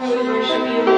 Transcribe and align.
Your 0.00 0.22
righteousness 0.22 0.88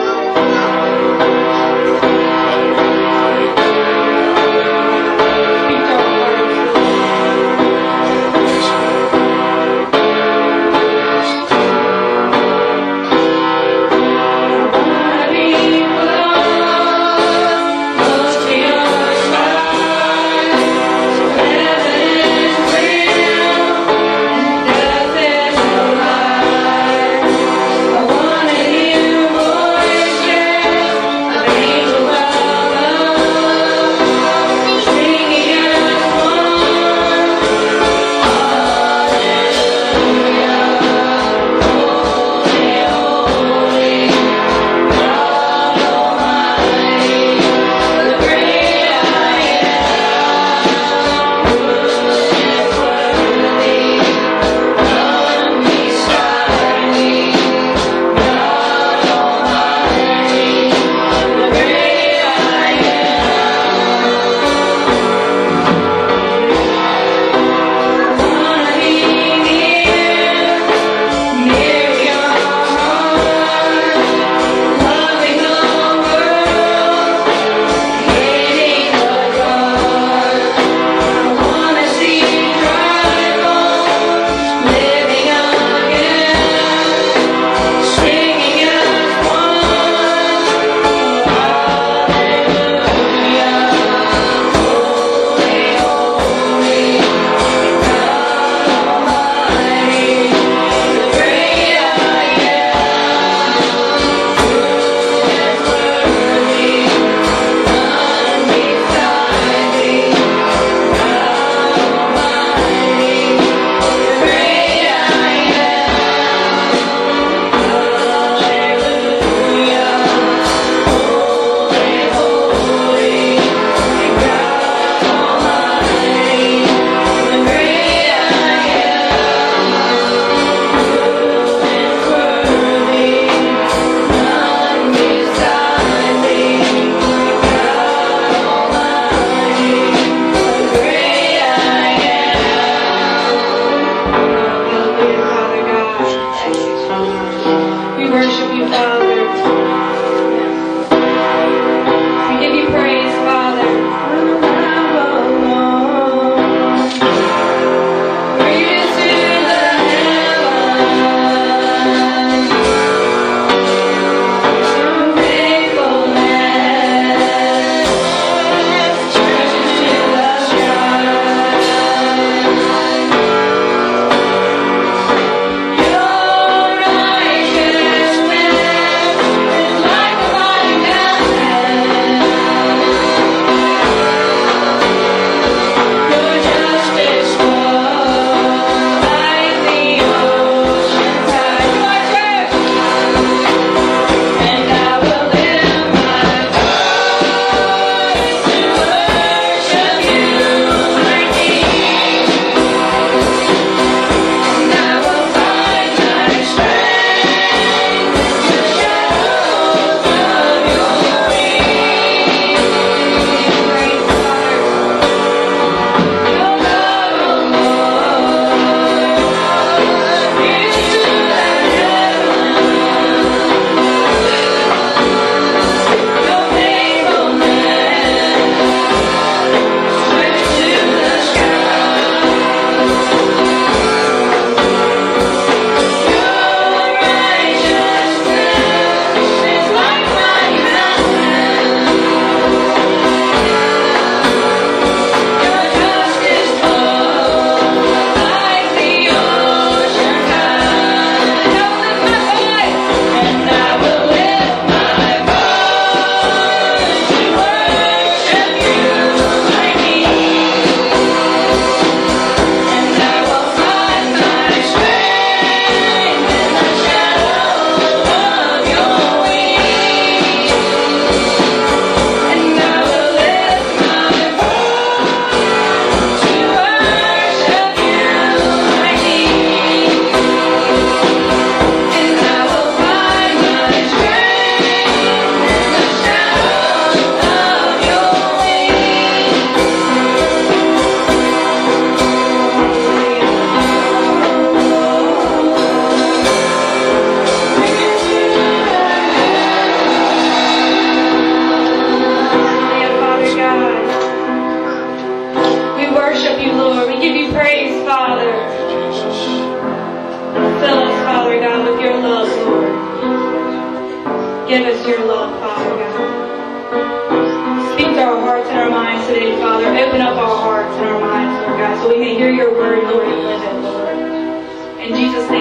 You 325.31 325.37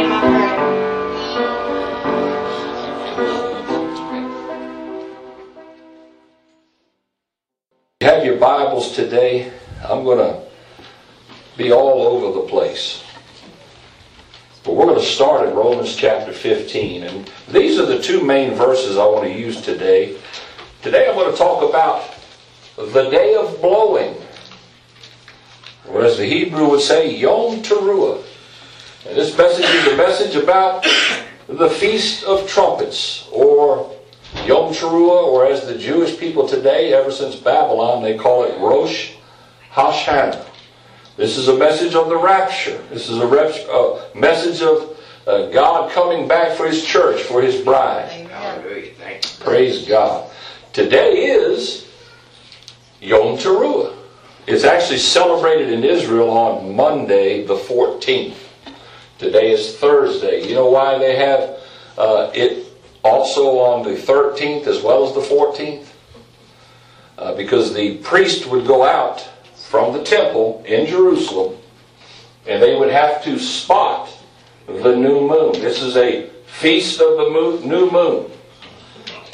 have 8.02 8.24
your 8.24 8.38
Bibles 8.38 8.92
today. 8.92 9.52
I'm 9.84 10.04
going 10.04 10.20
to 10.20 10.44
be 11.58 11.72
all 11.72 12.04
over 12.04 12.40
the 12.40 12.48
place. 12.48 13.04
But 14.64 14.76
we're 14.76 14.86
going 14.86 15.00
to 15.00 15.06
start 15.06 15.50
in 15.50 15.56
Romans 15.56 15.96
chapter 15.96 16.34
15. 16.34 17.04
And 17.06 17.32
these 17.52 17.80
are 17.80 17.88
the 17.88 18.00
two 18.00 18.24
main 18.24 18.54
verses 18.54 18.96
I 18.96 19.08
want 19.08 19.24
to 19.24 19.34
use 19.34 19.60
today. 19.60 20.20
Today 20.84 21.10
I'm 21.10 21.16
going 21.16 21.32
to 21.32 21.38
talk 21.38 21.68
about 21.68 22.14
the 22.78 23.10
day 23.10 23.34
of 23.34 23.60
blowing. 23.60 24.16
Or 25.88 26.04
as 26.06 26.20
the 26.20 26.28
Hebrew 26.28 26.70
would 26.70 26.82
say, 26.82 27.16
Yom 27.16 27.64
Teruah. 27.64 28.29
And 29.08 29.16
this 29.16 29.38
message 29.38 29.64
is 29.64 29.94
a 29.94 29.96
message 29.96 30.36
about 30.36 30.86
the 31.48 31.70
Feast 31.70 32.26
of 32.26 32.46
Trumpets, 32.50 33.30
or 33.32 33.96
Yom 34.46 34.74
Teruah, 34.74 35.24
or 35.24 35.46
as 35.46 35.66
the 35.66 35.78
Jewish 35.78 36.20
people 36.20 36.46
today, 36.46 36.92
ever 36.94 37.10
since 37.10 37.38
Babylon, 37.38 38.04
they 38.04 38.18
call 38.18 38.44
it 38.44 38.60
Rosh 38.60 39.14
Hashanah. 39.72 40.46
This 41.16 41.38
is 41.38 41.48
a 41.48 41.58
message 41.58 41.96
of 41.96 42.10
the 42.10 42.18
rapture. 42.18 42.78
This 42.90 43.10
is 43.10 43.20
a 43.20 43.26
uh, 43.26 44.06
message 44.16 44.62
of 44.62 45.00
uh, 45.26 45.48
God 45.48 45.92
coming 45.94 46.28
back 46.28 46.58
for 46.58 46.68
His 46.68 46.84
church, 46.84 47.22
for 47.22 47.42
His 47.42 47.62
bride. 47.62 48.10
Hallelujah. 48.10 48.92
Praise 49.40 49.88
God. 49.88 50.30
Today 50.74 51.26
is 51.28 51.88
Yom 53.00 53.38
Teruah. 53.38 53.96
It's 54.46 54.66
actually 54.66 55.00
celebrated 55.00 55.72
in 55.72 55.86
Israel 55.86 56.30
on 56.32 56.76
Monday, 56.76 57.46
the 57.46 57.56
14th. 57.56 58.49
Today 59.20 59.52
is 59.52 59.76
Thursday. 59.76 60.48
You 60.48 60.56
know 60.56 60.70
why 60.70 60.98
they 60.98 61.18
have 61.18 61.60
uh, 61.98 62.32
it 62.34 62.66
also 63.04 63.60
on 63.60 63.84
the 63.84 64.00
13th 64.00 64.66
as 64.66 64.82
well 64.82 65.06
as 65.06 65.14
the 65.14 65.20
14th? 65.20 65.88
Uh, 67.18 67.36
because 67.36 67.74
the 67.74 67.98
priest 67.98 68.46
would 68.46 68.66
go 68.66 68.86
out 68.86 69.28
from 69.56 69.92
the 69.92 70.02
temple 70.06 70.64
in 70.66 70.88
Jerusalem 70.88 71.58
and 72.48 72.64
they 72.64 72.78
would 72.78 72.92
have 72.92 73.22
to 73.26 73.38
spot 73.38 74.10
the 74.68 74.96
new 74.96 75.28
moon. 75.28 75.52
This 75.52 75.82
is 75.82 75.98
a 75.98 76.30
feast 76.48 77.02
of 77.02 77.18
the 77.18 77.30
moon, 77.30 77.68
new 77.68 77.92
moon. 77.92 78.32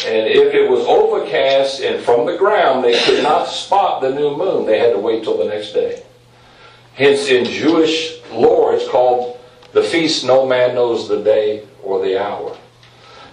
And 0.04 0.28
if 0.28 0.56
it 0.56 0.68
was 0.68 0.80
overcast 0.88 1.82
and 1.82 2.04
from 2.04 2.26
the 2.26 2.38
ground, 2.38 2.84
they 2.84 3.00
could 3.04 3.22
not 3.22 3.46
spot 3.50 4.02
the 4.02 4.10
new 4.10 4.36
moon. 4.36 4.66
They 4.66 4.80
had 4.80 4.94
to 4.94 5.00
wait 5.00 5.24
till 5.24 5.38
the 5.38 5.46
next 5.46 5.74
day. 5.74 6.04
Hence, 6.96 7.28
in 7.28 7.46
Jewish 7.46 8.20
lore, 8.32 8.74
it's 8.74 8.90
called 8.90 9.35
the 9.76 9.84
feast 9.84 10.24
no 10.24 10.46
man 10.46 10.74
knows 10.74 11.10
the 11.10 11.22
day 11.22 11.68
or 11.84 12.02
the 12.02 12.18
hour. 12.18 12.58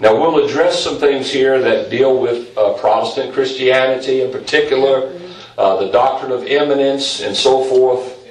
Now, 0.00 0.17
we'll 0.17 0.44
address 0.44 0.83
some 0.83 0.99
things 0.99 1.31
here 1.31 1.61
that 1.61 1.89
deal 1.89 2.19
with 2.21 2.59
uh, 2.59 2.73
Protestant 2.73 3.33
Christianity 3.33 4.23
in 4.23 4.33
particular, 4.33 5.17
uh, 5.56 5.77
the 5.77 5.93
doctrine 5.93 6.33
of 6.33 6.44
imminence, 6.44 7.21
and 7.21 7.37
so 7.37 7.62
forth. 7.62 8.27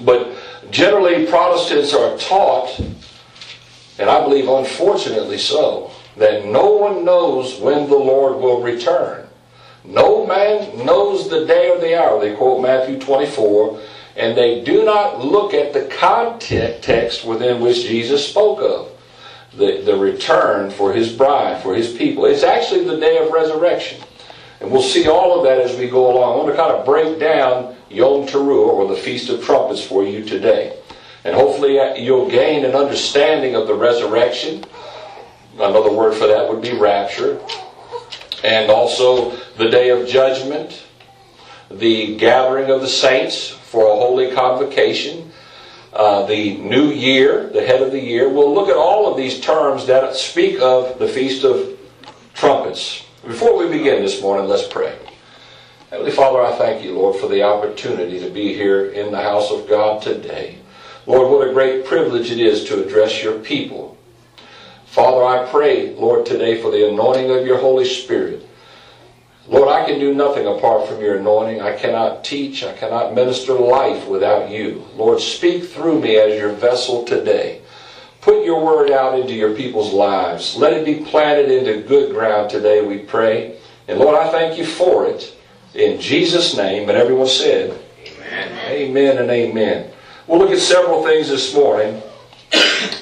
But 0.00 0.36
generally, 0.72 1.24
Protestants 1.26 1.94
are 1.94 2.18
taught, 2.18 2.80
and 4.00 4.10
I 4.10 4.20
believe 4.24 4.48
unfortunately 4.48 5.38
so, 5.38 5.92
that 6.16 6.46
no 6.46 6.72
one 6.72 7.04
knows 7.04 7.60
when 7.60 7.88
the 7.88 7.96
Lord 7.96 8.38
will 8.38 8.60
return. 8.60 9.28
No 9.84 10.26
man 10.26 10.84
knows 10.84 11.30
the 11.30 11.46
day 11.46 11.70
or 11.70 11.78
the 11.78 11.96
hour. 11.96 12.20
They 12.20 12.34
quote 12.34 12.60
Matthew 12.60 12.98
24, 12.98 13.80
and 14.16 14.36
they 14.36 14.62
do 14.62 14.84
not 14.84 15.24
look 15.24 15.54
at 15.54 15.72
the 15.72 15.86
context 15.86 17.24
within 17.24 17.60
which 17.60 17.82
Jesus 17.82 18.28
spoke 18.28 18.60
of 18.60 18.90
the, 19.56 19.82
the 19.82 19.96
return 19.96 20.70
for 20.70 20.92
his 20.92 21.12
bride, 21.12 21.62
for 21.62 21.74
his 21.74 21.92
people. 21.96 22.26
It's 22.26 22.42
actually 22.42 22.84
the 22.84 22.98
day 22.98 23.18
of 23.18 23.32
resurrection. 23.32 24.02
And 24.60 24.70
we'll 24.70 24.82
see 24.82 25.08
all 25.08 25.38
of 25.38 25.44
that 25.44 25.58
as 25.58 25.76
we 25.78 25.88
go 25.88 26.10
along. 26.10 26.32
I 26.32 26.36
want 26.36 26.48
to 26.50 26.56
kind 26.56 26.72
of 26.72 26.84
break 26.84 27.18
down 27.18 27.76
Yom 27.88 28.26
Teruah, 28.26 28.68
or 28.68 28.88
the 28.88 29.00
Feast 29.00 29.30
of 29.30 29.42
Trumpets, 29.42 29.82
for 29.82 30.04
you 30.04 30.24
today. 30.24 30.78
And 31.24 31.34
hopefully 31.34 31.78
uh, 31.78 31.94
you'll 31.94 32.30
gain 32.30 32.64
an 32.64 32.74
understanding 32.74 33.56
of 33.56 33.66
the 33.66 33.74
resurrection. 33.74 34.64
Another 35.54 35.92
word 35.92 36.14
for 36.14 36.26
that 36.26 36.48
would 36.48 36.62
be 36.62 36.72
rapture. 36.72 37.40
And 38.44 38.70
also 38.70 39.36
the 39.56 39.68
day 39.68 39.90
of 39.90 40.08
judgment, 40.08 40.82
the 41.70 42.16
gathering 42.16 42.70
of 42.70 42.80
the 42.80 42.88
saints 42.88 43.58
for 43.70 43.86
a 43.86 43.94
holy 43.94 44.32
convocation, 44.32 45.30
uh, 45.92 46.26
the 46.26 46.56
new 46.56 46.90
year, 46.90 47.48
the 47.50 47.64
head 47.64 47.80
of 47.80 47.92
the 47.92 48.00
year. 48.00 48.28
We'll 48.28 48.52
look 48.52 48.68
at 48.68 48.76
all 48.76 49.08
of 49.08 49.16
these 49.16 49.38
terms 49.38 49.86
that 49.86 50.16
speak 50.16 50.60
of 50.60 50.98
the 50.98 51.06
Feast 51.06 51.44
of 51.44 51.78
Trumpets. 52.34 53.04
Before 53.24 53.56
we 53.56 53.68
begin 53.68 54.02
this 54.02 54.20
morning, 54.20 54.48
let's 54.48 54.66
pray. 54.66 54.98
Heavenly 55.88 56.10
Father, 56.10 56.42
I 56.42 56.56
thank 56.58 56.82
you, 56.82 56.94
Lord, 56.94 57.20
for 57.20 57.28
the 57.28 57.44
opportunity 57.44 58.18
to 58.18 58.28
be 58.28 58.54
here 58.54 58.86
in 58.86 59.12
the 59.12 59.22
house 59.22 59.52
of 59.52 59.68
God 59.68 60.02
today. 60.02 60.58
Lord, 61.06 61.30
what 61.30 61.48
a 61.48 61.52
great 61.52 61.86
privilege 61.86 62.32
it 62.32 62.40
is 62.40 62.64
to 62.64 62.84
address 62.84 63.22
your 63.22 63.38
people. 63.38 63.96
Father, 64.86 65.24
I 65.24 65.48
pray, 65.48 65.94
Lord, 65.94 66.26
today 66.26 66.60
for 66.60 66.72
the 66.72 66.88
anointing 66.88 67.30
of 67.30 67.46
your 67.46 67.58
Holy 67.58 67.84
Spirit. 67.84 68.48
Lord, 69.50 69.68
I 69.68 69.84
can 69.84 69.98
do 69.98 70.14
nothing 70.14 70.46
apart 70.46 70.88
from 70.88 71.00
your 71.00 71.16
anointing. 71.16 71.60
I 71.60 71.76
cannot 71.76 72.22
teach. 72.22 72.62
I 72.62 72.72
cannot 72.72 73.14
minister 73.14 73.52
life 73.52 74.06
without 74.06 74.48
you. 74.48 74.86
Lord, 74.94 75.20
speak 75.20 75.64
through 75.64 76.00
me 76.00 76.16
as 76.16 76.38
your 76.38 76.52
vessel 76.52 77.04
today. 77.04 77.60
Put 78.20 78.44
your 78.44 78.64
word 78.64 78.92
out 78.92 79.18
into 79.18 79.34
your 79.34 79.56
people's 79.56 79.92
lives. 79.92 80.54
Let 80.54 80.74
it 80.74 80.84
be 80.84 81.04
planted 81.04 81.50
into 81.50 81.86
good 81.88 82.12
ground 82.12 82.48
today, 82.48 82.80
we 82.86 82.98
pray. 82.98 83.58
And 83.88 83.98
Lord, 83.98 84.14
I 84.14 84.30
thank 84.30 84.56
you 84.56 84.64
for 84.64 85.06
it. 85.06 85.36
In 85.74 86.00
Jesus' 86.00 86.56
name. 86.56 86.88
And 86.88 86.96
everyone 86.96 87.26
said, 87.26 87.76
Amen. 88.06 88.58
Amen 88.68 89.18
and 89.18 89.30
amen. 89.30 89.90
We'll 90.28 90.38
look 90.38 90.50
at 90.50 90.60
several 90.60 91.02
things 91.02 91.28
this 91.28 91.52
morning, 91.56 92.00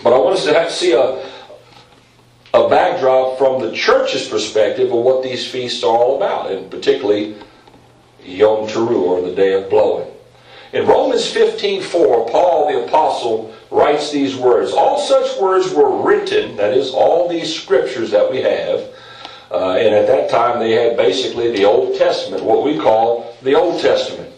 but 0.03 0.15
I 0.15 0.19
want 0.19 0.39
us 0.39 0.45
to 0.47 0.55
have, 0.55 0.69
to 0.69 0.75
see 0.75 0.93
a, 0.93 1.28
a 2.55 2.69
backdrop 2.69 3.39
from 3.39 3.61
the 3.61 3.73
church's 3.73 4.29
perspective 4.29 4.91
of 4.93 4.99
what 4.99 5.23
these 5.23 5.47
feasts 5.47 5.85
are 5.85 5.95
all 5.95 6.17
about, 6.17 6.51
and 6.51 6.71
particularly 6.71 7.37
Yom 8.25 8.67
Teruah, 8.67 9.21
or 9.21 9.23
the 9.23 9.35
Day 9.35 9.53
of 9.53 9.69
Blowing. 9.69 10.07
In 10.73 10.87
Romans 10.87 11.27
15:4, 11.27 12.31
Paul 12.31 12.69
the 12.69 12.85
apostle 12.85 13.55
writes 13.71 14.11
these 14.11 14.37
words: 14.37 14.73
All 14.73 14.99
such 14.99 15.39
words 15.39 15.73
were 15.73 15.91
written, 15.91 16.57
that 16.57 16.75
is, 16.75 16.93
all 16.93 17.29
these 17.29 17.55
scriptures 17.55 18.11
that 18.11 18.31
we 18.31 18.43
have, 18.43 18.85
uh, 19.51 19.73
and 19.73 19.95
at 19.95 20.07
that 20.07 20.29
time 20.29 20.59
they 20.59 20.73
had 20.73 20.97
basically 20.97 21.51
the 21.53 21.65
Old 21.65 21.97
Testament, 21.97 22.43
what 22.45 22.65
we 22.65 22.79
call 22.79 23.35
the 23.43 23.55
Old 23.55 23.81
Testament. 23.81 24.31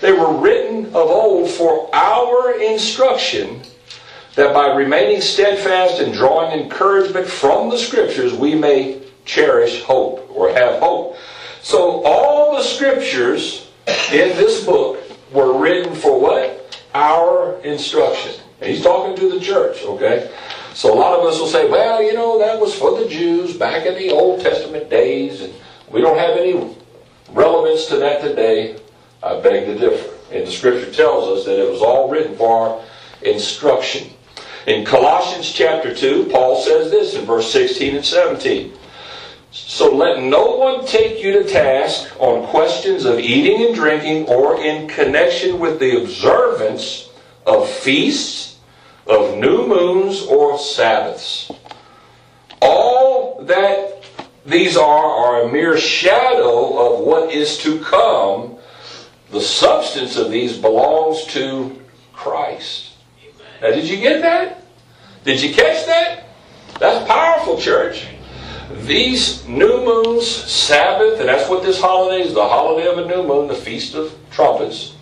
They 0.00 0.12
were 0.12 0.32
written 0.32 0.86
of 0.86 1.10
old 1.10 1.50
for 1.50 1.88
our 1.94 2.52
instruction, 2.58 3.62
that 4.34 4.54
by 4.54 4.74
remaining 4.74 5.20
steadfast 5.20 6.00
and 6.00 6.12
drawing 6.12 6.58
encouragement 6.58 7.26
from 7.26 7.70
the 7.70 7.78
Scriptures, 7.78 8.32
we 8.32 8.54
may 8.54 9.02
cherish 9.24 9.82
hope 9.82 10.30
or 10.34 10.52
have 10.52 10.80
hope. 10.80 11.16
So, 11.62 12.02
all 12.04 12.56
the 12.56 12.62
Scriptures 12.62 13.68
in 13.86 14.36
this 14.36 14.64
book 14.64 15.02
were 15.32 15.58
written 15.58 15.94
for 15.94 16.20
what? 16.20 16.82
Our 16.94 17.60
instruction. 17.62 18.34
And 18.60 18.70
he's 18.70 18.82
talking 18.82 19.16
to 19.16 19.38
the 19.38 19.40
church, 19.40 19.82
okay? 19.82 20.30
So, 20.74 20.94
a 20.94 20.96
lot 20.96 21.18
of 21.18 21.26
us 21.26 21.38
will 21.38 21.48
say, 21.48 21.68
well, 21.68 22.02
you 22.02 22.14
know, 22.14 22.38
that 22.38 22.58
was 22.58 22.74
for 22.74 22.98
the 22.98 23.08
Jews 23.08 23.56
back 23.56 23.86
in 23.86 23.94
the 23.94 24.10
Old 24.10 24.40
Testament 24.40 24.88
days, 24.88 25.42
and 25.42 25.52
we 25.90 26.00
don't 26.00 26.18
have 26.18 26.36
any 26.36 26.76
relevance 27.30 27.86
to 27.86 27.96
that 27.96 28.22
today. 28.22 28.78
I 29.22 29.40
beg 29.40 29.66
to 29.66 29.76
differ. 29.76 30.14
And 30.32 30.46
the 30.46 30.50
scripture 30.50 30.92
tells 30.92 31.38
us 31.38 31.44
that 31.46 31.60
it 31.60 31.70
was 31.70 31.82
all 31.82 32.08
written 32.08 32.36
for 32.36 32.48
our 32.48 32.84
instruction. 33.22 34.10
In 34.66 34.84
Colossians 34.84 35.50
chapter 35.50 35.94
2, 35.94 36.26
Paul 36.30 36.60
says 36.60 36.90
this 36.90 37.14
in 37.14 37.24
verse 37.24 37.50
16 37.50 37.96
and 37.96 38.04
17. 38.04 38.72
So 39.52 39.94
let 39.94 40.22
no 40.22 40.56
one 40.56 40.86
take 40.86 41.22
you 41.22 41.32
to 41.32 41.44
task 41.48 42.08
on 42.20 42.46
questions 42.48 43.04
of 43.04 43.18
eating 43.18 43.66
and 43.66 43.74
drinking 43.74 44.26
or 44.26 44.60
in 44.62 44.86
connection 44.86 45.58
with 45.58 45.80
the 45.80 46.02
observance 46.02 47.08
of 47.46 47.68
feasts, 47.68 48.58
of 49.06 49.38
new 49.38 49.66
moons, 49.66 50.22
or 50.22 50.58
Sabbaths. 50.58 51.50
All 52.60 53.42
that 53.44 54.04
these 54.46 54.76
are 54.76 55.06
are 55.06 55.42
a 55.42 55.52
mere 55.52 55.78
shadow 55.78 56.76
of 56.78 57.00
what 57.00 57.32
is 57.32 57.58
to 57.58 57.80
come. 57.80 58.56
The 59.30 59.40
substance 59.40 60.16
of 60.16 60.30
these 60.30 60.56
belongs 60.56 61.24
to 61.26 61.80
Christ. 62.12 62.89
Now, 63.60 63.70
did 63.70 63.88
you 63.88 63.98
get 63.98 64.22
that? 64.22 64.62
Did 65.24 65.42
you 65.42 65.54
catch 65.54 65.86
that? 65.86 66.24
That's 66.78 67.06
powerful, 67.06 67.58
church. 67.58 68.06
these 68.86 69.46
new 69.46 69.84
moons, 69.84 70.26
Sabbath, 70.26 71.20
and 71.20 71.28
that's 71.28 71.48
what 71.48 71.62
this 71.62 71.80
holiday 71.80 72.22
is 72.22 72.34
the 72.34 72.46
holiday 72.48 72.88
of 72.88 72.98
a 72.98 73.06
new 73.06 73.22
moon, 73.22 73.48
the 73.48 73.54
Feast 73.54 73.94
of 73.94 74.14
Trumpets. 74.30 74.94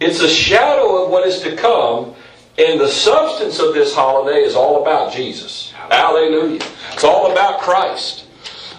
It's 0.00 0.20
a 0.20 0.28
shadow 0.28 1.02
of 1.02 1.10
what 1.10 1.26
is 1.26 1.40
to 1.40 1.56
come, 1.56 2.14
and 2.58 2.78
the 2.78 2.88
substance 2.88 3.58
of 3.58 3.74
this 3.74 3.94
holiday 3.94 4.40
is 4.40 4.54
all 4.54 4.82
about 4.82 5.12
Jesus. 5.12 5.72
Hallelujah. 5.90 6.60
It's 6.92 7.04
all 7.04 7.32
about 7.32 7.60
Christ. 7.60 8.26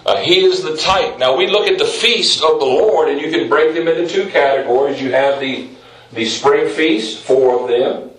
Uh, 0.06 0.16
he 0.18 0.44
is 0.44 0.62
the 0.62 0.76
type. 0.76 1.18
Now 1.18 1.36
we 1.36 1.48
look 1.48 1.66
at 1.66 1.78
the 1.78 1.84
feast 1.84 2.42
of 2.42 2.60
the 2.60 2.66
Lord, 2.66 3.08
and 3.08 3.20
you 3.20 3.30
can 3.30 3.48
break 3.48 3.74
them 3.74 3.88
into 3.88 4.08
two 4.08 4.30
categories. 4.30 5.02
You 5.02 5.12
have 5.12 5.38
the, 5.40 5.68
the 6.12 6.24
spring 6.24 6.72
feast, 6.74 7.18
four 7.18 7.60
of 7.60 7.68
them. 7.68 8.10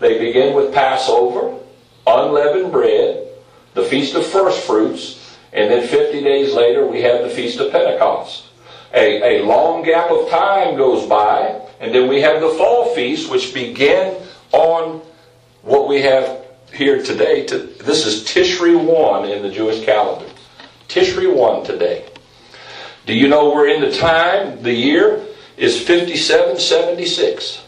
They 0.00 0.18
begin 0.18 0.54
with 0.54 0.72
Passover, 0.72 1.58
unleavened 2.06 2.72
bread, 2.72 3.28
the 3.74 3.84
feast 3.84 4.14
of 4.14 4.26
first 4.26 4.64
fruits, 4.66 5.36
and 5.52 5.70
then 5.70 5.86
50 5.86 6.22
days 6.22 6.54
later 6.54 6.86
we 6.86 7.02
have 7.02 7.22
the 7.22 7.30
feast 7.30 7.58
of 7.58 7.72
Pentecost. 7.72 8.44
A, 8.94 9.40
a 9.40 9.44
long 9.44 9.82
gap 9.82 10.10
of 10.10 10.28
time 10.28 10.76
goes 10.76 11.06
by, 11.06 11.60
and 11.80 11.94
then 11.94 12.08
we 12.08 12.20
have 12.20 12.40
the 12.40 12.50
fall 12.50 12.94
feast, 12.94 13.30
which 13.30 13.52
begin 13.52 14.22
on 14.52 15.02
what 15.62 15.88
we 15.88 16.00
have 16.02 16.44
here 16.72 17.02
today. 17.02 17.44
To, 17.46 17.58
this 17.58 18.06
is 18.06 18.24
Tishri 18.24 18.76
1 18.76 19.28
in 19.28 19.42
the 19.42 19.50
Jewish 19.50 19.84
calendar. 19.84 20.26
Tishri 20.88 21.32
1 21.32 21.64
today. 21.64 22.06
Do 23.06 23.14
you 23.14 23.28
know 23.28 23.50
we're 23.54 23.68
in 23.68 23.80
the 23.80 23.96
time, 23.96 24.62
the 24.62 24.72
year 24.72 25.24
is 25.56 25.78
5776. 25.78 27.64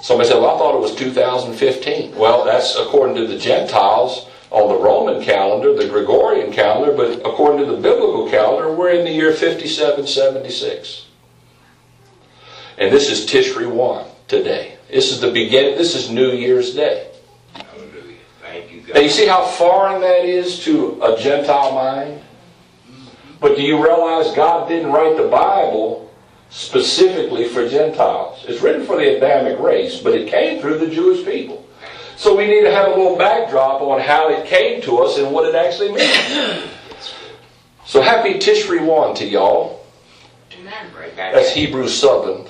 Somebody 0.00 0.28
said, 0.28 0.38
well, 0.38 0.54
I 0.54 0.58
thought 0.58 0.76
it 0.76 0.80
was 0.80 0.94
2015. 0.94 2.14
Well, 2.16 2.44
that's 2.44 2.76
according 2.76 3.16
to 3.16 3.26
the 3.26 3.38
Gentiles 3.38 4.28
on 4.50 4.68
the 4.68 4.76
Roman 4.76 5.22
calendar, 5.22 5.74
the 5.74 5.88
Gregorian 5.88 6.52
calendar, 6.52 6.92
but 6.92 7.18
according 7.26 7.66
to 7.66 7.72
the 7.72 7.80
biblical 7.80 8.30
calendar, 8.30 8.72
we're 8.72 8.90
in 8.90 9.04
the 9.04 9.10
year 9.10 9.32
5776. 9.32 11.06
And 12.78 12.92
this 12.92 13.10
is 13.10 13.26
Tishri 13.26 13.70
1 13.70 14.06
today. 14.28 14.76
This 14.88 15.10
is 15.10 15.20
the 15.20 15.30
beginning, 15.30 15.76
this 15.76 15.94
is 15.94 16.10
New 16.10 16.30
Year's 16.30 16.74
Day. 16.74 17.10
Hallelujah. 17.52 18.16
Thank 18.40 18.72
you, 18.72 18.80
God. 18.82 18.94
Now, 18.94 19.00
you 19.00 19.10
see 19.10 19.26
how 19.26 19.44
foreign 19.44 20.00
that 20.00 20.24
is 20.24 20.64
to 20.64 21.02
a 21.02 21.20
Gentile 21.20 21.72
mind? 21.72 22.22
But 23.40 23.56
do 23.56 23.62
you 23.62 23.82
realize 23.82 24.34
God 24.34 24.68
didn't 24.68 24.92
write 24.92 25.16
the 25.16 25.28
Bible 25.28 26.07
specifically 26.50 27.48
for 27.48 27.68
Gentiles? 27.68 28.44
It's 28.48 28.62
written 28.62 28.86
for 28.86 28.96
the 28.96 29.16
Adamic 29.16 29.58
race, 29.58 30.00
but 30.00 30.14
it 30.14 30.28
came 30.28 30.60
through 30.60 30.78
the 30.78 30.88
Jewish 30.88 31.24
people. 31.24 31.64
So 32.16 32.36
we 32.36 32.46
need 32.46 32.62
to 32.62 32.70
have 32.70 32.88
a 32.88 32.90
little 32.90 33.16
backdrop 33.16 33.80
on 33.80 34.00
how 34.00 34.28
it 34.30 34.46
came 34.46 34.82
to 34.82 34.98
us 34.98 35.18
and 35.18 35.32
what 35.32 35.48
it 35.48 35.54
actually 35.54 35.92
means. 35.92 36.68
So 37.86 38.02
happy 38.02 38.34
Tishri 38.34 38.84
1 38.84 39.14
to 39.16 39.24
y'all. 39.24 39.86
That's 41.34 41.52
Hebrew 41.54 41.88
Southern 41.88 42.44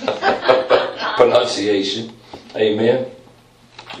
pronunciation. 1.16 2.12
Amen. 2.54 3.10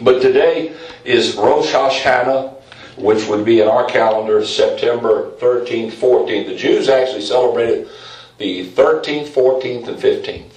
But 0.00 0.22
today 0.22 0.74
is 1.04 1.34
Rosh 1.34 1.72
Hashanah, 1.72 2.54
which 2.96 3.26
would 3.26 3.44
be 3.44 3.60
in 3.60 3.68
our 3.68 3.86
calendar 3.86 4.44
September 4.44 5.32
13th, 5.32 5.92
14th. 5.92 6.46
The 6.46 6.56
Jews 6.56 6.88
actually 6.88 7.22
celebrated 7.22 7.88
the 8.38 8.66
13th, 8.70 9.28
14th, 9.28 9.88
and 9.88 9.98
15th. 9.98 10.52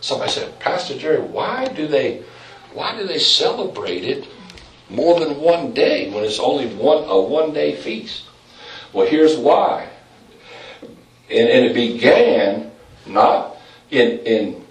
Somebody 0.00 0.30
said, 0.30 0.58
Pastor 0.60 0.96
Jerry, 0.96 1.20
why 1.20 1.66
do 1.66 1.86
they 1.86 2.22
why 2.72 2.96
do 2.96 3.06
they 3.06 3.18
celebrate 3.18 4.04
it 4.04 4.28
more 4.90 5.18
than 5.18 5.40
one 5.40 5.72
day 5.72 6.10
when 6.10 6.22
it's 6.22 6.38
only 6.38 6.66
one 6.74 7.04
a 7.04 7.18
one 7.18 7.52
day 7.52 7.74
feast? 7.74 8.24
Well, 8.92 9.06
here's 9.06 9.36
why. 9.36 9.88
And, 11.30 11.48
and 11.48 11.66
it 11.66 11.74
began 11.74 12.70
not 13.06 13.56
in 13.90 14.18
in 14.20 14.64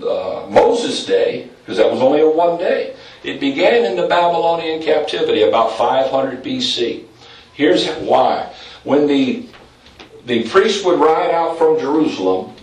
uh, 0.00 0.46
Moses' 0.48 1.04
day, 1.04 1.48
because 1.60 1.76
that 1.76 1.90
was 1.90 2.00
only 2.00 2.20
a 2.20 2.28
one 2.28 2.58
day. 2.58 2.96
It 3.22 3.40
began 3.40 3.84
in 3.84 3.96
the 3.96 4.08
Babylonian 4.08 4.82
captivity 4.82 5.42
about 5.42 5.76
500 5.76 6.42
BC. 6.42 7.04
Here's 7.52 7.88
why. 7.96 8.52
When 8.84 9.06
the 9.06 9.46
the 10.26 10.48
priests 10.48 10.84
would 10.84 11.00
ride 11.00 11.30
out 11.30 11.58
from 11.58 11.78
Jerusalem 11.78 12.54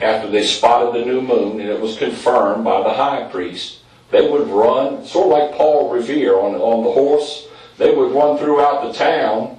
after 0.00 0.30
they 0.30 0.44
spotted 0.44 1.00
the 1.00 1.06
new 1.06 1.20
moon 1.20 1.60
and 1.60 1.68
it 1.68 1.80
was 1.80 1.96
confirmed 1.96 2.64
by 2.64 2.82
the 2.82 2.92
high 2.92 3.28
priest, 3.30 3.80
they 4.10 4.28
would 4.28 4.48
run, 4.48 5.04
sort 5.04 5.26
of 5.26 5.32
like 5.32 5.58
Paul 5.58 5.90
Revere 5.90 6.38
on, 6.38 6.54
on 6.54 6.84
the 6.84 6.90
horse, 6.90 7.48
they 7.78 7.94
would 7.94 8.12
run 8.12 8.38
throughout 8.38 8.86
the 8.86 8.92
town, 8.92 9.58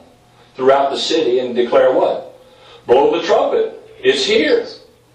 throughout 0.55 0.91
the 0.91 0.97
city, 0.97 1.39
and 1.39 1.55
declare 1.55 1.91
what? 1.91 2.39
Blow 2.85 3.17
the 3.17 3.25
trumpet. 3.25 3.81
It's 3.99 4.25
here. 4.25 4.65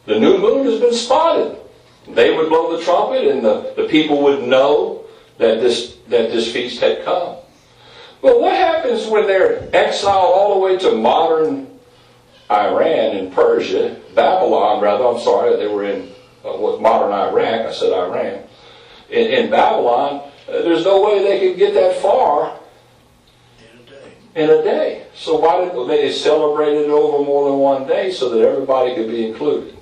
The 0.07 0.19
new 0.19 0.39
moon 0.39 0.67
has 0.67 0.81
been 0.81 0.93
spotted. 0.93 1.59
They 2.09 2.37
would 2.37 2.49
blow 2.49 2.77
the 2.77 2.83
trumpet, 2.83 3.29
and 3.29 3.45
the, 3.45 3.73
the 3.77 3.85
people 3.89 4.23
would 4.23 4.43
know 4.43 5.05
that 5.39 5.61
this, 5.61 5.97
that 6.09 6.31
this 6.31 6.53
feast 6.53 6.81
had 6.81 7.05
come. 7.05 7.37
Well, 8.21 8.41
what 8.41 8.55
happens 8.55 9.07
when 9.07 9.27
they're 9.27 9.75
exiled 9.75 10.35
all 10.35 10.55
the 10.55 10.61
way 10.61 10.77
to 10.79 10.97
modern 10.97 11.70
Iran 12.51 13.17
and 13.17 13.33
Persia, 13.33 13.97
Babylon, 14.15 14.83
rather, 14.83 15.07
I'm 15.07 15.21
sorry, 15.21 15.57
they 15.57 15.69
were 15.69 15.85
in 15.85 16.11
uh, 16.45 16.53
what 16.53 16.81
modern 16.81 17.13
Iraq, 17.13 17.67
I 17.67 17.73
said 17.73 17.93
Iran. 17.93 18.43
In, 19.09 19.27
in 19.27 19.51
Babylon, 19.51 20.29
uh, 20.49 20.53
there's 20.63 20.85
no 20.85 21.03
way 21.03 21.23
they 21.23 21.49
could 21.49 21.59
get 21.59 21.75
that 21.75 21.97
far 22.03 22.59
in 24.35 24.49
a 24.49 24.63
day. 24.63 25.07
So 25.15 25.39
why 25.39 25.65
did 25.65 25.89
they 25.89 26.13
celebrate 26.13 26.75
it 26.75 26.89
over 26.89 27.25
more 27.25 27.51
than 27.51 27.59
one 27.59 27.87
day 27.87 28.11
so 28.13 28.29
that 28.31 28.41
everybody 28.41 28.95
could 28.95 29.09
be 29.09 29.27
included? 29.27 29.77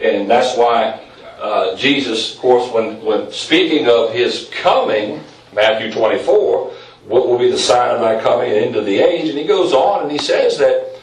And 0.00 0.28
that's 0.28 0.56
why 0.56 1.00
uh, 1.40 1.76
Jesus, 1.76 2.34
of 2.34 2.40
course, 2.40 2.72
when, 2.72 3.02
when 3.04 3.30
speaking 3.30 3.88
of 3.88 4.12
his 4.12 4.48
coming, 4.52 5.20
Matthew 5.52 5.92
24, 5.92 6.72
what 7.06 7.28
will 7.28 7.38
be 7.38 7.50
the 7.50 7.58
sign 7.58 7.94
of 7.94 8.00
my 8.00 8.20
coming 8.20 8.50
into 8.50 8.80
the 8.80 8.98
age? 8.98 9.28
And 9.28 9.38
he 9.38 9.44
goes 9.44 9.72
on 9.72 10.02
and 10.02 10.12
he 10.12 10.18
says 10.18 10.58
that 10.58 10.95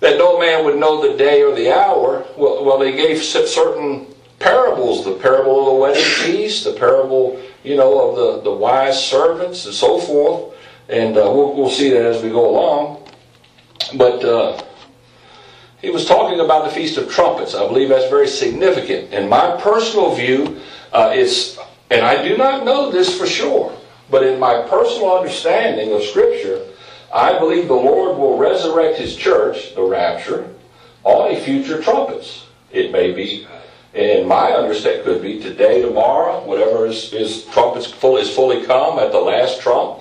that 0.00 0.18
no 0.18 0.38
man 0.38 0.64
would 0.64 0.78
know 0.78 1.10
the 1.10 1.16
day 1.16 1.42
or 1.42 1.54
the 1.54 1.72
hour. 1.72 2.24
Well, 2.36 2.64
well 2.64 2.78
they 2.78 2.92
gave 2.92 3.22
certain 3.22 4.06
parables, 4.38 5.04
the 5.04 5.14
parable 5.14 5.60
of 5.60 5.66
the 5.66 5.80
wedding 5.80 6.04
feast, 6.04 6.64
the 6.64 6.72
parable, 6.72 7.40
you 7.64 7.76
know, 7.76 8.08
of 8.08 8.16
the, 8.16 8.50
the 8.50 8.56
wise 8.56 9.04
servants 9.04 9.66
and 9.66 9.74
so 9.74 9.98
forth. 9.98 10.54
And 10.88 11.16
uh, 11.16 11.22
we'll, 11.22 11.54
we'll 11.54 11.70
see 11.70 11.90
that 11.90 12.02
as 12.02 12.22
we 12.22 12.30
go 12.30 12.48
along. 12.48 13.08
But 13.94 14.24
uh, 14.24 14.62
he 15.80 15.90
was 15.90 16.06
talking 16.06 16.40
about 16.40 16.64
the 16.64 16.70
Feast 16.70 16.96
of 16.98 17.10
Trumpets. 17.10 17.54
I 17.54 17.66
believe 17.66 17.88
that's 17.88 18.08
very 18.08 18.28
significant. 18.28 19.12
In 19.12 19.28
my 19.28 19.60
personal 19.60 20.14
view, 20.14 20.60
uh, 20.92 21.12
it's, 21.14 21.58
and 21.90 22.04
I 22.04 22.26
do 22.26 22.36
not 22.36 22.64
know 22.64 22.90
this 22.90 23.16
for 23.18 23.26
sure, 23.26 23.76
but 24.10 24.22
in 24.22 24.38
my 24.38 24.62
personal 24.68 25.16
understanding 25.16 25.92
of 25.92 26.02
Scripture, 26.02 26.66
I 27.12 27.38
believe 27.38 27.68
the 27.68 27.74
Lord 27.74 28.18
will 28.18 28.36
resurrect 28.36 28.98
His 28.98 29.16
church, 29.16 29.74
the 29.74 29.82
rapture, 29.82 30.48
on 31.04 31.30
a 31.30 31.40
future 31.40 31.80
trumpets. 31.80 32.46
It 32.70 32.92
may 32.92 33.12
be, 33.12 33.46
and 33.94 34.28
my 34.28 34.52
understanding 34.52 35.04
could 35.04 35.22
be 35.22 35.40
today, 35.40 35.80
tomorrow, 35.80 36.44
whatever 36.44 36.86
is, 36.86 37.12
is 37.12 37.46
trumpets 37.46 37.86
full 37.86 38.18
is 38.18 38.34
fully 38.34 38.66
come 38.66 38.98
at 38.98 39.12
the 39.12 39.20
last 39.20 39.60
trump. 39.60 40.00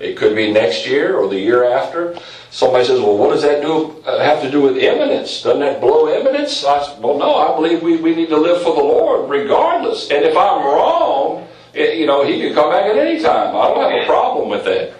It 0.00 0.16
could 0.16 0.34
be 0.34 0.52
next 0.52 0.86
year 0.86 1.16
or 1.16 1.28
the 1.28 1.38
year 1.38 1.64
after. 1.64 2.16
Somebody 2.50 2.86
says, 2.86 3.00
"Well, 3.00 3.18
what 3.18 3.30
does 3.30 3.42
that 3.42 3.62
do 3.62 4.02
uh, 4.06 4.20
have 4.20 4.40
to 4.42 4.50
do 4.50 4.62
with 4.62 4.78
imminence? 4.78 5.42
Doesn't 5.42 5.60
that 5.60 5.80
blow 5.80 6.08
imminence?" 6.08 6.64
I 6.64 6.82
said, 6.82 7.02
"Well, 7.02 7.18
no. 7.18 7.36
I 7.36 7.54
believe 7.54 7.82
we, 7.82 7.96
we 7.96 8.14
need 8.14 8.30
to 8.30 8.36
live 8.36 8.62
for 8.62 8.74
the 8.74 8.82
Lord, 8.82 9.28
regardless. 9.28 10.10
And 10.10 10.24
if 10.24 10.36
I'm 10.36 10.64
wrong, 10.64 11.46
eh, 11.74 11.92
you 11.92 12.06
know, 12.06 12.24
He 12.24 12.40
can 12.40 12.54
come 12.54 12.70
back 12.70 12.86
at 12.86 12.96
any 12.96 13.20
time. 13.20 13.54
I 13.54 13.68
don't 13.68 13.90
have 13.90 14.02
a 14.02 14.06
problem 14.06 14.48
with 14.48 14.64
that. 14.64 14.97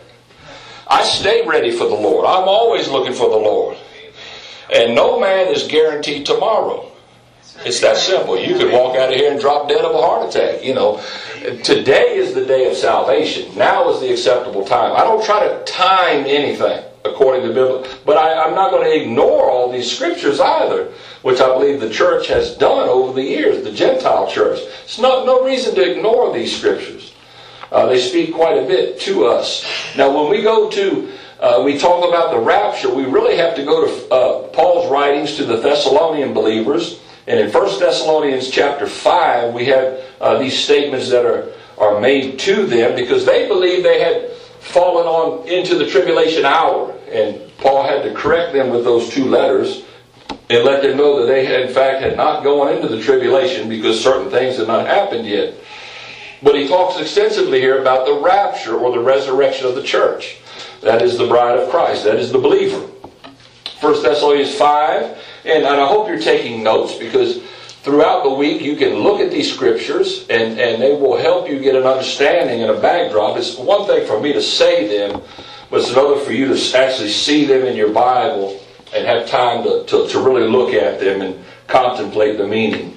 I 0.99 1.05
stay 1.05 1.47
ready 1.47 1.71
for 1.71 1.85
the 1.85 1.95
Lord. 1.95 2.27
I'm 2.27 2.49
always 2.49 2.89
looking 2.89 3.13
for 3.13 3.31
the 3.31 3.37
Lord. 3.37 3.77
And 4.75 4.97
no 4.97 5.21
man 5.21 5.47
is 5.47 5.69
guaranteed 5.69 6.27
tomorrow. 6.27 6.91
It's 7.65 7.79
that 7.83 7.99
simple. 7.99 8.37
You 8.37 8.59
could 8.59 8.73
walk 8.73 8.97
out 8.97 9.13
of 9.13 9.15
here 9.15 9.31
and 9.31 9.41
drop 9.41 9.69
dead 9.69 9.85
of 9.85 9.95
a 9.95 9.99
heart 9.99 10.29
attack. 10.29 10.65
You 10.65 10.75
know, 10.75 11.01
today 11.63 12.17
is 12.17 12.35
the 12.35 12.45
day 12.45 12.69
of 12.69 12.77
salvation. 12.77 13.57
Now 13.57 13.89
is 13.91 14.01
the 14.01 14.11
acceptable 14.11 14.65
time. 14.65 14.97
I 14.97 15.05
don't 15.05 15.25
try 15.25 15.47
to 15.47 15.63
time 15.63 16.25
anything 16.27 16.83
according 17.05 17.47
to 17.47 17.55
Bible, 17.55 17.87
but 18.05 18.17
I, 18.17 18.45
I'm 18.45 18.57
not 18.57 18.73
going 18.73 18.83
to 18.83 19.01
ignore 19.01 19.49
all 19.49 19.71
these 19.71 19.89
scriptures 19.89 20.41
either, 20.41 20.93
which 21.23 21.41
I 21.41 21.47
believe 21.47 21.79
the 21.81 21.91
church 21.91 22.27
has 22.27 22.57
done 22.57 22.89
over 22.89 23.13
the 23.13 23.23
years, 23.23 23.63
the 23.63 23.71
Gentile 23.71 24.29
church. 24.29 24.59
It's 24.83 24.99
not 24.99 25.27
no 25.27 25.45
reason 25.45 25.77
to 25.77 25.93
ignore 25.93 26.35
these 26.35 26.57
scriptures. 26.57 27.13
Uh, 27.71 27.87
they 27.87 28.01
speak 28.01 28.35
quite 28.35 28.57
a 28.57 28.67
bit 28.67 28.99
to 29.01 29.27
us. 29.27 29.65
Now, 29.97 30.11
when 30.11 30.31
we 30.31 30.43
go 30.43 30.71
to, 30.71 31.13
uh, 31.41 31.63
we 31.65 31.79
talk 31.79 32.09
about 32.09 32.33
the 32.33 32.39
rapture, 32.39 32.93
we 32.93 33.05
really 33.05 33.37
have 33.37 33.55
to 33.57 33.65
go 33.65 33.87
to 33.87 34.15
uh, 34.15 34.49
Paul's 34.49 34.91
writings 34.91 35.37
to 35.37 35.45
the 35.45 35.57
Thessalonian 35.57 36.33
believers. 36.33 37.01
And 37.27 37.39
in 37.39 37.53
1 37.53 37.79
Thessalonians 37.79 38.51
chapter 38.51 38.87
5, 38.87 39.53
we 39.53 39.67
have 39.67 40.01
uh, 40.21 40.39
these 40.39 40.59
statements 40.59 41.11
that 41.11 41.27
are, 41.27 41.53
are 41.77 42.01
made 42.01 42.39
to 42.41 42.65
them 42.67 42.97
because 42.97 43.27
they 43.27 43.47
believe 43.47 43.83
they 43.83 44.01
had 44.01 44.31
fallen 44.61 45.07
on 45.07 45.47
into 45.47 45.77
the 45.77 45.87
tribulation 45.87 46.47
hour. 46.47 46.97
And 47.11 47.41
Paul 47.59 47.85
had 47.85 48.03
to 48.05 48.15
correct 48.15 48.55
them 48.55 48.71
with 48.71 48.85
those 48.85 49.11
two 49.11 49.27
letters 49.27 49.85
and 50.51 50.65
let 50.65 50.83
them 50.83 50.97
know 50.97 51.21
that 51.21 51.27
they 51.27 51.45
had, 51.45 51.61
in 51.63 51.75
fact 51.75 52.01
had 52.01 52.17
not 52.17 52.43
gone 52.43 52.73
into 52.75 52.89
the 52.89 53.01
tribulation 53.01 53.69
because 53.69 54.03
certain 54.03 54.31
things 54.31 54.57
had 54.57 54.67
not 54.67 54.87
happened 54.87 55.27
yet. 55.27 55.55
But 56.43 56.55
he 56.55 56.69
talks 56.69 57.01
extensively 57.01 57.61
here 57.61 57.81
about 57.81 58.07
the 58.07 58.15
rapture 58.15 58.77
or 58.77 58.93
the 58.93 59.01
resurrection 59.01 59.67
of 59.67 59.75
the 59.75 59.83
church. 59.83 60.39
That 60.83 61.03
is 61.03 61.19
the 61.19 61.27
bride 61.27 61.59
of 61.59 61.69
Christ. 61.71 62.05
That 62.05 62.17
is 62.17 62.31
the 62.31 62.39
believer. 62.39 62.87
1 63.81 64.03
Thessalonians 64.03 64.55
5. 64.55 65.19
And, 65.45 65.65
and 65.65 65.81
I 65.81 65.87
hope 65.87 66.09
you're 66.09 66.21
taking 66.21 66.63
notes 66.63 66.95
because 66.95 67.43
throughout 67.83 68.23
the 68.23 68.31
week 68.31 68.63
you 68.63 68.77
can 68.77 68.95
look 68.95 69.21
at 69.21 69.31
these 69.31 69.53
scriptures 69.53 70.27
and, 70.29 70.59
and 70.61 70.81
they 70.81 70.95
will 70.95 71.17
help 71.17 71.49
you 71.49 71.59
get 71.59 71.75
an 71.75 71.85
understanding 71.85 72.63
and 72.63 72.71
a 72.71 72.81
backdrop. 72.81 73.37
It's 73.37 73.57
one 73.57 73.87
thing 73.87 74.07
for 74.07 74.21
me 74.21 74.33
to 74.33 74.43
say 74.43 74.87
them, 74.87 75.23
but 75.71 75.81
it's 75.81 75.91
another 75.91 76.21
for 76.21 76.33
you 76.33 76.55
to 76.55 76.79
actually 76.79 77.09
see 77.09 77.45
them 77.45 77.67
in 77.67 77.77
your 77.77 77.93
Bible 77.93 78.61
and 78.95 79.07
have 79.07 79.29
time 79.29 79.65
to, 79.65 79.85
to, 79.87 80.09
to 80.09 80.21
really 80.21 80.47
look 80.47 80.73
at 80.73 81.01
them 81.01 81.21
and 81.21 81.45
contemplate 81.67 82.39
the 82.39 82.47
meaning. 82.47 82.97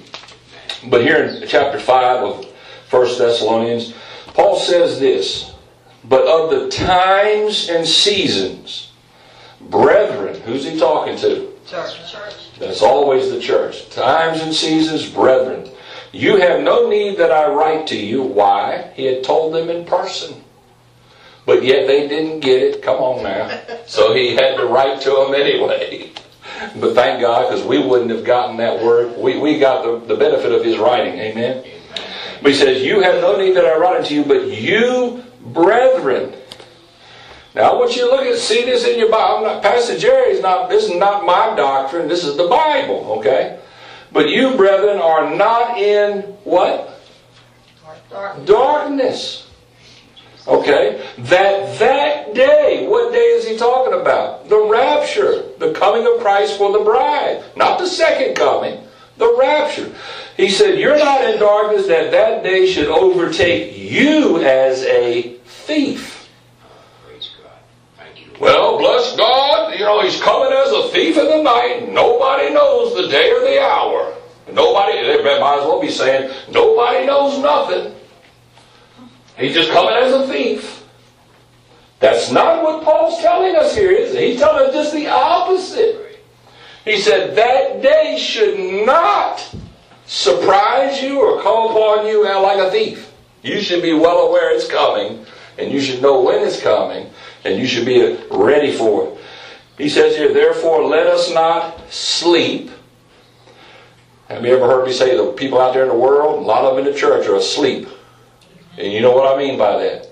But 0.88 1.02
here 1.02 1.24
in 1.24 1.46
chapter 1.48 1.78
5 1.78 2.22
of 2.24 2.51
1 2.92 3.18
Thessalonians, 3.18 3.94
Paul 4.34 4.58
says 4.58 5.00
this, 5.00 5.54
but 6.04 6.26
of 6.26 6.50
the 6.50 6.68
times 6.68 7.70
and 7.70 7.86
seasons, 7.86 8.92
brethren, 9.62 10.38
who's 10.42 10.64
he 10.64 10.78
talking 10.78 11.16
to? 11.18 11.52
Church. 11.66 12.58
That's 12.58 12.82
always 12.82 13.30
the 13.30 13.40
church. 13.40 13.88
Times 13.88 14.42
and 14.42 14.52
seasons, 14.54 15.08
brethren. 15.08 15.70
You 16.12 16.36
have 16.36 16.62
no 16.62 16.90
need 16.90 17.16
that 17.16 17.32
I 17.32 17.50
write 17.50 17.86
to 17.86 17.96
you. 17.96 18.22
Why? 18.22 18.92
He 18.94 19.06
had 19.06 19.24
told 19.24 19.54
them 19.54 19.70
in 19.70 19.86
person. 19.86 20.44
But 21.46 21.64
yet 21.64 21.86
they 21.86 22.08
didn't 22.08 22.40
get 22.40 22.62
it. 22.62 22.82
Come 22.82 22.98
on 22.98 23.22
now. 23.22 23.60
So 23.86 24.14
he 24.14 24.34
had 24.34 24.56
to 24.56 24.66
write 24.66 25.00
to 25.02 25.10
them 25.10 25.34
anyway. 25.34 26.12
But 26.76 26.94
thank 26.94 27.20
God, 27.20 27.48
because 27.48 27.64
we 27.64 27.84
wouldn't 27.84 28.10
have 28.10 28.24
gotten 28.24 28.58
that 28.58 28.84
word. 28.84 29.16
We, 29.18 29.38
we 29.38 29.58
got 29.58 29.82
the, 29.82 30.14
the 30.14 30.16
benefit 30.18 30.52
of 30.52 30.62
his 30.62 30.78
writing. 30.78 31.14
Amen. 31.18 31.64
But 32.42 32.52
he 32.52 32.58
says, 32.58 32.82
You 32.82 33.00
have 33.00 33.20
no 33.20 33.36
need 33.36 33.54
that 33.56 33.64
I 33.64 33.76
write 33.76 34.00
unto 34.00 34.14
you, 34.14 34.24
but 34.24 34.48
you, 34.48 35.24
brethren. 35.40 36.34
Now 37.54 37.72
I 37.72 37.74
want 37.74 37.94
you 37.94 38.08
to 38.08 38.10
look 38.10 38.26
at 38.26 38.38
see 38.38 38.64
this 38.64 38.86
in 38.86 38.98
your 38.98 39.10
Bible. 39.10 39.46
Not, 39.46 39.62
Pastor 39.62 39.98
Jerry's 39.98 40.40
not 40.40 40.68
this 40.68 40.84
is 40.84 40.96
not 40.96 41.24
my 41.24 41.54
doctrine, 41.54 42.08
this 42.08 42.24
is 42.24 42.36
the 42.36 42.48
Bible, 42.48 43.18
okay? 43.18 43.60
But 44.10 44.28
you, 44.28 44.56
brethren, 44.56 44.98
are 44.98 45.34
not 45.34 45.78
in 45.78 46.22
what? 46.44 47.00
Dark. 48.10 48.44
Darkness. 48.44 49.48
Okay? 50.46 51.06
That 51.18 51.78
that 51.78 52.34
day, 52.34 52.86
what 52.88 53.12
day 53.12 53.18
is 53.18 53.46
he 53.46 53.56
talking 53.56 53.98
about? 53.98 54.48
The 54.48 54.58
rapture, 54.58 55.44
the 55.58 55.72
coming 55.72 56.06
of 56.06 56.20
Christ 56.20 56.58
for 56.58 56.76
the 56.76 56.84
bride. 56.84 57.42
Not 57.56 57.78
the 57.78 57.86
second 57.86 58.34
coming, 58.34 58.82
the 59.16 59.36
rapture. 59.38 59.94
He 60.36 60.48
said, 60.48 60.78
You're 60.78 60.98
not 60.98 61.24
in 61.24 61.38
darkness 61.38 61.86
that 61.86 62.10
that 62.10 62.42
day 62.42 62.66
should 62.66 62.88
overtake 62.88 63.76
you 63.76 64.42
as 64.42 64.82
a 64.84 65.34
thief. 65.44 66.28
Praise 67.04 67.30
God. 67.42 67.52
Thank 67.96 68.20
you. 68.20 68.32
Well, 68.40 68.78
bless 68.78 69.16
God, 69.16 69.74
you 69.74 69.80
know, 69.80 70.02
he's 70.02 70.20
coming 70.20 70.52
as 70.52 70.72
a 70.72 70.88
thief 70.88 71.16
in 71.16 71.26
the 71.26 71.42
night. 71.42 71.88
Nobody 71.90 72.52
knows 72.52 72.94
the 72.96 73.08
day 73.08 73.30
or 73.30 73.40
the 73.40 73.60
hour. 73.60 74.14
Nobody, 74.52 75.00
they 75.02 75.22
might 75.22 75.60
as 75.60 75.66
well 75.66 75.80
be 75.80 75.90
saying, 75.90 76.30
nobody 76.50 77.06
knows 77.06 77.38
nothing. 77.38 77.94
He's 79.38 79.54
just 79.54 79.70
coming 79.70 79.94
as 79.94 80.12
a 80.12 80.26
thief. 80.30 80.84
That's 82.00 82.30
not 82.32 82.62
what 82.62 82.84
Paul's 82.84 83.20
telling 83.20 83.54
us 83.54 83.76
here, 83.76 83.92
is 83.92 84.12
he? 84.12 84.32
He's 84.32 84.40
telling 84.40 84.68
us 84.68 84.74
just 84.74 84.92
the 84.92 85.08
opposite. 85.08 86.11
He 86.84 87.00
said 87.00 87.36
that 87.36 87.82
day 87.82 88.18
should 88.18 88.86
not 88.86 89.54
surprise 90.06 91.00
you 91.00 91.20
or 91.20 91.42
come 91.42 91.70
upon 91.70 92.06
you 92.06 92.24
like 92.24 92.58
a 92.58 92.70
thief. 92.70 93.12
You 93.42 93.60
should 93.60 93.82
be 93.82 93.92
well 93.92 94.28
aware 94.28 94.54
it's 94.54 94.68
coming, 94.68 95.24
and 95.58 95.70
you 95.70 95.80
should 95.80 96.02
know 96.02 96.20
when 96.22 96.46
it's 96.46 96.60
coming, 96.60 97.10
and 97.44 97.58
you 97.58 97.66
should 97.66 97.86
be 97.86 98.18
ready 98.30 98.72
for 98.72 99.08
it. 99.08 99.18
He 99.78 99.88
says 99.88 100.16
here, 100.16 100.32
therefore, 100.32 100.84
let 100.84 101.06
us 101.06 101.32
not 101.32 101.80
sleep. 101.90 102.70
Have 104.28 104.44
you 104.44 104.54
ever 104.54 104.66
heard 104.66 104.86
me 104.86 104.92
say 104.92 105.16
the 105.16 105.32
people 105.32 105.60
out 105.60 105.74
there 105.74 105.82
in 105.82 105.88
the 105.88 105.94
world, 105.94 106.42
a 106.42 106.46
lot 106.46 106.64
of 106.64 106.76
them 106.76 106.86
in 106.86 106.92
the 106.92 106.98
church 106.98 107.26
are 107.26 107.36
asleep? 107.36 107.88
And 108.78 108.92
you 108.92 109.00
know 109.00 109.12
what 109.12 109.34
I 109.34 109.38
mean 109.38 109.58
by 109.58 109.76
that. 109.78 110.08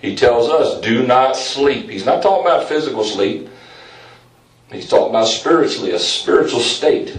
He 0.00 0.16
tells 0.16 0.48
us, 0.48 0.80
do 0.80 1.06
not 1.06 1.36
sleep. 1.36 1.90
He's 1.90 2.06
not 2.06 2.22
talking 2.22 2.46
about 2.46 2.68
physical 2.68 3.04
sleep. 3.04 3.48
He's 4.72 4.88
talking 4.88 5.10
about 5.10 5.26
spiritually, 5.26 5.92
a 5.92 5.98
spiritual 5.98 6.60
state. 6.60 7.16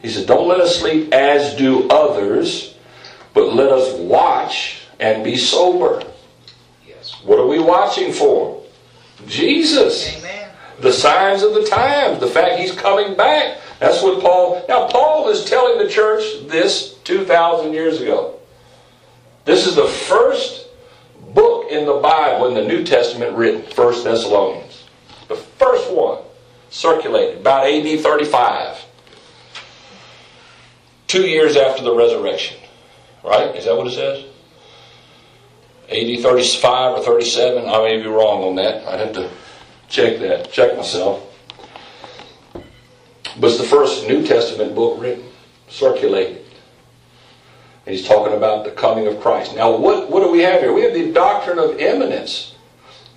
He 0.00 0.08
said, 0.08 0.26
don't 0.26 0.48
let 0.48 0.60
us 0.60 0.78
sleep 0.78 1.12
as 1.12 1.54
do 1.56 1.88
others, 1.88 2.74
but 3.34 3.54
let 3.54 3.70
us 3.70 3.98
watch 3.98 4.82
and 4.98 5.22
be 5.22 5.36
sober. 5.36 6.02
Yes. 6.86 7.14
What 7.24 7.38
are 7.38 7.46
we 7.46 7.58
watching 7.58 8.12
for? 8.12 8.62
Jesus. 9.26 10.16
Amen. 10.16 10.50
The 10.80 10.92
signs 10.92 11.42
of 11.42 11.54
the 11.54 11.66
times, 11.66 12.20
the 12.20 12.28
fact 12.28 12.58
he's 12.58 12.72
coming 12.72 13.16
back. 13.16 13.58
That's 13.80 14.02
what 14.02 14.22
Paul. 14.22 14.64
Now, 14.68 14.88
Paul 14.88 15.28
is 15.28 15.44
telling 15.44 15.78
the 15.78 15.88
church 15.88 16.22
this 16.46 16.94
2,000 17.04 17.72
years 17.72 18.00
ago. 18.00 18.38
This 19.44 19.66
is 19.66 19.74
the 19.74 19.86
first 19.86 20.68
book 21.34 21.70
in 21.70 21.84
the 21.84 21.94
Bible 21.94 22.46
in 22.46 22.54
the 22.54 22.64
New 22.64 22.84
Testament 22.84 23.36
written, 23.36 23.62
First 23.62 24.04
Thessalonians. 24.04 24.84
The 25.26 25.36
first 25.36 25.90
one 25.90 26.18
circulated 26.70 27.38
about 27.38 27.66
AD 27.66 28.00
35. 28.00 28.84
Two 31.06 31.26
years 31.26 31.56
after 31.56 31.82
the 31.82 31.94
resurrection. 31.94 32.58
Right? 33.24 33.56
Is 33.56 33.64
that 33.64 33.76
what 33.76 33.86
it 33.86 33.92
says? 33.92 34.24
AD 35.90 36.22
35 36.22 36.98
or 36.98 37.02
37? 37.02 37.66
I 37.66 37.82
may 37.82 37.96
be 37.96 38.08
wrong 38.08 38.44
on 38.44 38.56
that. 38.56 38.86
I'd 38.86 39.00
have 39.00 39.12
to 39.14 39.30
check 39.88 40.20
that, 40.20 40.52
check 40.52 40.76
myself. 40.76 41.24
It's 43.40 43.58
the 43.58 43.64
first 43.64 44.06
New 44.06 44.26
Testament 44.26 44.74
book 44.74 45.00
written, 45.00 45.24
circulated. 45.68 46.44
And 47.86 47.96
he's 47.96 48.06
talking 48.06 48.36
about 48.36 48.64
the 48.64 48.72
coming 48.72 49.06
of 49.06 49.20
Christ. 49.20 49.54
Now, 49.54 49.74
what, 49.74 50.10
what 50.10 50.22
do 50.22 50.30
we 50.30 50.40
have 50.40 50.60
here? 50.60 50.74
We 50.74 50.82
have 50.82 50.92
the 50.92 51.12
doctrine 51.12 51.58
of 51.58 51.78
imminence. 51.78 52.54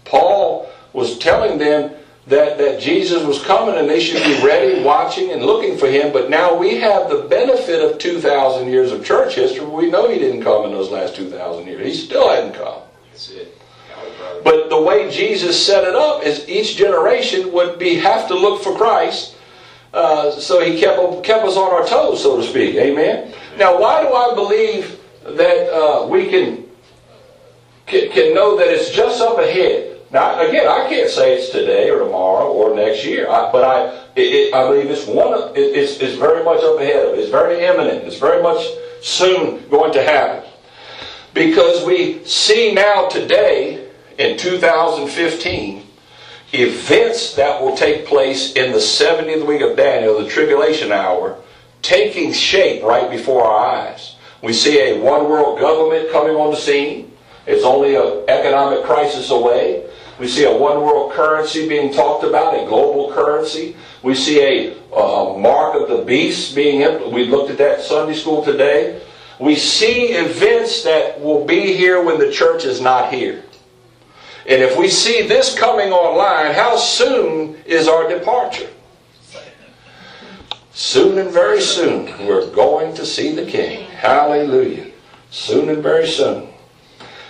Paul 0.06 0.70
was 0.94 1.18
telling 1.18 1.58
them 1.58 1.94
that, 2.28 2.58
that 2.60 2.80
Jesus 2.80 3.24
was 3.24 3.44
coming 3.44 3.78
and 3.78 3.90
they 3.90 4.00
should 4.00 4.24
be 4.24 4.46
ready, 4.46 4.84
watching, 4.84 5.32
and 5.32 5.44
looking 5.44 5.78
for 5.78 5.88
him. 5.88 6.14
But 6.14 6.30
now 6.30 6.56
we 6.56 6.76
have 6.76 7.10
the 7.10 7.24
benefit 7.24 7.82
of 7.82 7.98
2,000 7.98 8.68
years 8.68 8.92
of 8.92 9.04
church 9.04 9.36
history. 9.36 9.66
We 9.66 9.90
know 9.90 10.10
he 10.10 10.20
didn't 10.20 10.44
come 10.44 10.66
in 10.66 10.72
those 10.72 10.92
last 10.92 11.16
2,000 11.16 11.66
years. 11.66 11.86
He 11.86 11.94
still 11.94 12.30
hadn't 12.30 12.54
come. 12.54 12.82
That's 13.10 13.32
it. 13.32 13.58
Got 13.90 14.06
it, 14.06 14.18
brother. 14.18 14.42
But 14.44 14.70
the 14.70 14.82
way 14.82 15.10
Jesus 15.10 15.66
set 15.66 15.84
it 15.84 15.96
up 15.96 16.24
is 16.24 16.48
each 16.48 16.78
generation 16.78 17.52
would 17.54 17.80
be 17.80 17.96
have 17.96 18.28
to 18.28 18.36
look 18.36 18.62
for 18.62 18.76
Christ. 18.76 19.36
Uh, 19.94 20.32
so 20.32 20.64
he 20.64 20.80
kept 20.80 21.24
kept 21.24 21.46
us 21.46 21.58
on 21.58 21.70
our 21.74 21.86
toes, 21.86 22.24
so 22.24 22.38
to 22.38 22.44
speak. 22.44 22.76
Amen. 22.76 23.34
Now, 23.58 23.78
why 23.78 24.02
do 24.02 24.14
I 24.14 24.34
believe 24.34 25.02
that 25.24 25.70
uh, 25.70 26.08
we 26.08 26.30
can, 26.30 26.64
can 27.88 28.10
can 28.10 28.34
know 28.34 28.58
that 28.58 28.70
it's 28.70 28.92
just 28.92 29.22
up 29.22 29.38
ahead? 29.38 29.91
Now, 30.12 30.42
again, 30.46 30.68
I 30.68 30.90
can't 30.90 31.10
say 31.10 31.38
it's 31.38 31.52
today 31.52 31.90
or 31.90 32.00
tomorrow 32.00 32.52
or 32.52 32.76
next 32.76 33.06
year, 33.06 33.30
I, 33.30 33.50
but 33.52 33.64
I 33.64 33.86
it, 34.16 34.22
it, 34.22 34.54
I 34.54 34.68
believe 34.68 34.90
it's 34.90 35.08
one. 35.08 35.34
of- 35.34 35.56
It, 35.56 35.76
it's 35.76 36.00
it's 36.00 36.18
very 36.18 36.44
much 36.44 36.62
up 36.64 36.80
ahead 36.80 37.06
of 37.06 37.14
it. 37.14 37.20
It's 37.20 37.30
very 37.32 37.64
imminent. 37.64 38.04
It's 38.04 38.18
very 38.18 38.44
much 38.44 38.66
soon 39.02 39.68
going 39.70 39.94
to 39.94 40.04
happen 40.04 40.50
because 41.34 41.86
we 41.86 42.24
see 42.26 42.74
now 42.74 43.08
today 43.08 43.88
in 44.18 44.38
2015 44.38 45.84
events 46.54 47.34
that 47.36 47.62
will 47.62 47.76
take 47.78 48.06
place 48.06 48.54
in 48.54 48.72
the 48.74 48.78
70th 48.78 49.48
week 49.48 49.62
of 49.62 49.78
Daniel, 49.78 50.22
the 50.22 50.30
tribulation 50.30 50.92
hour, 50.92 51.38
taking 51.82 52.34
shape 52.34 52.84
right 52.84 53.10
before 53.10 53.46
our 53.46 53.66
eyes. 53.88 54.16
We 54.44 54.52
see 54.54 54.78
a 54.82 55.00
one 55.00 55.30
world 55.30 55.60
government 55.60 56.12
coming 56.12 56.36
on 56.36 56.52
the 56.52 56.58
scene. 56.58 57.12
It's 57.48 57.64
only 57.64 57.96
an 57.96 58.26
economic 58.28 58.84
crisis 58.84 59.30
away. 59.32 59.88
We 60.22 60.28
see 60.28 60.44
a 60.44 60.56
one 60.56 60.82
world 60.82 61.14
currency 61.14 61.68
being 61.68 61.92
talked 61.92 62.24
about, 62.24 62.54
a 62.54 62.68
global 62.68 63.12
currency. 63.12 63.76
We 64.04 64.14
see 64.14 64.40
a, 64.40 64.76
uh 64.94 65.36
mark 65.36 65.74
of 65.74 65.90
the 65.90 66.04
beast 66.06 66.56
being 66.56 66.82
implemented. 66.82 67.12
We 67.12 67.26
looked 67.26 67.50
at 67.50 67.58
that 67.58 67.82
Sunday 67.82 68.14
school 68.14 68.46
today. 68.46 69.02
We 69.40 69.56
see 69.56 70.10
events 70.14 70.84
that 70.84 71.20
will 71.20 71.44
be 71.44 71.74
here 71.74 72.04
when 72.04 72.20
the 72.20 72.32
church 72.32 72.66
is 72.66 72.80
not 72.80 73.12
here. 73.12 73.44
And 74.46 74.62
if 74.62 74.78
we 74.78 74.90
see 74.90 75.24
this 75.24 75.58
coming 75.58 75.92
online, 75.92 76.54
how 76.54 76.78
soon 76.78 77.56
is 77.66 77.88
our 77.88 78.08
departure? 78.08 78.70
Soon 80.72 81.18
and 81.18 81.32
very 81.32 81.62
soon, 81.62 82.06
we're 82.28 82.48
going 82.52 82.94
to 82.94 83.08
see 83.08 83.34
the 83.34 83.48
King. 83.48 83.90
Hallelujah. 83.90 84.92
Soon 85.32 85.70
and 85.70 85.82
very 85.82 86.08
soon. 86.08 86.48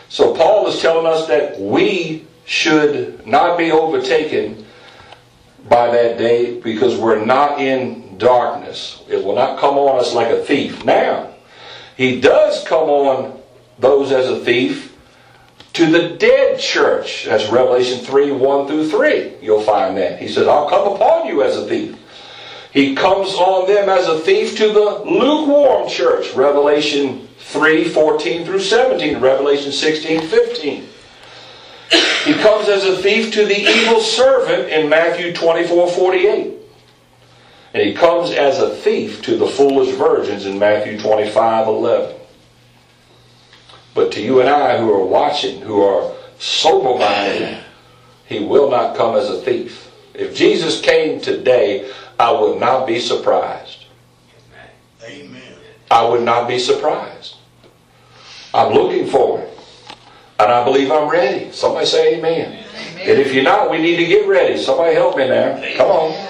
So 0.10 0.36
Paul 0.36 0.68
is 0.68 0.82
telling 0.82 1.06
us 1.06 1.26
that 1.30 1.58
we 1.58 2.28
should 2.52 3.26
not 3.26 3.58
be 3.58 3.72
overtaken 3.72 4.66
by 5.70 5.90
that 5.90 6.18
day 6.18 6.60
because 6.60 6.98
we're 6.98 7.24
not 7.24 7.62
in 7.62 8.18
darkness. 8.18 9.02
It 9.08 9.24
will 9.24 9.36
not 9.36 9.58
come 9.58 9.78
on 9.78 10.02
us 10.02 10.14
like 10.14 10.28
a 10.28 10.44
thief. 10.44 10.84
Now, 10.84 11.34
he 11.96 12.20
does 12.20 12.62
come 12.66 12.90
on 12.90 13.42
those 13.80 14.12
as 14.12 14.28
a 14.30 14.44
thief 14.44 14.98
to 15.74 15.86
the 15.86 16.10
dead 16.18 16.60
church. 16.60 17.24
That's 17.24 17.50
Revelation 17.50 18.04
3 18.04 18.34
1 18.34 18.68
through 18.68 18.90
3. 18.90 19.36
You'll 19.42 19.62
find 19.62 19.96
that. 19.96 20.20
He 20.20 20.28
says, 20.28 20.46
I'll 20.46 20.70
come 20.70 20.94
upon 20.94 21.28
you 21.28 21.44
as 21.44 21.56
a 21.56 21.66
thief. 21.66 21.98
He 22.74 22.96
comes 22.96 23.34
on 23.36 23.66
them 23.66 23.88
as 23.88 24.10
a 24.10 24.20
thief 24.20 24.58
to 24.58 24.74
the 24.74 25.04
lukewarm 25.06 25.88
church. 25.88 26.34
Revelation 26.34 27.30
3 27.38 27.88
14 27.88 28.46
through 28.46 28.60
17. 28.60 29.22
Revelation 29.22 29.72
16 29.72 30.28
15. 30.28 30.88
He 32.26 32.34
comes 32.36 32.70
as 32.70 32.86
a 32.86 32.98
thief 32.98 33.34
to 33.34 33.46
the 33.46 33.60
evil 33.60 34.00
servant 34.00 34.70
in 34.70 34.90
Matthew 34.90 35.34
24 35.34 35.90
48. 35.90 36.54
And 37.74 37.84
he 37.84 37.94
comes 37.94 38.32
as 38.32 38.60
a 38.60 38.76
thief 38.76 39.22
to 39.24 39.38
the 39.38 39.48
foolish 39.48 39.96
virgins 39.96 40.46
in 40.46 40.60
Matthew 40.60 41.00
25 41.00 41.68
11. 41.68 42.16
But 43.94 44.12
to 44.14 44.22
you 44.22 44.40
and 44.40 44.50
I 44.50 44.78
who 44.78 44.92
are 44.94 45.06
watching, 45.06 45.62
who 45.62 45.82
are 45.82 46.14
sober 46.38 47.00
minded, 47.00 47.64
he 48.26 48.40
will 48.40 48.70
not 48.70 48.96
come 48.96 49.16
as 49.16 49.30
a 49.30 49.42
thief. 49.42 49.92
If 50.14 50.36
Jesus 50.36 50.82
came 50.82 51.20
today, 51.20 51.92
I 52.20 52.32
would 52.32 52.60
not 52.60 52.88
be 52.88 53.00
surprised. 53.00 53.86
Amen. 55.04 55.42
I 55.90 56.08
would 56.08 56.22
not 56.22 56.48
be 56.48 56.60
surprised. 56.60 57.36
I'm 58.54 58.74
looking 58.74 59.08
for 59.08 59.42
it. 59.42 59.51
And 60.42 60.52
I 60.52 60.64
believe 60.64 60.92
I'm 60.92 61.08
ready. 61.08 61.52
Somebody 61.52 61.86
say 61.86 62.18
amen. 62.18 62.48
Amen. 62.48 63.00
And 63.00 63.20
if 63.20 63.32
you're 63.32 63.44
not, 63.44 63.70
we 63.70 63.78
need 63.78 63.98
to 63.98 64.06
get 64.06 64.28
ready. 64.28 64.58
Somebody 64.58 64.96
help 64.96 65.16
me 65.16 65.28
now. 65.28 65.62
Come 65.78 65.90
on. 65.92 66.28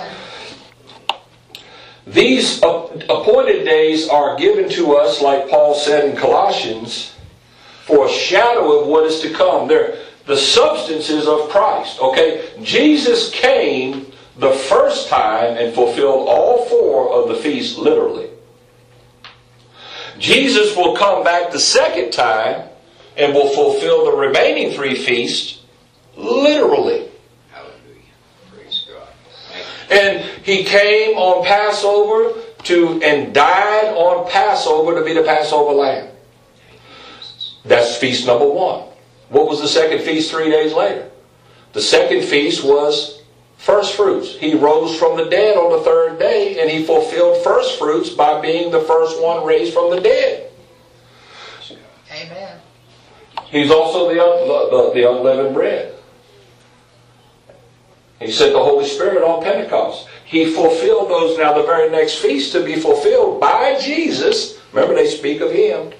These 2.05 2.57
appointed 2.57 3.63
days 3.63 4.09
are 4.09 4.35
given 4.37 4.69
to 4.71 4.95
us, 4.97 5.21
like 5.21 5.49
Paul 5.49 5.73
said 5.75 6.09
in 6.09 6.17
Colossians, 6.17 7.15
for 7.85 8.07
a 8.07 8.09
shadow 8.09 8.81
of 8.81 8.87
what 8.87 9.05
is 9.05 9.21
to 9.21 9.31
come. 9.31 9.69
They're 9.69 9.97
the 10.25 10.35
substances 10.35 11.25
of 11.25 11.47
Christ. 11.49 12.01
Okay? 12.01 12.49
Jesus 12.61 13.29
came 13.31 14.11
the 14.37 14.51
first 14.51 15.07
time 15.07 15.55
and 15.55 15.73
fulfilled 15.73 16.27
all 16.27 16.65
four 16.65 17.13
of 17.13 17.29
the 17.29 17.35
feasts 17.35 17.77
literally. 17.77 18.29
Jesus 20.19 20.75
will 20.75 20.97
come 20.97 21.23
back 21.23 21.51
the 21.51 21.59
second 21.59 22.11
time 22.11 22.70
and 23.17 23.33
will 23.33 23.49
fulfill 23.49 24.05
the 24.05 24.17
remaining 24.17 24.71
three 24.71 24.95
feasts 24.95 25.61
literally. 26.15 27.09
Hallelujah. 27.51 27.73
Praise 28.53 28.87
God. 28.89 29.07
And 29.89 30.25
he 30.43 30.63
came 30.63 31.17
on 31.17 31.45
Passover 31.45 32.39
to 32.63 33.01
and 33.03 33.33
died 33.33 33.93
on 33.95 34.29
Passover 34.29 34.95
to 34.95 35.05
be 35.05 35.13
the 35.13 35.23
Passover 35.23 35.73
lamb. 35.73 36.09
That's 37.65 37.95
feast 37.97 38.25
number 38.25 38.47
one. 38.47 38.85
What 39.29 39.47
was 39.47 39.61
the 39.61 39.67
second 39.67 40.01
feast 40.01 40.31
three 40.31 40.49
days 40.49 40.73
later? 40.73 41.09
The 41.73 41.81
second 41.81 42.23
feast 42.23 42.63
was 42.63 43.21
first 43.57 43.95
fruits. 43.95 44.35
He 44.35 44.55
rose 44.55 44.97
from 44.97 45.15
the 45.15 45.25
dead 45.25 45.57
on 45.57 45.71
the 45.71 45.83
third 45.83 46.19
day 46.19 46.59
and 46.59 46.69
he 46.69 46.83
fulfilled 46.83 47.43
first 47.43 47.77
fruits 47.77 48.09
by 48.09 48.41
being 48.41 48.71
the 48.71 48.81
first 48.81 49.21
one 49.21 49.45
raised 49.45 49.73
from 49.73 49.91
the 49.91 50.01
dead. 50.01 50.51
Amen. 52.11 52.59
He's 53.51 53.69
also 53.69 54.09
uh, 54.09 54.13
the, 54.13 54.69
the, 54.69 54.93
the 54.93 55.11
unleavened 55.11 55.53
bread. 55.53 55.93
He 58.19 58.31
sent 58.31 58.53
the 58.53 58.63
Holy 58.63 58.85
Spirit 58.85 59.23
on 59.23 59.43
Pentecost. 59.43 60.07
He 60.25 60.53
fulfilled 60.53 61.09
those 61.09 61.37
now, 61.37 61.53
the 61.53 61.63
very 61.63 61.89
next 61.89 62.15
feast 62.15 62.53
to 62.53 62.63
be 62.63 62.75
fulfilled 62.75 63.41
by 63.41 63.77
Jesus. 63.79 64.59
Remember, 64.71 64.95
they 64.95 65.07
speak 65.07 65.41
of 65.41 65.51
Him. 65.51 65.91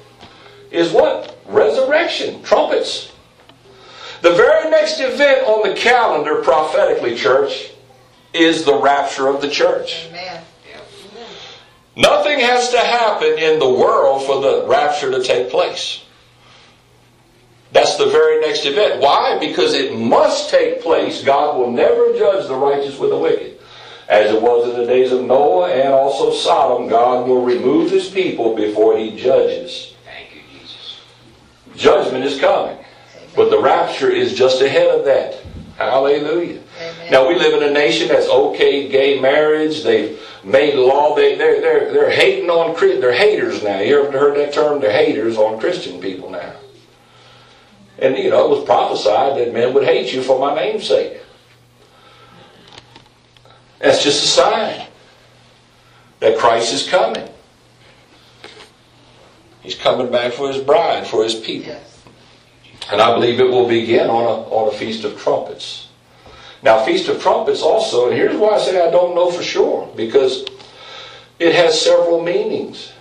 Is 0.72 0.92
what? 0.92 1.38
Resurrection, 1.48 2.42
trumpets. 2.44 3.12
The 4.22 4.32
very 4.32 4.70
next 4.70 5.00
event 5.00 5.46
on 5.48 5.68
the 5.68 5.76
calendar, 5.76 6.44
prophetically, 6.44 7.16
church, 7.16 7.72
is 8.34 8.64
the 8.64 8.80
rapture 8.80 9.28
of 9.28 9.42
the 9.42 9.50
church. 9.50 10.06
Amen. 10.08 10.44
Nothing 11.98 12.40
has 12.40 12.70
to 12.70 12.80
happen 12.80 13.38
in 13.38 13.60
the 13.60 13.70
world 13.70 14.24
for 14.26 14.40
the 14.40 14.66
rapture 14.68 15.12
to 15.12 15.22
take 15.22 15.50
place. 15.50 16.04
That's 17.72 17.96
the 17.96 18.08
very 18.08 18.42
next 18.42 18.66
event. 18.66 19.02
Why? 19.02 19.38
Because 19.40 19.74
it 19.74 19.98
must 19.98 20.50
take 20.50 20.82
place. 20.82 21.24
God 21.24 21.58
will 21.58 21.72
never 21.72 22.14
judge 22.18 22.48
the 22.48 22.56
righteous 22.56 23.00
with 23.00 23.12
the 23.12 23.18
wicked. 23.18 23.60
As 24.10 24.30
it 24.30 24.42
was 24.42 24.70
in 24.70 24.78
the 24.78 24.86
days 24.86 25.14
of 25.14 25.24
Noah 25.24 25.72
and 25.72 25.94
also 25.94 26.34
Sodom, 26.34 26.90
God 26.90 27.28
will 27.28 27.46
remove 27.46 27.90
his 27.90 28.10
people 28.10 28.56
before 28.56 28.98
he 28.98 29.16
judges. 29.16 29.94
Thank 30.04 30.36
you, 30.36 30.42
Jesus. 30.52 31.00
Judgment 31.78 32.26
is 32.26 32.38
coming. 32.38 32.78
But 33.38 33.50
the 33.50 33.62
rapture 33.62 34.10
is 34.10 34.34
just 34.34 34.62
ahead 34.62 34.88
of 34.88 35.06
that. 35.06 35.42
Hallelujah. 35.78 36.60
Amen. 36.82 37.12
Now 37.12 37.28
we 37.28 37.36
live 37.36 37.62
in 37.62 37.70
a 37.70 37.72
nation 37.72 38.10
that's 38.10 38.28
okay 38.28 38.90
gay 38.90 39.20
marriage. 39.20 39.84
They've 39.84 40.20
made 40.44 40.76
law. 40.76 41.16
They 41.16 41.36
they're 41.36 41.62
they're 41.62 41.94
they're 41.94 42.12
hating 42.12 42.50
on 42.50 42.76
Chri- 42.76 43.00
they're 43.00 43.14
haters 43.14 43.64
now. 43.64 43.80
You 43.80 44.04
ever 44.04 44.12
heard 44.12 44.38
that 44.38 44.54
term? 44.54 44.82
They're 44.82 44.92
haters 44.92 45.38
on 45.38 45.60
Christian 45.60 46.02
people 46.02 46.30
now. 46.30 46.54
And 48.02 48.18
you 48.18 48.32
know 48.32 48.46
it 48.46 48.50
was 48.50 48.66
prophesied 48.66 49.38
that 49.38 49.54
men 49.54 49.74
would 49.74 49.84
hate 49.84 50.12
you 50.12 50.24
for 50.24 50.40
my 50.40 50.56
name's 50.56 50.88
sake. 50.88 51.22
That's 53.80 54.04
just 54.04 54.24
a 54.24 54.28
sign 54.28 54.88
that 56.20 56.38
Christ 56.38 56.74
is 56.74 56.88
coming. 56.88 57.28
He's 59.62 59.76
coming 59.76 60.12
back 60.12 60.34
for 60.34 60.52
his 60.52 60.62
bride, 60.62 61.06
for 61.06 61.24
his 61.24 61.36
people. 61.36 61.80
And 62.92 63.00
I 63.02 63.14
believe 63.14 63.40
it 63.40 63.50
will 63.50 63.68
begin 63.68 64.10
on 64.10 64.24
a, 64.24 64.50
on 64.50 64.74
a 64.74 64.78
Feast 64.78 65.04
of 65.04 65.20
Trumpets. 65.20 65.88
Now, 66.64 66.84
Feast 66.84 67.08
of 67.08 67.22
Trumpets 67.22 67.62
also, 67.62 68.08
and 68.08 68.16
here's 68.16 68.36
why 68.38 68.56
I 68.56 68.60
say 68.60 68.86
I 68.86 68.92
don't 68.92 69.16
know 69.16 69.32
for 69.32 69.44
sure, 69.44 69.92
because 69.96 70.46
it 71.40 71.56
has 71.56 71.80
several 71.80 72.22
meanings. 72.22 72.92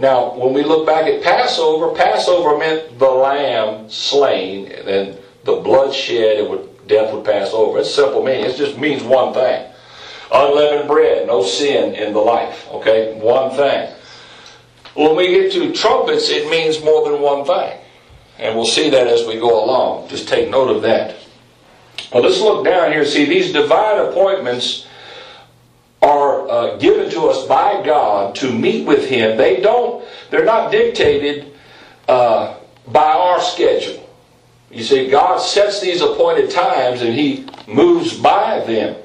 Now, 0.00 0.34
when 0.34 0.54
we 0.54 0.62
look 0.62 0.86
back 0.86 1.04
at 1.04 1.22
Passover, 1.22 1.94
Passover 1.94 2.56
meant 2.56 2.98
the 2.98 3.10
lamb 3.10 3.90
slain, 3.90 4.72
and 4.72 4.88
then 4.88 5.18
the 5.44 5.56
blood 5.56 5.94
shed, 5.94 6.38
it 6.38 6.48
would, 6.48 6.88
death 6.88 7.12
would 7.12 7.22
pass 7.22 7.52
over. 7.52 7.80
It's 7.80 7.94
simple 7.94 8.24
meaning. 8.24 8.46
It 8.46 8.56
just 8.56 8.78
means 8.78 9.02
one 9.02 9.34
thing. 9.34 9.70
Unleavened 10.32 10.88
bread, 10.88 11.26
no 11.26 11.42
sin 11.42 11.94
in 11.94 12.14
the 12.14 12.18
life. 12.18 12.66
Okay? 12.70 13.12
One 13.20 13.50
thing. 13.50 13.92
When 14.94 15.16
we 15.16 15.28
get 15.28 15.52
to 15.52 15.72
trumpets, 15.74 16.30
it 16.30 16.50
means 16.50 16.82
more 16.82 17.10
than 17.10 17.20
one 17.20 17.44
thing. 17.44 17.78
And 18.38 18.56
we'll 18.56 18.64
see 18.64 18.88
that 18.88 19.06
as 19.06 19.26
we 19.26 19.34
go 19.34 19.62
along. 19.62 20.08
Just 20.08 20.28
take 20.28 20.48
note 20.48 20.74
of 20.74 20.80
that. 20.80 21.16
Well, 22.10 22.22
let's 22.22 22.40
look 22.40 22.64
down 22.64 22.90
here. 22.90 23.04
See, 23.04 23.26
these 23.26 23.52
divine 23.52 23.98
appointments 23.98 24.86
uh, 26.50 26.76
given 26.78 27.08
to 27.10 27.28
us 27.28 27.46
by 27.46 27.80
God 27.84 28.34
to 28.36 28.52
meet 28.52 28.86
with 28.86 29.08
Him. 29.08 29.36
They 29.36 29.60
don't, 29.60 30.04
they're 30.30 30.44
not 30.44 30.72
dictated 30.72 31.52
uh, 32.08 32.58
by 32.88 33.12
our 33.12 33.40
schedule. 33.40 34.08
You 34.70 34.82
see, 34.82 35.08
God 35.08 35.38
sets 35.38 35.80
these 35.80 36.00
appointed 36.00 36.50
times 36.50 37.02
and 37.02 37.14
He 37.14 37.46
moves 37.66 38.18
by 38.18 38.60
them. 38.64 39.00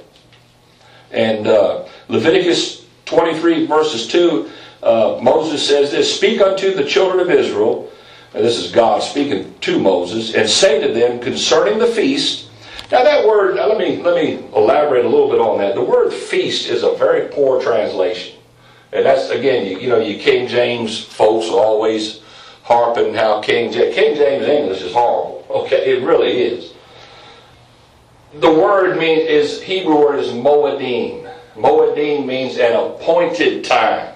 And 1.12 1.48
uh, 1.48 1.88
Leviticus 2.08 2.86
23, 3.06 3.68
verses 3.68 4.08
2, 4.08 4.50
uh, 4.84 5.20
Moses 5.22 5.66
says 5.66 5.92
this 5.92 6.16
Speak 6.16 6.42
unto 6.42 6.74
the 6.74 6.84
children 6.84 7.20
of 7.20 7.30
Israel, 7.30 7.92
and 8.34 8.44
this 8.44 8.58
is 8.58 8.72
God 8.72 9.02
speaking 9.02 9.54
to 9.62 9.80
Moses, 9.80 10.34
and 10.34 10.50
say 10.50 10.86
to 10.86 10.94
them 10.94 11.20
concerning 11.20 11.80
the 11.80 11.88
feast. 11.88 12.45
Now 12.92 13.04
that 13.04 13.28
word, 13.28 13.56
now 13.56 13.68
let 13.68 13.78
me 13.80 14.02
let 14.02 14.16
me 14.16 14.48
elaborate 14.56 15.06
a 15.06 15.10
little 15.10 15.30
bit 15.30 15.40
on 15.40 15.58
that. 15.58 15.74
The 15.74 15.84
word 15.84 16.14
feast 16.14 16.70
is 16.70 16.84
a 16.84 16.94
very 16.96 17.30
poor 17.30 17.62
translation. 17.62 18.38
And 18.92 19.06
that's 19.06 19.30
again, 19.30 19.66
you, 19.66 19.80
you 19.80 19.90
know, 19.90 20.00
you 20.00 20.20
King 20.20 20.48
James 20.48 21.04
folks 21.04 21.48
are 21.48 21.60
always 21.60 22.22
harping 22.64 23.16
how 23.16 23.42
King 23.42 23.72
James, 23.72 23.96
King 23.96 24.16
James 24.16 24.46
English 24.46 24.82
is 24.82 24.94
horrible. 24.94 25.46
Okay, 25.50 25.94
it 25.94 26.04
really 26.04 26.42
is. 26.42 26.74
The 28.36 28.52
word 28.52 28.98
means 28.98 29.30
is 29.30 29.62
Hebrew 29.62 29.98
word 29.98 30.20
is 30.20 30.30
moedim. 30.30 31.32
Moedim 31.56 32.26
means 32.26 32.58
an 32.58 32.74
appointed 32.74 33.64
time. 33.64 34.14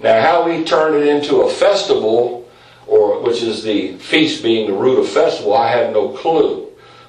Now, 0.00 0.20
how 0.20 0.46
we 0.46 0.64
turn 0.64 0.94
it 0.94 1.06
into 1.06 1.42
a 1.42 1.50
festival, 1.50 2.48
or 2.86 3.22
which 3.22 3.42
is 3.42 3.62
the 3.62 3.96
feast 3.98 4.42
being 4.42 4.70
the 4.70 4.76
root 4.76 4.98
of 4.98 5.08
festival, 5.08 5.54
I 5.54 5.70
have 5.70 5.92
no 5.92 6.08
clue. 6.08 6.63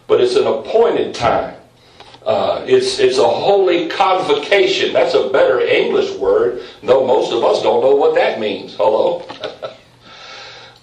But 0.07 0.21
it's 0.21 0.35
an 0.35 0.47
appointed 0.47 1.15
time. 1.15 1.55
Uh, 2.23 2.63
it's 2.67 2.99
it's 2.99 3.19
a 3.19 3.27
holy 3.27 3.87
convocation. 3.87 4.93
That's 4.93 5.13
a 5.13 5.29
better 5.29 5.59
English 5.61 6.15
word, 6.17 6.63
though 6.81 7.05
most 7.05 7.31
of 7.31 7.43
us 7.43 7.61
don't 7.61 7.81
know 7.81 7.95
what 7.95 8.15
that 8.15 8.39
means. 8.39 8.75
Hello. 8.75 9.27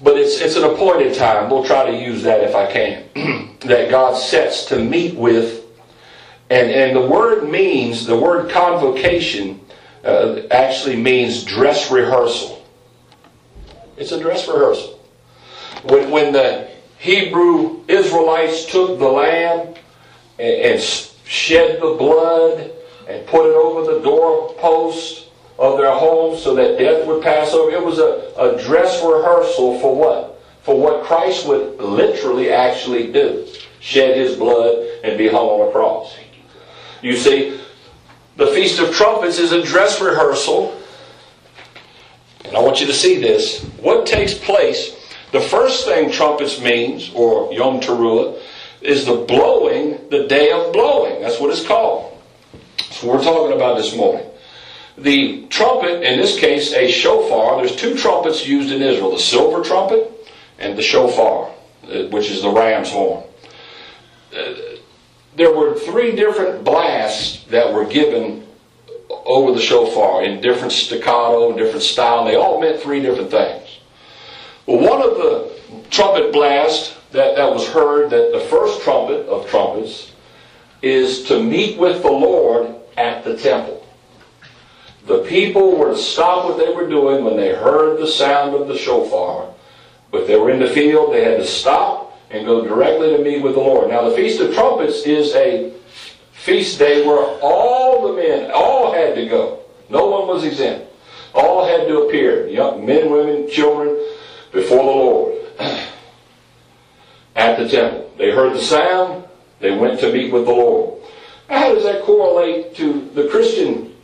But 0.02 0.16
it's, 0.18 0.40
it's 0.40 0.56
an 0.56 0.64
appointed 0.64 1.14
time. 1.14 1.48
We'll 1.48 1.64
try 1.64 1.88
to 1.88 1.96
use 1.96 2.24
that 2.24 2.40
if 2.40 2.56
I 2.56 2.70
can. 2.70 3.56
that 3.60 3.88
God 3.88 4.16
sets 4.16 4.64
to 4.66 4.78
meet 4.78 5.14
with. 5.14 5.64
And, 6.50 6.70
and 6.70 6.96
the 6.96 7.06
word 7.06 7.48
means, 7.48 8.04
the 8.04 8.18
word 8.18 8.50
convocation 8.50 9.60
uh, 10.04 10.40
actually 10.50 10.96
means 10.96 11.44
dress 11.44 11.90
rehearsal. 11.92 12.66
It's 13.96 14.10
a 14.10 14.20
dress 14.20 14.48
rehearsal. 14.48 14.98
When, 15.84 16.10
when 16.10 16.32
the 16.32 16.68
Hebrew 17.02 17.80
Israelites 17.88 18.64
took 18.66 19.00
the 19.00 19.08
lamb 19.08 19.74
and, 20.38 20.54
and 20.54 20.80
shed 20.80 21.80
the 21.80 21.96
blood 21.98 22.70
and 23.08 23.26
put 23.26 23.50
it 23.50 23.56
over 23.56 23.92
the 23.92 24.00
doorpost 24.02 25.26
of 25.58 25.78
their 25.78 25.92
homes 25.92 26.40
so 26.40 26.54
that 26.54 26.78
death 26.78 27.04
would 27.08 27.20
pass 27.20 27.52
over. 27.54 27.72
It 27.72 27.84
was 27.84 27.98
a, 27.98 28.32
a 28.38 28.62
dress 28.62 29.02
rehearsal 29.02 29.80
for 29.80 29.96
what? 29.96 30.40
For 30.62 30.80
what 30.80 31.02
Christ 31.02 31.44
would 31.48 31.80
literally 31.80 32.50
actually 32.50 33.10
do. 33.10 33.48
Shed 33.80 34.16
his 34.16 34.36
blood 34.36 34.86
and 35.02 35.18
be 35.18 35.26
hung 35.26 35.48
on 35.48 35.68
a 35.68 35.72
cross. 35.72 36.16
You 37.02 37.16
see, 37.16 37.58
the 38.36 38.46
Feast 38.46 38.78
of 38.78 38.94
Trumpets 38.94 39.40
is 39.40 39.50
a 39.50 39.60
dress 39.60 40.00
rehearsal. 40.00 40.80
And 42.44 42.56
I 42.56 42.60
want 42.60 42.80
you 42.80 42.86
to 42.86 42.94
see 42.94 43.20
this. 43.20 43.64
What 43.80 44.06
takes 44.06 44.34
place, 44.34 44.94
the 45.32 45.40
first 45.40 45.86
thing 45.86 46.12
trumpets 46.12 46.60
means, 46.60 47.10
or 47.14 47.52
Yom 47.52 47.80
Teruah, 47.80 48.40
is 48.82 49.06
the 49.06 49.16
blowing, 49.16 50.08
the 50.10 50.26
day 50.26 50.50
of 50.50 50.72
blowing. 50.72 51.22
That's 51.22 51.40
what 51.40 51.50
it's 51.50 51.66
called. 51.66 52.18
That's 52.76 53.02
what 53.02 53.16
we're 53.16 53.24
talking 53.24 53.56
about 53.56 53.78
this 53.78 53.96
morning. 53.96 54.26
The 54.98 55.46
trumpet, 55.46 56.02
in 56.02 56.18
this 56.20 56.38
case 56.38 56.72
a 56.74 56.90
shofar, 56.90 57.56
there's 57.56 57.76
two 57.76 57.96
trumpets 57.96 58.46
used 58.46 58.70
in 58.72 58.82
Israel 58.82 59.12
the 59.12 59.18
silver 59.18 59.64
trumpet 59.64 60.10
and 60.58 60.76
the 60.76 60.82
shofar, 60.82 61.50
uh, 61.84 62.04
which 62.08 62.30
is 62.30 62.42
the 62.42 62.50
ram's 62.50 62.90
horn. 62.90 63.24
Uh, 64.36 64.54
there 65.34 65.54
were 65.54 65.78
three 65.78 66.14
different 66.14 66.62
blasts 66.62 67.44
that 67.44 67.72
were 67.72 67.86
given 67.86 68.46
over 69.24 69.52
the 69.52 69.60
shofar 69.60 70.22
in 70.24 70.40
different 70.40 70.72
staccato, 70.72 71.56
different 71.56 71.82
style. 71.82 72.20
And 72.20 72.28
they 72.28 72.36
all 72.36 72.60
meant 72.60 72.80
three 72.80 73.00
different 73.00 73.30
things. 73.30 73.61
Well, 74.66 74.78
one 74.78 75.02
of 75.02 75.16
the 75.16 75.52
trumpet 75.90 76.32
blasts 76.32 76.96
that, 77.12 77.36
that 77.36 77.50
was 77.50 77.68
heard, 77.68 78.10
that 78.10 78.32
the 78.32 78.40
first 78.40 78.82
trumpet 78.82 79.26
of 79.26 79.48
trumpets, 79.48 80.12
is 80.80 81.24
to 81.24 81.42
meet 81.42 81.78
with 81.78 82.02
the 82.02 82.10
Lord 82.10 82.74
at 82.96 83.24
the 83.24 83.36
temple. 83.36 83.86
The 85.06 85.24
people 85.24 85.76
were 85.76 85.92
to 85.92 85.98
stop 85.98 86.44
what 86.44 86.58
they 86.58 86.72
were 86.72 86.88
doing 86.88 87.24
when 87.24 87.36
they 87.36 87.54
heard 87.54 88.00
the 88.00 88.06
sound 88.06 88.54
of 88.54 88.68
the 88.68 88.78
shofar. 88.78 89.52
If 90.12 90.26
they 90.26 90.36
were 90.36 90.50
in 90.50 90.60
the 90.60 90.70
field, 90.70 91.12
they 91.12 91.24
had 91.24 91.38
to 91.38 91.46
stop 91.46 92.18
and 92.30 92.46
go 92.46 92.64
directly 92.64 93.16
to 93.16 93.22
meet 93.22 93.42
with 93.42 93.54
the 93.54 93.60
Lord. 93.60 93.90
Now, 93.90 94.08
the 94.08 94.14
Feast 94.14 94.40
of 94.40 94.54
Trumpets 94.54 95.02
is 95.02 95.34
a 95.34 95.72
feast 96.32 96.78
day 96.78 97.06
where 97.06 97.38
all 97.42 98.08
the 98.08 98.14
men, 98.14 98.50
all 98.52 98.92
had 98.92 99.14
to 99.14 99.26
go. 99.28 99.60
No 99.88 100.06
one 100.06 100.28
was 100.28 100.44
exempt. 100.44 100.86
All 101.34 101.66
had 101.66 101.86
to 101.88 102.02
appear, 102.02 102.46
young 102.48 102.84
men, 102.84 103.10
women, 103.10 103.48
children, 103.50 103.96
before 104.52 104.78
the 104.78 104.84
Lord 104.84 105.38
at 107.36 107.58
the 107.58 107.68
temple. 107.68 108.12
They 108.18 108.30
heard 108.30 108.54
the 108.54 108.62
sound, 108.62 109.24
they 109.60 109.76
went 109.76 110.00
to 110.00 110.12
meet 110.12 110.32
with 110.32 110.44
the 110.44 110.52
Lord. 110.52 111.02
How 111.48 111.74
does 111.74 111.84
that 111.84 112.02
correlate 112.02 112.74
to 112.76 113.08
the 113.14 113.28
Christian? 113.28 113.94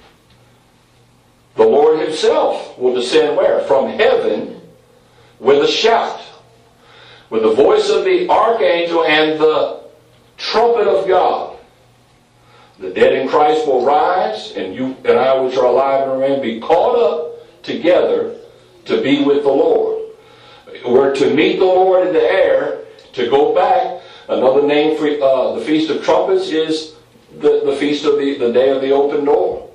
The 1.57 1.65
Lord 1.65 2.01
Himself 2.01 2.79
will 2.79 2.95
descend 2.95 3.37
where? 3.37 3.61
From 3.63 3.89
heaven 3.89 4.61
with 5.41 5.63
a 5.63 5.69
shout, 5.69 6.21
with 7.31 7.43
the 7.43 7.53
voice 7.53 7.91
of 7.91 8.05
the 8.05 8.29
archangel 8.29 9.05
and 9.05 9.41
the 9.41 9.83
trumpet 10.37 10.87
of 10.87 11.07
God. 11.07 11.57
The 12.79 12.91
dead 12.91 13.15
in 13.15 13.29
Christ 13.29 13.67
will 13.67 13.85
rise, 13.85 14.53
and 14.53 14.75
you 14.75 14.97
and 15.05 15.19
I, 15.19 15.39
which 15.41 15.57
are 15.57 15.67
alive 15.67 16.09
and 16.09 16.21
remain, 16.21 16.41
be 16.41 16.61
caught 16.61 16.97
up 16.97 17.63
together 17.65 18.37
to 18.85 19.03
be 19.03 19.25
with 19.25 19.43
the 19.43 19.49
Lord. 19.49 19.98
We're 20.87 21.15
to 21.15 21.35
meet 21.35 21.59
the 21.59 21.65
Lord 21.65 22.07
in 22.07 22.13
the 22.13 22.23
air, 22.23 22.85
to 23.15 23.29
go 23.29 23.55
back. 23.55 24.03
Another 24.29 24.67
name 24.67 24.97
for 24.97 25.07
uh, 25.07 25.55
the 25.55 25.65
Feast 25.65 25.91
of 25.91 26.05
Trumpets 26.05 26.51
is 26.51 26.95
the, 27.39 27.63
the 27.65 27.77
feast 27.77 28.05
of 28.05 28.19
the, 28.19 28.37
the 28.39 28.53
day 28.53 28.71
of 28.71 28.81
the 28.81 28.91
open 28.91 29.25
door. 29.25 29.71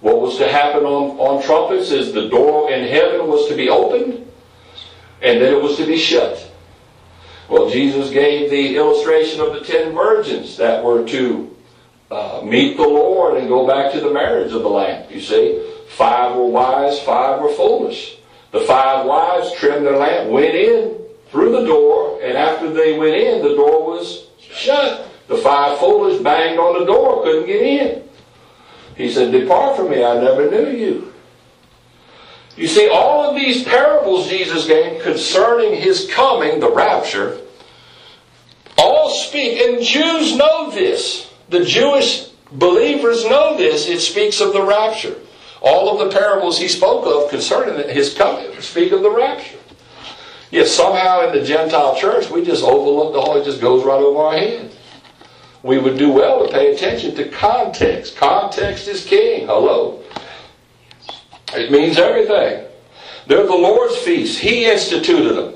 What 0.00 0.20
was 0.20 0.36
to 0.38 0.48
happen 0.48 0.84
on, 0.84 1.18
on 1.18 1.42
trumpets 1.42 1.90
is 1.90 2.12
the 2.12 2.28
door 2.28 2.70
in 2.70 2.86
heaven 2.86 3.26
was 3.26 3.48
to 3.48 3.56
be 3.56 3.70
opened 3.70 4.30
and 5.22 5.40
then 5.40 5.54
it 5.54 5.62
was 5.62 5.78
to 5.78 5.86
be 5.86 5.96
shut. 5.96 6.50
Well, 7.48 7.70
Jesus 7.70 8.10
gave 8.10 8.50
the 8.50 8.76
illustration 8.76 9.40
of 9.40 9.54
the 9.54 9.60
ten 9.60 9.94
virgins 9.94 10.56
that 10.58 10.84
were 10.84 11.06
to 11.08 11.56
uh, 12.10 12.42
meet 12.44 12.76
the 12.76 12.86
Lord 12.86 13.38
and 13.38 13.48
go 13.48 13.66
back 13.66 13.92
to 13.92 14.00
the 14.00 14.10
marriage 14.10 14.52
of 14.52 14.62
the 14.62 14.68
Lamb. 14.68 15.10
You 15.10 15.20
see, 15.20 15.66
five 15.88 16.36
were 16.36 16.46
wise, 16.46 17.00
five 17.00 17.40
were 17.40 17.52
foolish. 17.52 18.18
The 18.54 18.60
five 18.60 19.04
wives 19.04 19.52
trimmed 19.54 19.84
their 19.84 19.96
lamp, 19.96 20.30
went 20.30 20.54
in 20.54 20.94
through 21.32 21.50
the 21.50 21.66
door, 21.66 22.20
and 22.22 22.38
after 22.38 22.72
they 22.72 22.96
went 22.96 23.16
in, 23.16 23.42
the 23.42 23.56
door 23.56 23.84
was 23.84 24.28
shut. 24.38 25.08
The 25.26 25.38
five 25.38 25.76
foolish 25.80 26.22
banged 26.22 26.60
on 26.60 26.78
the 26.78 26.86
door, 26.86 27.24
couldn't 27.24 27.46
get 27.46 27.62
in. 27.62 28.08
He 28.94 29.10
said, 29.10 29.32
Depart 29.32 29.76
from 29.76 29.90
me, 29.90 30.04
I 30.04 30.20
never 30.20 30.48
knew 30.48 30.70
you. 30.70 31.12
You 32.56 32.68
see, 32.68 32.88
all 32.88 33.28
of 33.28 33.34
these 33.34 33.64
parables 33.64 34.28
Jesus 34.28 34.68
gave 34.68 35.02
concerning 35.02 35.74
his 35.74 36.08
coming, 36.14 36.60
the 36.60 36.72
rapture, 36.72 37.40
all 38.78 39.10
speak, 39.10 39.60
and 39.60 39.84
Jews 39.84 40.36
know 40.36 40.70
this. 40.70 41.28
The 41.48 41.64
Jewish 41.64 42.28
believers 42.52 43.24
know 43.24 43.56
this. 43.56 43.88
It 43.88 43.98
speaks 43.98 44.40
of 44.40 44.52
the 44.52 44.62
rapture. 44.62 45.16
All 45.66 45.88
of 45.88 46.06
the 46.06 46.14
parables 46.14 46.58
he 46.58 46.68
spoke 46.68 47.06
of 47.06 47.30
concerning 47.30 47.88
his 47.88 48.12
coming 48.12 48.60
speak 48.60 48.92
of 48.92 49.02
the 49.02 49.10
rapture. 49.10 49.58
Yet 50.50 50.68
somehow 50.68 51.26
in 51.26 51.32
the 51.32 51.42
Gentile 51.42 51.96
church, 51.96 52.30
we 52.30 52.44
just 52.44 52.62
overlook 52.62 53.14
the 53.14 53.20
whole, 53.20 53.40
it 53.40 53.44
just 53.46 53.62
goes 53.62 53.82
right 53.82 54.00
over 54.00 54.20
our 54.20 54.36
head. 54.36 54.70
We 55.62 55.78
would 55.78 55.96
do 55.96 56.12
well 56.12 56.46
to 56.46 56.52
pay 56.52 56.74
attention 56.74 57.14
to 57.16 57.30
context. 57.30 58.14
Context 58.14 58.86
is 58.88 59.06
king. 59.06 59.46
Hello. 59.46 60.02
It 61.54 61.70
means 61.70 61.96
everything. 61.96 62.66
They're 63.26 63.46
the 63.46 63.54
Lord's 63.54 63.96
feasts. 63.96 64.36
He 64.36 64.66
instituted 64.66 65.32
them, 65.32 65.54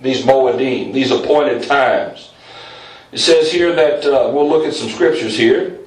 these 0.00 0.22
Moedim, 0.22 0.92
these 0.92 1.12
appointed 1.12 1.62
times. 1.62 2.32
It 3.12 3.18
says 3.18 3.52
here 3.52 3.72
that, 3.76 4.04
uh, 4.04 4.28
we'll 4.32 4.48
look 4.48 4.66
at 4.66 4.74
some 4.74 4.88
scriptures 4.88 5.36
here. 5.36 5.78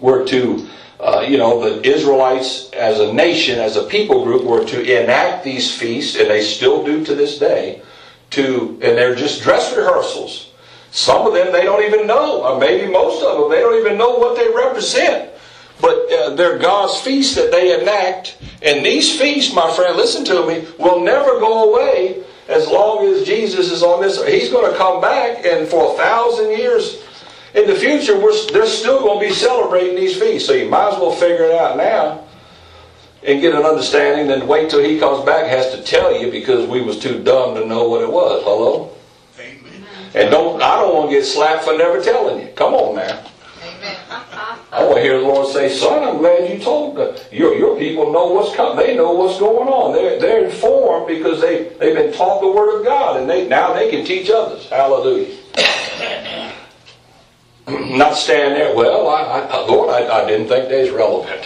We're 0.00 0.24
to, 0.28 0.68
uh, 1.00 1.24
you 1.26 1.38
know, 1.38 1.60
the 1.60 1.88
Israelites 1.88 2.70
as 2.72 2.98
a 2.98 3.12
nation, 3.12 3.58
as 3.58 3.76
a 3.76 3.84
people 3.84 4.24
group, 4.24 4.44
were 4.44 4.64
to 4.64 5.02
enact 5.02 5.44
these 5.44 5.72
feasts, 5.72 6.16
and 6.16 6.28
they 6.28 6.42
still 6.42 6.84
do 6.84 7.04
to 7.04 7.14
this 7.14 7.38
day, 7.38 7.82
to, 8.30 8.70
and 8.82 8.98
they're 8.98 9.14
just 9.14 9.42
dress 9.42 9.76
rehearsals. 9.76 10.50
Some 10.90 11.26
of 11.26 11.34
them 11.34 11.52
they 11.52 11.62
don't 11.62 11.84
even 11.84 12.06
know, 12.06 12.42
or 12.42 12.58
maybe 12.58 12.90
most 12.90 13.22
of 13.22 13.38
them, 13.38 13.50
they 13.50 13.60
don't 13.60 13.78
even 13.78 13.98
know 13.98 14.16
what 14.16 14.36
they 14.36 14.48
represent. 14.48 15.30
But 15.80 16.12
uh, 16.12 16.34
they're 16.34 16.58
God's 16.58 17.00
feasts 17.00 17.36
that 17.36 17.52
they 17.52 17.80
enact. 17.80 18.38
And 18.62 18.84
these 18.84 19.16
feasts, 19.16 19.54
my 19.54 19.72
friend, 19.72 19.96
listen 19.96 20.24
to 20.24 20.44
me, 20.46 20.66
will 20.78 21.00
never 21.00 21.38
go 21.38 21.70
away 21.72 22.24
as 22.48 22.66
long 22.66 23.06
as 23.06 23.24
Jesus 23.24 23.70
is 23.70 23.82
on 23.82 24.00
this. 24.00 24.24
He's 24.26 24.50
going 24.50 24.70
to 24.70 24.76
come 24.76 25.00
back, 25.00 25.44
and 25.44 25.68
for 25.68 25.92
a 25.92 25.96
thousand 25.96 26.50
years 26.50 27.04
in 27.54 27.66
the 27.66 27.74
future, 27.74 28.18
we're, 28.18 28.34
they're 28.52 28.66
still 28.66 29.00
going 29.00 29.20
to 29.20 29.28
be 29.28 29.34
celebrating 29.34 29.96
these 29.96 30.18
feasts. 30.18 30.46
So 30.46 30.54
you 30.54 30.68
might 30.68 30.92
as 30.92 31.00
well 31.00 31.12
figure 31.12 31.44
it 31.44 31.54
out 31.54 31.76
now 31.76 32.24
and 33.22 33.40
get 33.40 33.54
an 33.54 33.64
understanding, 33.64 34.26
then 34.26 34.46
wait 34.46 34.70
till 34.70 34.82
he 34.82 34.98
comes 34.98 35.24
back 35.24 35.46
has 35.46 35.74
to 35.74 35.82
tell 35.82 36.18
you 36.18 36.30
because 36.30 36.68
we 36.68 36.80
was 36.80 36.98
too 36.98 37.22
dumb 37.22 37.54
to 37.54 37.66
know 37.66 37.88
what 37.88 38.02
it 38.02 38.10
was. 38.10 38.42
Hello? 38.44 38.90
Amen. 39.38 39.84
And 40.14 40.30
don't 40.30 40.62
I 40.62 40.76
don't 40.76 40.94
want 40.94 41.10
to 41.10 41.16
get 41.16 41.24
slapped 41.24 41.64
for 41.64 41.76
never 41.76 42.02
telling 42.02 42.40
you. 42.40 42.52
Come 42.54 42.74
on 42.74 42.96
now. 42.96 43.24
Amen. 43.62 43.96
I 44.70 44.84
want 44.84 44.96
to 44.96 45.02
hear 45.02 45.18
the 45.18 45.26
Lord 45.26 45.52
say, 45.52 45.68
Son, 45.68 46.04
I'm 46.04 46.18
glad 46.18 46.48
you 46.50 46.62
told 46.62 46.96
them. 46.96 47.16
Your, 47.32 47.54
your 47.54 47.76
people 47.78 48.12
know 48.12 48.28
what's 48.28 48.54
coming. 48.54 48.76
They 48.76 48.96
know 48.96 49.12
what's 49.12 49.38
going 49.38 49.68
on. 49.68 49.92
They're, 49.92 50.20
they're 50.20 50.44
informed 50.44 51.08
because 51.08 51.40
they, 51.40 51.70
they've 51.80 51.96
been 51.96 52.12
taught 52.12 52.40
the 52.40 52.50
Word 52.50 52.78
of 52.78 52.84
God 52.84 53.20
and 53.20 53.28
they 53.28 53.48
now 53.48 53.72
they 53.72 53.90
can 53.90 54.04
teach 54.04 54.30
others. 54.30 54.68
Hallelujah. 54.68 55.36
Not 57.68 58.14
stand 58.16 58.54
there, 58.54 58.74
well, 58.74 59.08
I, 59.08 59.40
I, 59.40 59.66
Lord, 59.66 59.90
I, 59.90 60.22
I 60.22 60.26
didn't 60.26 60.48
think 60.48 60.68
they 60.68 60.82
was 60.82 60.90
relevant. 60.90 61.44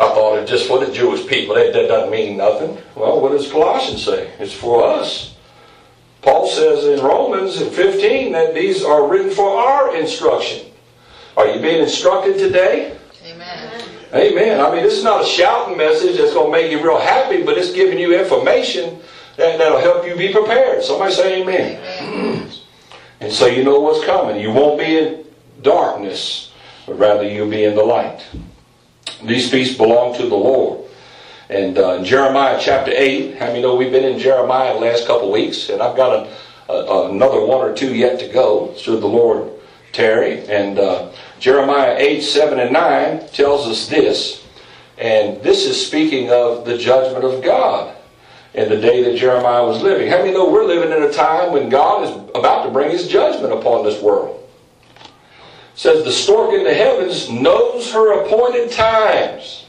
I 0.00 0.08
thought 0.08 0.38
it 0.38 0.46
just 0.46 0.68
for 0.68 0.84
the 0.84 0.92
Jewish 0.92 1.26
people. 1.26 1.54
That, 1.56 1.72
that 1.72 1.88
doesn't 1.88 2.10
mean 2.10 2.36
nothing. 2.36 2.78
Well, 2.94 3.20
what 3.20 3.32
does 3.32 3.50
Colossians 3.50 4.04
say? 4.04 4.30
It's 4.38 4.52
for 4.52 4.84
us. 4.84 5.34
Paul 6.22 6.48
says 6.48 6.84
in 6.84 7.04
Romans 7.04 7.60
15 7.60 8.32
that 8.32 8.54
these 8.54 8.84
are 8.84 9.08
written 9.08 9.30
for 9.30 9.58
our 9.58 9.96
instruction. 9.96 10.70
Are 11.36 11.46
you 11.46 11.60
being 11.60 11.82
instructed 11.82 12.38
today? 12.38 12.96
Amen. 13.24 13.82
Amen. 14.14 14.60
I 14.60 14.70
mean, 14.72 14.82
this 14.82 14.96
is 14.96 15.04
not 15.04 15.22
a 15.22 15.26
shouting 15.26 15.76
message 15.76 16.16
that's 16.16 16.32
going 16.32 16.46
to 16.46 16.52
make 16.52 16.70
you 16.72 16.82
real 16.82 16.98
happy, 16.98 17.42
but 17.42 17.58
it's 17.58 17.72
giving 17.72 17.98
you 17.98 18.18
information 18.18 18.98
that, 19.36 19.58
that'll 19.58 19.80
help 19.80 20.06
you 20.06 20.16
be 20.16 20.32
prepared. 20.32 20.82
Somebody 20.82 21.12
say 21.12 21.42
amen. 21.42 21.80
Amen. 22.00 22.37
And 23.20 23.32
so 23.32 23.46
you 23.46 23.64
know 23.64 23.80
what's 23.80 24.04
coming. 24.04 24.40
You 24.40 24.52
won't 24.52 24.78
be 24.78 24.96
in 24.96 25.24
darkness, 25.62 26.52
but 26.86 26.98
rather 26.98 27.28
you'll 27.28 27.50
be 27.50 27.64
in 27.64 27.74
the 27.74 27.82
light. 27.82 28.24
These 29.24 29.50
feasts 29.50 29.76
belong 29.76 30.16
to 30.16 30.26
the 30.26 30.36
Lord. 30.36 30.88
And 31.48 31.78
uh, 31.78 32.04
Jeremiah 32.04 32.58
chapter 32.60 32.92
8, 32.94 33.38
how 33.38 33.46
many 33.46 33.62
know 33.62 33.74
we've 33.74 33.90
been 33.90 34.04
in 34.04 34.18
Jeremiah 34.18 34.74
the 34.74 34.80
last 34.80 35.06
couple 35.06 35.32
weeks? 35.32 35.70
And 35.70 35.82
I've 35.82 35.96
got 35.96 36.28
a, 36.68 36.72
a, 36.72 37.10
another 37.10 37.44
one 37.44 37.66
or 37.66 37.74
two 37.74 37.94
yet 37.94 38.20
to 38.20 38.28
go, 38.28 38.74
should 38.76 39.00
the 39.00 39.06
Lord 39.06 39.50
tarry. 39.92 40.46
And 40.46 40.78
uh, 40.78 41.10
Jeremiah 41.40 41.96
8, 41.98 42.20
7, 42.20 42.60
and 42.60 42.72
9 42.72 43.28
tells 43.28 43.66
us 43.66 43.88
this. 43.88 44.46
And 44.98 45.42
this 45.42 45.64
is 45.64 45.84
speaking 45.84 46.30
of 46.30 46.64
the 46.64 46.76
judgment 46.76 47.24
of 47.24 47.42
God 47.42 47.96
in 48.54 48.68
the 48.68 48.76
day 48.76 49.02
that 49.04 49.16
Jeremiah 49.16 49.64
was 49.64 49.82
living. 49.82 50.08
How 50.08 50.18
many 50.18 50.32
know 50.32 50.50
we're 50.50 50.64
living 50.64 50.90
in 50.90 51.02
a 51.02 51.12
time 51.12 51.52
when 51.52 51.68
God 51.68 52.04
is 52.04 52.10
about 52.34 52.57
to 53.02 53.04
bring 53.04 53.04
his 53.04 53.08
judgment 53.08 53.52
upon 53.52 53.84
this 53.84 54.02
world? 54.02 54.48
It 55.74 55.78
says 55.78 56.04
the 56.04 56.12
stork 56.12 56.52
in 56.54 56.64
the 56.64 56.74
heavens 56.74 57.30
knows 57.30 57.92
her 57.92 58.22
appointed 58.22 58.70
times. 58.72 59.66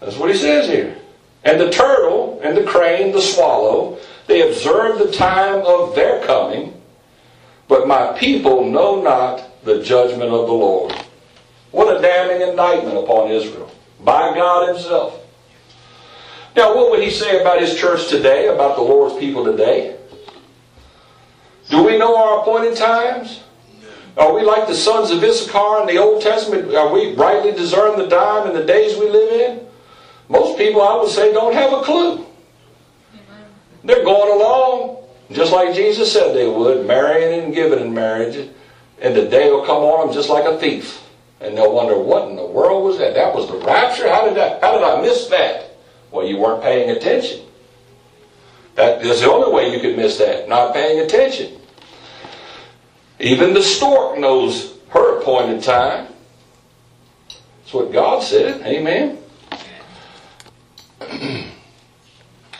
That's 0.00 0.16
what 0.16 0.30
he 0.30 0.36
says 0.36 0.68
here. 0.68 0.96
And 1.44 1.60
the 1.60 1.70
turtle 1.70 2.40
and 2.42 2.56
the 2.56 2.64
crane, 2.64 3.12
the 3.12 3.20
swallow, 3.20 3.98
they 4.26 4.48
observe 4.48 4.98
the 4.98 5.12
time 5.12 5.64
of 5.66 5.94
their 5.94 6.24
coming, 6.24 6.80
but 7.68 7.88
my 7.88 8.16
people 8.18 8.64
know 8.70 9.00
not 9.00 9.64
the 9.64 9.82
judgment 9.82 10.30
of 10.30 10.46
the 10.46 10.52
Lord. 10.52 10.92
What 11.70 11.96
a 11.96 12.00
damning 12.00 12.46
indictment 12.48 12.98
upon 12.98 13.30
Israel 13.30 13.70
by 14.00 14.34
God 14.34 14.68
Himself. 14.68 15.18
Now, 16.54 16.76
what 16.76 16.90
would 16.90 17.02
He 17.02 17.10
say 17.10 17.40
about 17.40 17.60
His 17.60 17.78
church 17.78 18.08
today, 18.08 18.48
about 18.48 18.76
the 18.76 18.82
Lord's 18.82 19.18
people 19.18 19.44
today? 19.44 19.96
Do 21.72 21.82
we 21.82 21.96
know 21.96 22.14
our 22.14 22.42
appointed 22.42 22.76
times? 22.76 23.42
Are 24.18 24.34
we 24.34 24.42
like 24.42 24.68
the 24.68 24.74
sons 24.74 25.10
of 25.10 25.24
Issachar 25.24 25.80
in 25.80 25.86
the 25.86 25.96
Old 25.96 26.20
Testament? 26.20 26.74
Are 26.74 26.92
we 26.92 27.14
rightly 27.14 27.50
discern 27.52 27.98
the 27.98 28.08
time 28.08 28.46
and 28.46 28.54
the 28.54 28.66
days 28.66 28.98
we 28.98 29.08
live 29.08 29.32
in? 29.40 29.66
Most 30.28 30.58
people, 30.58 30.82
I 30.82 30.94
would 30.96 31.10
say, 31.10 31.32
don't 31.32 31.54
have 31.54 31.72
a 31.72 31.80
clue. 31.80 32.26
They're 33.84 34.04
going 34.04 34.38
along 34.38 34.98
just 35.30 35.50
like 35.50 35.74
Jesus 35.74 36.12
said 36.12 36.36
they 36.36 36.46
would, 36.46 36.86
marrying 36.86 37.42
and 37.42 37.54
giving 37.54 37.80
in 37.80 37.94
marriage, 37.94 38.50
and 39.00 39.16
the 39.16 39.26
day 39.26 39.50
will 39.50 39.64
come 39.64 39.82
on 39.82 40.08
them 40.08 40.14
just 40.14 40.28
like 40.28 40.44
a 40.44 40.58
thief. 40.58 41.02
And 41.40 41.56
they'll 41.56 41.72
wonder, 41.72 41.98
what 41.98 42.28
in 42.28 42.36
the 42.36 42.44
world 42.44 42.84
was 42.84 42.98
that? 42.98 43.14
That 43.14 43.34
was 43.34 43.48
the 43.48 43.56
rapture? 43.56 44.10
How 44.10 44.26
did 44.26 44.36
that 44.36 44.60
how 44.60 44.72
did 44.72 44.82
I 44.82 45.00
miss 45.00 45.26
that? 45.28 45.74
Well, 46.10 46.26
you 46.26 46.36
weren't 46.36 46.62
paying 46.62 46.90
attention. 46.90 47.46
That 48.74 49.00
is 49.00 49.22
the 49.22 49.32
only 49.32 49.50
way 49.50 49.74
you 49.74 49.80
could 49.80 49.96
miss 49.96 50.18
that, 50.18 50.50
not 50.50 50.74
paying 50.74 51.00
attention. 51.00 51.60
Even 53.22 53.54
the 53.54 53.62
stork 53.62 54.18
knows 54.18 54.74
her 54.88 55.20
appointed 55.20 55.62
time. 55.62 56.08
That's 57.28 57.72
what 57.72 57.92
God 57.92 58.20
said. 58.24 58.60
Amen. 58.62 59.18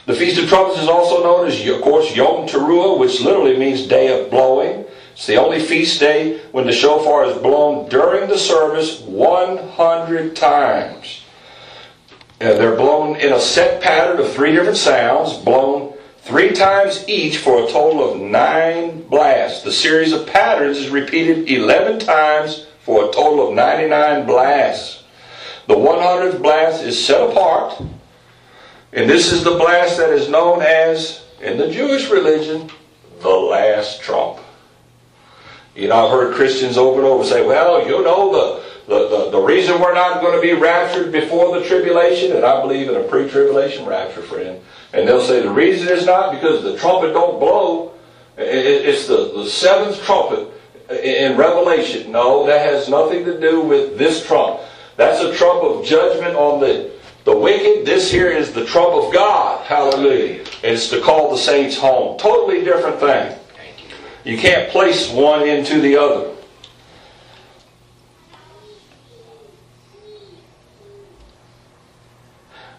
the 0.06 0.14
Feast 0.14 0.40
of 0.40 0.48
Trumpets 0.48 0.80
is 0.80 0.88
also 0.88 1.24
known 1.24 1.48
as, 1.48 1.66
of 1.66 1.82
course, 1.82 2.14
Yom 2.14 2.46
Teruah, 2.46 2.96
which 2.96 3.20
literally 3.20 3.58
means 3.58 3.88
day 3.88 4.18
of 4.18 4.30
blowing. 4.30 4.84
It's 5.14 5.26
the 5.26 5.36
only 5.36 5.58
feast 5.58 5.98
day 5.98 6.38
when 6.52 6.66
the 6.66 6.72
shofar 6.72 7.24
is 7.24 7.36
blown 7.38 7.88
during 7.88 8.28
the 8.28 8.38
service 8.38 9.00
100 9.00 10.36
times. 10.36 11.24
They're 12.38 12.76
blown 12.76 13.16
in 13.16 13.32
a 13.32 13.40
set 13.40 13.82
pattern 13.82 14.20
of 14.20 14.32
three 14.32 14.52
different 14.52 14.78
sounds, 14.78 15.36
blown 15.38 15.91
three 16.22 16.52
times 16.52 17.08
each 17.08 17.38
for 17.38 17.64
a 17.64 17.70
total 17.70 18.10
of 18.10 18.20
nine 18.20 19.02
blasts. 19.02 19.62
The 19.62 19.72
series 19.72 20.12
of 20.12 20.26
patterns 20.26 20.78
is 20.78 20.88
repeated 20.88 21.50
11 21.50 22.00
times 22.00 22.66
for 22.80 23.08
a 23.08 23.12
total 23.12 23.48
of 23.48 23.54
99 23.54 24.26
blasts. 24.26 25.04
The 25.66 25.74
100th 25.74 26.42
blast 26.42 26.82
is 26.82 27.04
set 27.04 27.28
apart, 27.30 27.80
and 28.92 29.08
this 29.08 29.32
is 29.32 29.44
the 29.44 29.56
blast 29.56 29.96
that 29.98 30.10
is 30.10 30.28
known 30.28 30.60
as, 30.60 31.24
in 31.40 31.56
the 31.56 31.70
Jewish 31.70 32.10
religion, 32.10 32.70
the 33.20 33.28
last 33.28 34.02
trump. 34.02 34.38
You 35.74 35.88
know, 35.88 36.04
I've 36.04 36.10
heard 36.10 36.34
Christians 36.34 36.76
over 36.76 36.98
and 36.98 37.06
over 37.06 37.24
say, 37.24 37.46
well, 37.46 37.86
you 37.86 38.02
know, 38.02 38.32
the, 38.32 38.61
the, 38.88 39.08
the, 39.08 39.30
the 39.30 39.40
reason 39.40 39.80
we're 39.80 39.94
not 39.94 40.20
going 40.20 40.34
to 40.34 40.40
be 40.40 40.52
raptured 40.60 41.12
before 41.12 41.58
the 41.58 41.64
tribulation, 41.64 42.32
and 42.32 42.44
I 42.44 42.60
believe 42.60 42.88
in 42.88 42.96
a 42.96 43.04
pre-tribulation 43.04 43.86
rapture, 43.86 44.22
friend, 44.22 44.60
and 44.92 45.06
they'll 45.06 45.24
say 45.24 45.40
the 45.40 45.50
reason 45.50 45.88
is 45.88 46.04
not 46.04 46.32
because 46.32 46.62
the 46.62 46.76
trumpet 46.76 47.12
don't 47.12 47.38
blow, 47.38 47.92
it's 48.36 49.06
the, 49.06 49.32
the 49.34 49.46
seventh 49.46 50.02
trumpet 50.04 50.48
in 50.90 51.36
Revelation. 51.36 52.10
No, 52.10 52.46
that 52.46 52.66
has 52.66 52.88
nothing 52.88 53.24
to 53.24 53.40
do 53.40 53.60
with 53.60 53.98
this 53.98 54.26
trump. 54.26 54.60
That's 54.96 55.20
a 55.20 55.34
trump 55.34 55.62
of 55.62 55.84
judgment 55.84 56.34
on 56.36 56.60
the, 56.60 56.90
the 57.24 57.36
wicked. 57.36 57.86
This 57.86 58.10
here 58.10 58.30
is 58.30 58.52
the 58.52 58.64
trump 58.64 58.94
of 58.94 59.12
God. 59.12 59.64
Hallelujah. 59.66 60.44
It's 60.62 60.88
to 60.90 61.00
call 61.00 61.30
the 61.30 61.38
saints 61.38 61.76
home. 61.76 62.18
Totally 62.18 62.64
different 62.64 63.00
thing. 63.00 63.38
You 64.24 64.38
can't 64.38 64.70
place 64.70 65.10
one 65.10 65.46
into 65.46 65.80
the 65.80 65.96
other. 65.96 66.31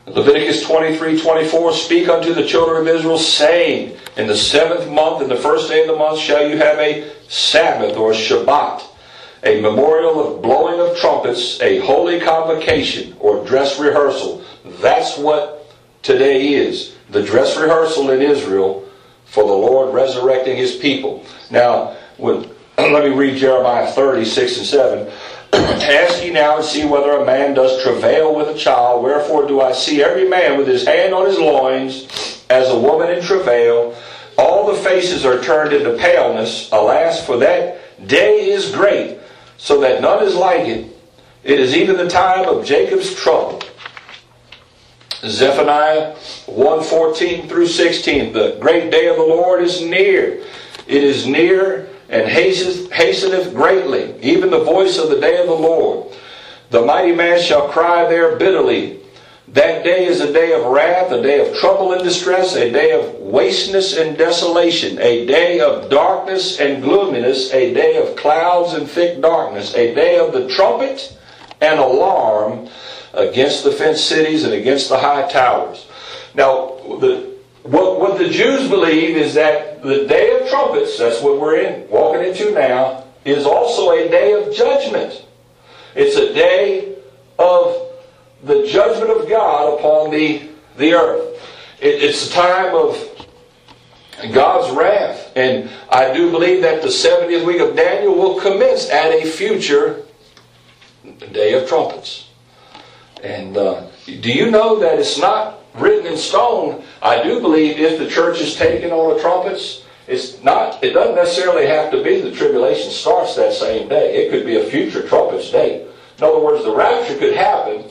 Leviticus 0.06 0.63
23 0.63 1.22
24 1.22 1.74
Speak 1.74 2.10
unto 2.10 2.34
the 2.34 2.46
children 2.46 2.82
of 2.82 2.88
Israel, 2.88 3.18
saying, 3.18 3.98
In 4.18 4.28
the 4.28 4.36
seventh 4.36 4.89
month, 4.89 5.22
in 5.22 5.30
the 5.30 5.38
first 5.38 5.70
day 5.70 5.82
of 5.82 5.88
the 5.88 5.96
month, 5.96 6.20
shall 6.20 6.48
you 6.48 6.58
have 6.58 6.78
a 6.80 7.10
Sabbath 7.30 7.96
or 7.96 8.12
Shabbat, 8.12 8.84
a 9.44 9.62
memorial 9.62 10.20
of 10.20 10.42
blowing 10.42 10.80
of 10.80 10.98
trumpets, 10.98 11.60
a 11.62 11.80
holy 11.80 12.20
convocation 12.20 13.16
or 13.20 13.46
dress 13.46 13.80
rehearsal. 13.80 14.44
That's 14.82 15.18
what 15.18 15.74
today 16.02 16.54
is 16.54 16.96
the 17.10 17.24
dress 17.24 17.58
rehearsal 17.58 18.10
in 18.12 18.22
Israel 18.22 18.88
for 19.26 19.44
the 19.44 19.54
Lord 19.54 19.94
resurrecting 19.94 20.58
his 20.58 20.76
people. 20.76 21.26
Now, 21.50 21.96
when, 22.18 22.50
let 22.78 23.06
me 23.06 23.12
read 23.12 23.38
Jeremiah 23.38 23.89
30, 23.92 24.26
6 24.26 24.58
and 24.58 24.66
7. 24.66 25.12
Ask 25.54 26.24
ye 26.24 26.32
now 26.32 26.58
and 26.58 26.66
see 26.66 26.86
whether 26.86 27.12
a 27.12 27.26
man 27.26 27.54
does 27.54 27.84
travail 27.84 28.34
with 28.34 28.48
a 28.50 28.58
child. 28.58 29.04
Wherefore 29.04 29.48
do 29.48 29.62
I 29.62 29.72
see 29.72 30.04
every 30.04 30.28
man 30.28 30.58
with 30.58 30.68
his 30.68 30.86
hand 30.86 31.13
on 31.13 31.26
his 31.26 31.38
loins, 31.38 32.08
as 32.50 32.70
a 32.70 32.78
woman 32.78 33.10
in 33.10 33.24
travail. 33.24 33.96
All 34.38 34.66
the 34.66 34.82
faces 34.82 35.26
are 35.26 35.42
turned 35.42 35.74
into 35.74 35.98
paleness. 35.98 36.70
Alas, 36.72 37.24
for 37.26 37.38
that 37.38 38.08
day 38.08 38.50
is 38.50 38.72
great, 38.72 39.20
so 39.58 39.80
that 39.82 40.02
none 40.02 40.24
is 40.24 40.36
like 40.36 40.68
it. 40.68 40.88
It 41.44 41.60
is 41.60 41.76
even 41.76 41.98
the 41.98 42.10
time 42.10 42.48
of 42.48 42.66
Jacob's 42.66 43.13
trouble. 43.13 43.62
Zephaniah 45.26 46.16
1:14 46.48 47.48
through 47.48 47.68
16. 47.68 48.34
The 48.34 48.58
great 48.60 48.92
day 48.92 49.08
of 49.08 49.18
the 49.18 49.24
Lord 49.24 49.62
is 49.62 49.82
near. 49.82 50.39
It 50.88 51.04
is 51.04 51.28
near 51.28 51.88
and 52.10 52.28
hasteneth 52.28 53.54
greatly, 53.54 54.16
even 54.22 54.50
the 54.50 54.63
voice 54.63 54.98
of 54.98 55.10
the 55.10 55.20
day 55.20 55.39
of 55.39 55.48
the 55.48 55.54
Lord. 55.54 56.13
The 56.70 56.82
mighty 56.82 57.13
man 57.13 57.42
shall 57.42 57.70
cry 57.70 58.08
there 58.08 58.36
bitterly. 58.36 59.00
That 59.50 59.84
day 59.84 60.06
is 60.06 60.22
a 60.22 60.34
day 60.34 60.54
of 60.54 60.66
wrath, 60.66 61.12
a 61.12 61.22
day 61.22 61.47
of 61.47 61.56
trouble 61.58 61.93
and 61.93 62.04
distress, 62.04 62.56
a 62.56 62.72
day 62.72 62.91
of 62.91 63.14
wasteness 63.20 63.95
and 63.95 64.18
desolation, 64.18 64.97
a 64.99 65.26
day 65.28 65.60
of 65.60 65.89
darkness 65.89 66.60
and 66.60 66.82
gloominess, 66.82 67.54
a 67.54 67.74
day 67.74 67.97
of 67.97 68.16
clouds 68.16 68.74
and 68.74 68.89
thick 68.89 69.22
darkness, 69.22 69.76
a 69.76 69.93
day 69.93 70.18
of 70.18 70.34
the 70.34 70.47
trumpet 70.49 71.16
and 71.62 71.80
alarm 71.80 72.68
against 73.14 73.64
the 73.64 73.72
fenced 73.72 74.08
cities 74.08 74.43
and 74.43 74.54
against 74.54 74.89
the 74.89 74.97
high 74.97 75.30
towers. 75.30 75.88
Now, 76.34 76.78
the 76.99 77.34
what, 77.64 77.99
what 77.99 78.18
the 78.18 78.30
Jews 78.30 78.68
believe 78.70 79.16
is 79.16 79.36
that 79.36 79.72
the 79.84 80.05
day 80.07 80.39
of 80.39 80.49
trumpets, 80.49 80.97
that's 80.97 81.21
what 81.21 81.39
we're 81.39 81.57
in, 81.57 81.89
walking 81.89 82.23
into 82.23 82.51
now, 82.51 83.03
is 83.25 83.45
also 83.45 83.91
a 83.91 84.09
day 84.09 84.34
of 84.34 84.53
judgment. 84.53 85.25
It's 85.95 86.15
a 86.15 86.34
day 86.34 86.95
of 87.38 87.89
the 88.43 88.67
judgment 88.67 89.11
of 89.11 89.29
God 89.29 89.79
upon 89.79 90.11
the, 90.11 90.49
the 90.77 90.93
earth. 90.93 91.39
It, 91.79 92.01
it's 92.01 92.29
a 92.29 92.34
time 92.34 92.75
of 92.75 92.97
God's 94.34 94.73
wrath. 94.75 95.31
And 95.36 95.69
I 95.89 96.13
do 96.13 96.31
believe 96.31 96.61
that 96.61 96.81
the 96.81 96.88
70th 96.88 97.45
week 97.45 97.59
of 97.59 97.75
Daniel 97.75 98.15
will 98.15 98.39
commence 98.39 98.89
at 98.89 99.11
a 99.11 99.25
future 99.25 100.03
day 101.31 101.53
of 101.53 101.67
trumpets. 101.67 102.29
And 103.21 103.57
uh, 103.57 103.88
do 104.05 104.31
you 104.31 104.51
know 104.51 104.79
that 104.79 104.99
it's 104.99 105.17
not 105.17 105.59
written 105.76 106.05
in 106.05 106.17
stone, 106.17 106.84
I 107.01 107.24
do 107.24 107.39
believe 107.39 107.80
if 107.80 107.99
the 107.99 108.07
church 108.07 108.39
is 108.41 108.55
taken 108.55 108.91
on 108.91 109.15
the 109.15 109.21
trumpets, 109.21 109.84
it's 110.07 110.43
not, 110.43 110.84
it 110.84 110.91
doesn't 110.91 111.15
necessarily 111.15 111.65
have 111.65 111.91
to 111.91 112.03
be 112.03 112.21
the 112.21 112.32
tribulation 112.32 112.91
starts 112.91 113.36
that 113.36 113.53
same 113.53 113.88
day. 113.88 114.26
It 114.26 114.32
could 114.32 114.45
be 114.45 114.57
a 114.57 114.65
future 114.65 115.07
trumpets 115.07 115.49
date. 115.49 115.88
In 116.17 116.24
other 116.24 116.39
words, 116.39 116.63
the 116.63 116.76
rapture 116.76 117.17
could 117.17 117.36
happen 117.36 117.89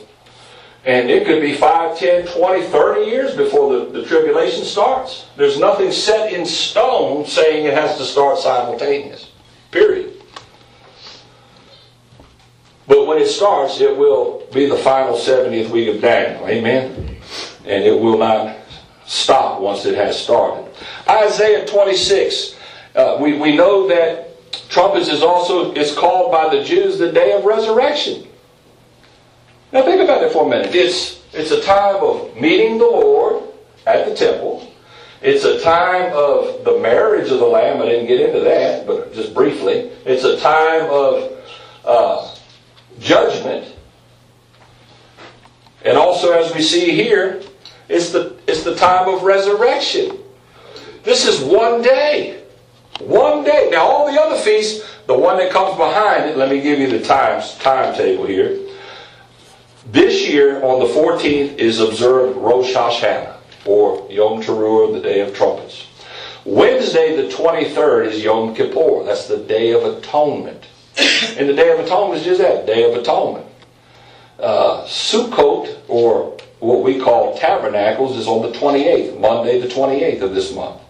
And 0.85 1.09
it 1.09 1.25
could 1.25 1.41
be 1.41 1.53
5, 1.53 1.97
10, 1.97 2.27
20, 2.27 2.63
30 2.63 3.09
years 3.09 3.35
before 3.35 3.73
the, 3.73 3.85
the 3.85 4.05
tribulation 4.05 4.65
starts. 4.65 5.27
There's 5.37 5.57
nothing 5.57 5.91
set 5.91 6.33
in 6.33 6.45
stone 6.45 7.25
saying 7.25 7.65
it 7.65 7.73
has 7.73 7.97
to 7.97 8.03
start 8.03 8.37
simultaneous. 8.37 9.31
Period. 9.71 10.21
But 12.85 13.07
when 13.07 13.17
it 13.17 13.27
starts, 13.27 13.79
it 13.79 13.95
will 13.95 14.45
be 14.53 14.65
the 14.65 14.75
final 14.75 15.15
70th 15.15 15.69
week 15.69 15.95
of 15.95 16.01
Daniel. 16.01 16.45
Amen? 16.49 17.12
And 17.65 17.83
it 17.83 17.99
will 17.99 18.17
not 18.17 18.57
stop 19.05 19.61
once 19.61 19.85
it 19.85 19.95
has 19.95 20.21
started. 20.21 20.69
Isaiah 21.07 21.65
26. 21.65 22.55
Uh, 22.95 23.17
we, 23.19 23.37
we 23.37 23.55
know 23.55 23.87
that 23.87 24.33
trumpets 24.69 25.09
is 25.09 25.21
also 25.21 25.73
is 25.73 25.95
called 25.95 26.31
by 26.31 26.55
the 26.55 26.63
Jews 26.63 26.97
the 26.97 27.11
day 27.11 27.33
of 27.33 27.45
resurrection. 27.45 28.27
Now 29.71 29.83
think 29.83 30.01
about 30.01 30.23
it 30.23 30.31
for 30.31 30.45
a 30.45 30.49
minute. 30.49 30.75
It's 30.75 31.21
it's 31.33 31.51
a 31.51 31.61
time 31.61 31.95
of 31.95 32.35
meeting 32.35 32.77
the 32.77 32.85
Lord 32.85 33.43
at 33.87 34.07
the 34.07 34.15
temple. 34.15 34.71
It's 35.21 35.45
a 35.45 35.59
time 35.61 36.11
of 36.13 36.65
the 36.65 36.79
marriage 36.79 37.31
of 37.31 37.39
the 37.39 37.45
Lamb. 37.45 37.81
I 37.81 37.85
didn't 37.85 38.07
get 38.07 38.19
into 38.19 38.41
that, 38.41 38.85
but 38.85 39.13
just 39.13 39.33
briefly. 39.33 39.89
It's 40.05 40.25
a 40.25 40.37
time 40.39 40.89
of 40.89 41.43
uh, 41.85 42.35
judgment. 42.99 43.73
And 45.85 45.97
also, 45.97 46.33
as 46.33 46.53
we 46.53 46.61
see 46.61 46.91
here, 46.91 47.41
it's 47.89 48.11
the, 48.11 48.35
it's 48.47 48.63
the 48.63 48.75
time 48.75 49.07
of 49.13 49.23
resurrection. 49.23 50.17
This 51.03 51.27
is 51.27 51.41
one 51.41 51.81
day. 51.81 52.43
One 53.01 53.43
day. 53.43 53.69
Now, 53.71 53.85
all 53.85 54.11
the 54.11 54.19
other 54.19 54.37
feasts, 54.37 54.87
the 55.07 55.17
one 55.17 55.37
that 55.37 55.51
comes 55.51 55.75
behind 55.77 56.29
it, 56.29 56.37
let 56.37 56.49
me 56.49 56.61
give 56.61 56.79
you 56.79 56.87
the 56.87 57.03
times, 57.03 57.57
timetable 57.57 58.25
here. 58.25 58.59
This 59.91 60.27
year, 60.27 60.63
on 60.63 60.79
the 60.79 60.85
14th, 60.85 61.57
is 61.57 61.81
observed 61.81 62.37
Rosh 62.37 62.73
Hashanah, 62.73 63.35
or 63.65 64.07
Yom 64.09 64.41
Teruah, 64.41 64.93
the 64.93 65.01
Day 65.01 65.19
of 65.19 65.35
Trumpets. 65.35 65.87
Wednesday, 66.45 67.15
the 67.15 67.33
23rd, 67.33 68.07
is 68.07 68.23
Yom 68.23 68.55
Kippur. 68.55 69.03
That's 69.03 69.27
the 69.27 69.37
Day 69.37 69.71
of 69.71 69.83
Atonement. 69.83 70.63
And 71.37 71.49
the 71.49 71.53
Day 71.53 71.71
of 71.71 71.79
Atonement 71.79 72.19
is 72.19 72.25
just 72.25 72.39
that, 72.39 72.65
Day 72.65 72.89
of 72.89 72.95
Atonement. 72.97 73.45
Uh, 74.39 74.83
Sukkot, 74.85 75.75
or 75.87 76.37
what 76.63 76.83
we 76.83 76.99
call 76.99 77.37
Tabernacles, 77.37 78.17
is 78.17 78.27
on 78.27 78.41
the 78.41 78.57
28th, 78.57 79.19
Monday 79.19 79.59
the 79.59 79.67
28th 79.67 80.21
of 80.21 80.33
this 80.33 80.53
month. 80.53 80.81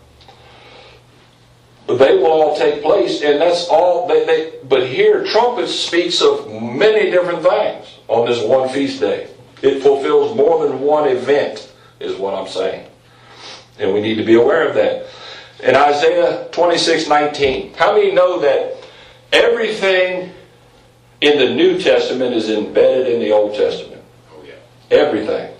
But 1.87 1.97
they 1.97 2.15
will 2.15 2.27
all 2.27 2.55
take 2.55 2.81
place, 2.81 3.21
and 3.21 3.41
that's 3.41 3.67
all 3.67 4.07
they, 4.07 4.25
they 4.25 4.53
but 4.63 4.87
here 4.87 5.25
trumpets 5.25 5.73
speaks 5.73 6.21
of 6.21 6.49
many 6.49 7.11
different 7.11 7.43
things 7.43 7.97
on 8.07 8.25
this 8.25 8.41
one 8.43 8.69
feast 8.69 9.01
day. 9.01 9.29
It 9.61 9.81
fulfills 9.81 10.35
more 10.35 10.65
than 10.65 10.79
one 10.79 11.09
event, 11.09 11.71
is 11.99 12.15
what 12.17 12.33
I'm 12.33 12.47
saying. 12.47 12.87
And 13.79 13.93
we 13.93 14.01
need 14.01 14.15
to 14.15 14.23
be 14.23 14.35
aware 14.35 14.67
of 14.67 14.75
that. 14.75 15.07
In 15.61 15.75
Isaiah 15.75 16.47
26, 16.51 17.07
19, 17.07 17.73
how 17.73 17.95
many 17.95 18.11
know 18.11 18.39
that 18.41 18.75
everything 19.31 20.31
in 21.21 21.39
the 21.39 21.53
New 21.53 21.79
Testament 21.79 22.33
is 22.33 22.49
embedded 22.49 23.07
in 23.07 23.19
the 23.19 23.31
Old 23.31 23.55
Testament? 23.55 24.03
Oh, 24.31 24.43
yeah. 24.45 24.53
Everything. 24.91 25.52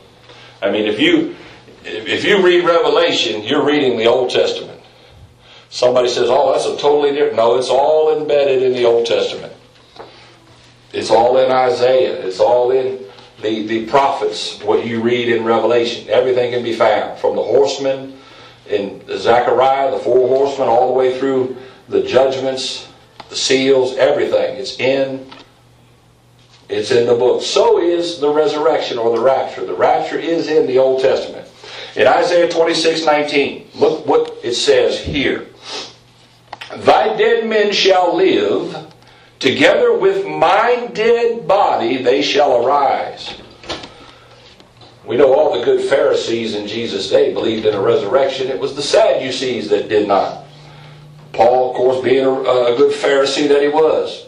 I 0.64 0.72
mean, 0.72 0.86
if 0.86 1.00
you 1.00 1.36
if 1.84 2.24
you 2.24 2.44
read 2.44 2.64
Revelation, 2.64 3.44
you're 3.44 3.66
reading 3.66 3.98
the 3.98 4.08
Old 4.08 4.30
Testament. 4.30 4.80
Somebody 5.70 6.08
says, 6.08 6.30
"Oh, 6.30 6.54
that's 6.54 6.66
a 6.66 6.78
totally 6.78 7.12
different." 7.12 7.36
No, 7.36 7.58
it's 7.58 7.70
all 7.70 8.18
embedded 8.18 8.64
in 8.64 8.74
the 8.74 8.86
Old 8.86 9.06
Testament. 9.06 9.54
It's 10.94 11.10
all 11.10 11.38
in 11.38 11.52
Isaiah. 11.52 12.26
It's 12.26 12.40
all 12.40 12.72
in 12.72 13.00
the 13.42 13.68
the 13.68 13.86
prophets. 13.88 14.62
What 14.64 14.86
you 14.86 15.02
read 15.02 15.28
in 15.28 15.44
Revelation, 15.44 16.08
everything 16.10 16.52
can 16.52 16.64
be 16.64 16.74
found 16.74 17.20
from 17.20 17.36
the 17.36 17.44
horsemen 17.44 18.18
in 18.70 19.04
Zechariah, 19.18 19.92
the 19.92 20.00
four 20.00 20.30
horsemen, 20.30 20.70
all 20.70 20.88
the 20.88 20.94
way 20.94 21.20
through 21.20 21.58
the 21.90 22.04
judgments, 22.04 22.88
the 23.30 23.36
seals, 23.36 23.98
everything. 23.98 24.56
It's 24.56 24.80
in 24.80 25.30
it's 26.74 26.92
in 26.92 27.06
the 27.06 27.16
book. 27.16 27.42
So 27.42 27.80
is 27.80 28.20
the 28.20 28.30
resurrection 28.30 28.98
or 28.98 29.16
the 29.16 29.24
rapture. 29.24 29.66
The 29.66 29.76
rapture 29.76 30.18
is 30.18 30.48
in 30.48 30.66
the 30.66 30.80
Old 30.80 31.02
Testament. 31.02 31.48
In 31.96 32.08
Isaiah 32.08 32.50
26, 32.50 33.06
19, 33.06 33.70
look 33.76 34.06
what 34.08 34.38
it 34.44 34.56
says 34.56 35.00
here. 35.00 35.48
Thy 36.78 37.16
dead 37.16 37.48
men 37.48 37.72
shall 37.72 38.16
live, 38.16 38.92
together 39.38 39.96
with 39.96 40.26
my 40.26 40.90
dead 40.94 41.48
body 41.48 42.02
they 42.02 42.24
shall 42.24 42.66
arise. 42.66 43.40
We 45.06 45.18
know 45.18 45.34
all 45.34 45.58
the 45.58 45.66
good 45.66 45.88
Pharisees 45.88 46.56
in 46.56 46.66
Jesus' 46.66 47.10
day 47.10 47.34
believed 47.34 47.66
in 47.66 47.76
a 47.76 47.82
resurrection. 47.82 48.48
It 48.48 48.60
was 48.60 48.76
the 48.76 48.82
Sadducees 48.82 49.70
that 49.70 49.90
did 49.90 50.08
not. 50.08 50.46
Paul, 51.34 51.72
of 51.72 51.76
course, 51.76 52.04
being 52.04 52.26
a, 52.26 52.32
a 52.32 52.76
good 52.78 52.94
Pharisee 52.94 53.48
that 53.50 53.62
he 53.62 53.68
was. 53.68 54.28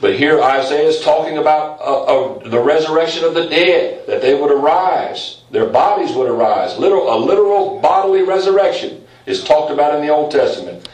But 0.00 0.16
here 0.16 0.40
Isaiah 0.40 0.88
is 0.88 1.00
talking 1.00 1.38
about 1.38 1.80
uh, 1.80 2.02
uh, 2.04 2.48
the 2.48 2.60
resurrection 2.60 3.24
of 3.24 3.34
the 3.34 3.48
dead, 3.48 4.06
that 4.06 4.22
they 4.22 4.34
would 4.34 4.52
arise, 4.52 5.42
their 5.50 5.66
bodies 5.66 6.14
would 6.14 6.30
arise. 6.30 6.78
Literal, 6.78 7.12
a 7.12 7.18
literal 7.18 7.80
bodily 7.80 8.22
resurrection 8.22 9.04
is 9.26 9.42
talked 9.42 9.72
about 9.72 9.96
in 9.96 10.06
the 10.06 10.12
Old 10.12 10.30
Testament. 10.30 10.88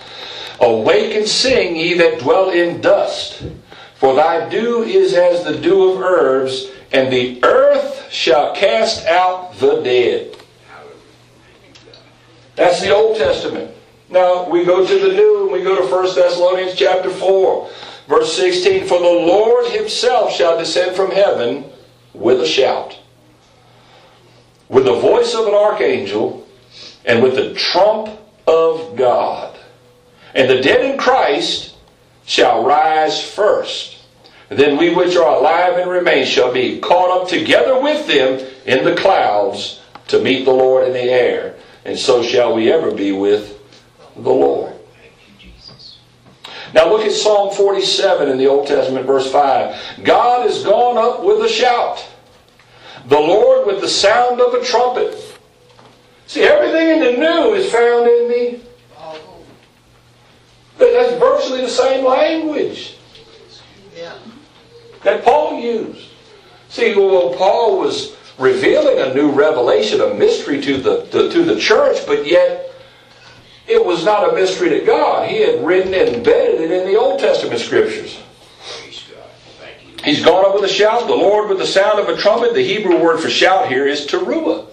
Awake 0.61 1.15
and 1.15 1.29
sing, 1.29 1.77
ye 1.77 1.95
that 1.99 2.21
dwell 2.21 2.51
in 2.51 2.81
dust, 2.81 3.45
for 3.97 4.15
thy 4.15 4.49
dew 4.49 4.83
is 4.83 5.13
as 5.13 5.45
the 5.45 5.59
dew 5.59 5.93
of 5.93 6.01
herbs, 6.01 6.71
and 6.93 7.13
the 7.13 7.45
earth 7.45 8.11
shall 8.11 8.55
cast 8.55 9.05
out 9.07 9.55
the 9.59 9.83
dead. 9.83 10.35
That's 12.57 12.81
the 12.81 12.95
Old 12.95 13.17
Testament. 13.17 13.75
Now 14.09 14.49
we 14.49 14.65
go 14.65 14.87
to 14.87 14.99
the 14.99 15.13
New 15.15 15.45
and 15.45 15.53
we 15.53 15.63
go 15.63 15.77
to 15.77 15.93
1 15.93 16.15
Thessalonians 16.15 16.75
chapter 16.77 17.11
4. 17.11 17.71
Verse 18.09 18.37
16, 18.37 18.87
For 18.87 18.99
the 18.99 19.05
Lord 19.05 19.71
himself 19.71 20.33
shall 20.33 20.59
descend 20.59 20.95
from 20.95 21.11
heaven 21.11 21.65
with 22.13 22.41
a 22.41 22.47
shout, 22.47 22.99
with 24.69 24.85
the 24.85 24.95
voice 24.95 25.35
of 25.35 25.47
an 25.47 25.55
archangel, 25.55 26.47
and 27.05 27.23
with 27.23 27.35
the 27.35 27.55
trump 27.55 28.19
of 28.47 28.97
God. 28.97 29.59
And 30.35 30.51
the 30.51 30.61
dead 30.61 30.85
in 30.85 30.99
Christ 30.99 31.77
shall 32.27 32.65
rise 32.65 33.23
first. 33.23 33.99
Then 34.49 34.77
we 34.77 34.95
which 34.95 35.17
are 35.17 35.37
alive 35.37 35.79
and 35.79 35.91
remain 35.91 36.27
shall 36.27 36.53
be 36.53 36.79
caught 36.81 37.23
up 37.23 37.29
together 37.29 37.81
with 37.81 38.07
them 38.07 38.47
in 38.67 38.85
the 38.85 38.95
clouds 38.95 39.81
to 40.09 40.21
meet 40.21 40.45
the 40.45 40.53
Lord 40.53 40.87
in 40.87 40.93
the 40.93 41.03
air. 41.03 41.57
And 41.85 41.99
so 41.99 42.23
shall 42.23 42.55
we 42.55 42.71
ever 42.71 42.91
be 42.91 43.13
with 43.13 43.59
the 44.15 44.31
Lord. 44.31 44.74
Now 46.75 46.91
look 46.91 47.07
at 47.07 47.13
Psalm 47.13 47.55
47 47.55 48.29
in 48.29 48.37
the 48.37 48.49
Old 48.49 48.67
Testament, 48.67 49.07
verse 49.07 49.31
5. 49.31 50.03
God 50.03 50.45
is 50.51 50.65
gone 50.65 50.99
up 50.99 51.25
with 51.25 51.45
a 51.45 51.49
shout, 51.49 52.05
the 53.07 53.19
Lord 53.19 53.65
with 53.65 53.81
the 53.81 53.89
sound 53.89 54.41
of 54.41 54.55
a 54.55 54.65
trumpet. 54.65 55.17
See, 56.27 56.43
everything 56.43 56.89
in 56.89 56.99
the 56.99 57.13
new 57.13 57.55
is 57.55 57.71
found 57.71 58.09
in 58.09 58.29
the. 58.29 58.61
That's 60.79 61.17
virtually 61.21 61.61
the 61.61 61.69
same 61.69 62.05
language 62.05 62.97
that 65.05 65.25
Paul 65.25 65.61
used. 65.61 66.09
See, 66.71 66.97
well, 66.97 67.35
Paul 67.35 67.79
was 67.79 68.17
revealing 68.37 68.99
a 68.99 69.15
new 69.15 69.31
revelation, 69.31 70.01
a 70.01 70.13
mystery 70.13 70.61
to 70.63 70.79
the 70.79 71.05
to 71.13 71.45
the 71.45 71.61
church, 71.61 72.05
but 72.05 72.27
yet 72.27 72.74
it 73.67 73.85
was 73.85 74.05
not 74.05 74.31
a 74.31 74.35
mystery 74.35 74.69
to 74.71 74.85
God. 74.85 75.29
He 75.29 75.41
had 75.41 75.65
written 75.65 75.95
and 75.95 76.17
embedded 76.17 76.61
it 76.61 76.71
in 76.71 76.87
the 76.87 76.99
Old 76.99 77.21
Testament 77.21 77.61
scriptures. 77.61 78.21
Praise 78.81 79.05
God. 79.11 79.25
Thank 79.59 79.83
you. 79.83 80.05
He's 80.05 80.25
gone 80.25 80.45
up 80.45 80.55
with 80.55 80.65
a 80.65 80.73
shout, 80.73 81.07
the 81.07 81.15
Lord 81.15 81.49
with 81.49 81.59
the 81.59 81.67
sound 81.67 81.99
of 81.99 82.09
a 82.09 82.17
trumpet. 82.21 82.55
The 82.55 82.63
Hebrew 82.63 83.03
word 83.03 83.21
for 83.21 83.31
shout 83.31 83.69
here 83.69 83.87
is 83.87 84.07
teruah. 84.07 84.67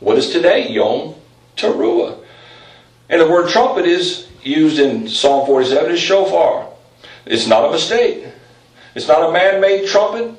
What 0.00 0.18
is 0.18 0.30
today? 0.30 0.68
Yom 0.70 1.14
teruah. 1.56 2.18
And 3.08 3.20
the 3.20 3.28
word 3.28 3.48
trumpet 3.50 3.86
is 3.86 4.28
used 4.42 4.78
in 4.78 5.08
Psalm 5.08 5.46
47 5.46 5.92
as 5.92 6.00
shofar. 6.00 6.68
It's 7.26 7.46
not 7.46 7.68
a 7.68 7.70
mistake. 7.70 8.26
It's 8.94 9.08
not 9.08 9.28
a 9.28 9.32
man-made 9.32 9.86
trumpet 9.88 10.34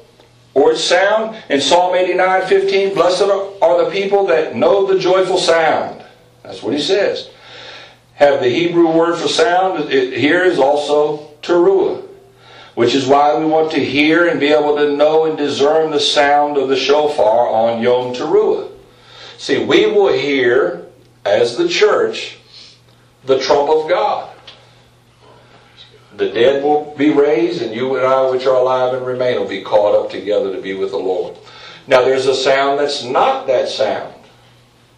or 0.53 0.71
its 0.71 0.83
sound. 0.83 1.37
In 1.49 1.61
Psalm 1.61 1.95
89, 1.95 2.47
15, 2.47 2.93
blessed 2.93 3.23
are 3.61 3.85
the 3.85 3.91
people 3.91 4.25
that 4.27 4.55
know 4.55 4.85
the 4.85 4.99
joyful 4.99 5.37
sound. 5.37 6.03
That's 6.43 6.63
what 6.63 6.73
he 6.73 6.81
says. 6.81 7.29
Have 8.15 8.41
the 8.41 8.49
Hebrew 8.49 8.91
word 8.91 9.17
for 9.17 9.27
sound 9.27 9.91
it, 9.91 10.17
here 10.17 10.43
is 10.43 10.59
also 10.59 11.29
teruah, 11.41 12.05
which 12.75 12.93
is 12.93 13.05
why 13.05 13.37
we 13.37 13.45
want 13.45 13.71
to 13.71 13.83
hear 13.83 14.27
and 14.27 14.39
be 14.39 14.47
able 14.47 14.75
to 14.75 14.95
know 14.95 15.25
and 15.25 15.37
discern 15.37 15.91
the 15.91 15.99
sound 15.99 16.57
of 16.57 16.69
the 16.69 16.75
shofar 16.75 17.47
on 17.47 17.81
Yom 17.81 18.13
Teruah. 18.13 18.71
See, 19.37 19.63
we 19.63 19.85
will 19.85 20.11
hear, 20.11 20.85
as 21.23 21.55
the 21.55 21.69
church, 21.69 22.37
the 23.25 23.39
trump 23.39 23.69
of 23.69 23.87
God. 23.87 24.35
The 26.17 26.29
dead 26.29 26.61
will 26.61 26.93
be 26.97 27.11
raised, 27.11 27.61
and 27.61 27.73
you 27.73 27.95
and 27.95 28.05
I, 28.05 28.29
which 28.29 28.45
are 28.45 28.55
alive 28.55 28.93
and 28.93 29.05
remain, 29.05 29.39
will 29.39 29.47
be 29.47 29.61
caught 29.61 29.95
up 29.95 30.11
together 30.11 30.53
to 30.53 30.61
be 30.61 30.73
with 30.73 30.91
the 30.91 30.97
Lord. 30.97 31.37
Now 31.87 32.01
there's 32.03 32.27
a 32.27 32.35
sound 32.35 32.79
that's 32.79 33.03
not 33.03 33.47
that 33.47 33.69
sound. 33.69 34.13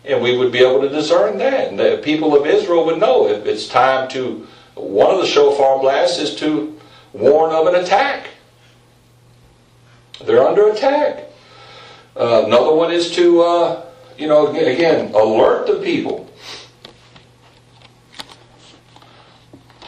And 0.03 0.21
we 0.21 0.37
would 0.37 0.51
be 0.51 0.59
able 0.59 0.81
to 0.81 0.89
discern 0.89 1.37
that. 1.37 1.69
And 1.69 1.79
the 1.79 1.99
people 2.03 2.35
of 2.35 2.47
Israel 2.47 2.85
would 2.85 2.99
know 2.99 3.27
if 3.27 3.45
it's 3.45 3.67
time 3.67 4.09
to, 4.09 4.47
one 4.75 5.13
of 5.13 5.19
the 5.19 5.27
shofar 5.27 5.79
blasts 5.79 6.17
is 6.17 6.35
to 6.37 6.79
warn 7.13 7.51
of 7.51 7.67
an 7.67 7.75
attack. 7.75 8.29
They're 10.25 10.45
under 10.45 10.69
attack. 10.69 11.25
Uh, 12.15 12.43
another 12.45 12.73
one 12.73 12.91
is 12.91 13.11
to, 13.15 13.41
uh, 13.41 13.85
you 14.17 14.27
know, 14.27 14.47
again, 14.47 15.13
alert 15.13 15.67
the 15.67 15.79
people. 15.83 16.29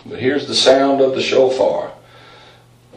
But 0.06 0.20
here's 0.20 0.48
the 0.48 0.56
sound 0.56 1.02
of 1.02 1.16
the 1.16 1.22
shofar. 1.22 1.93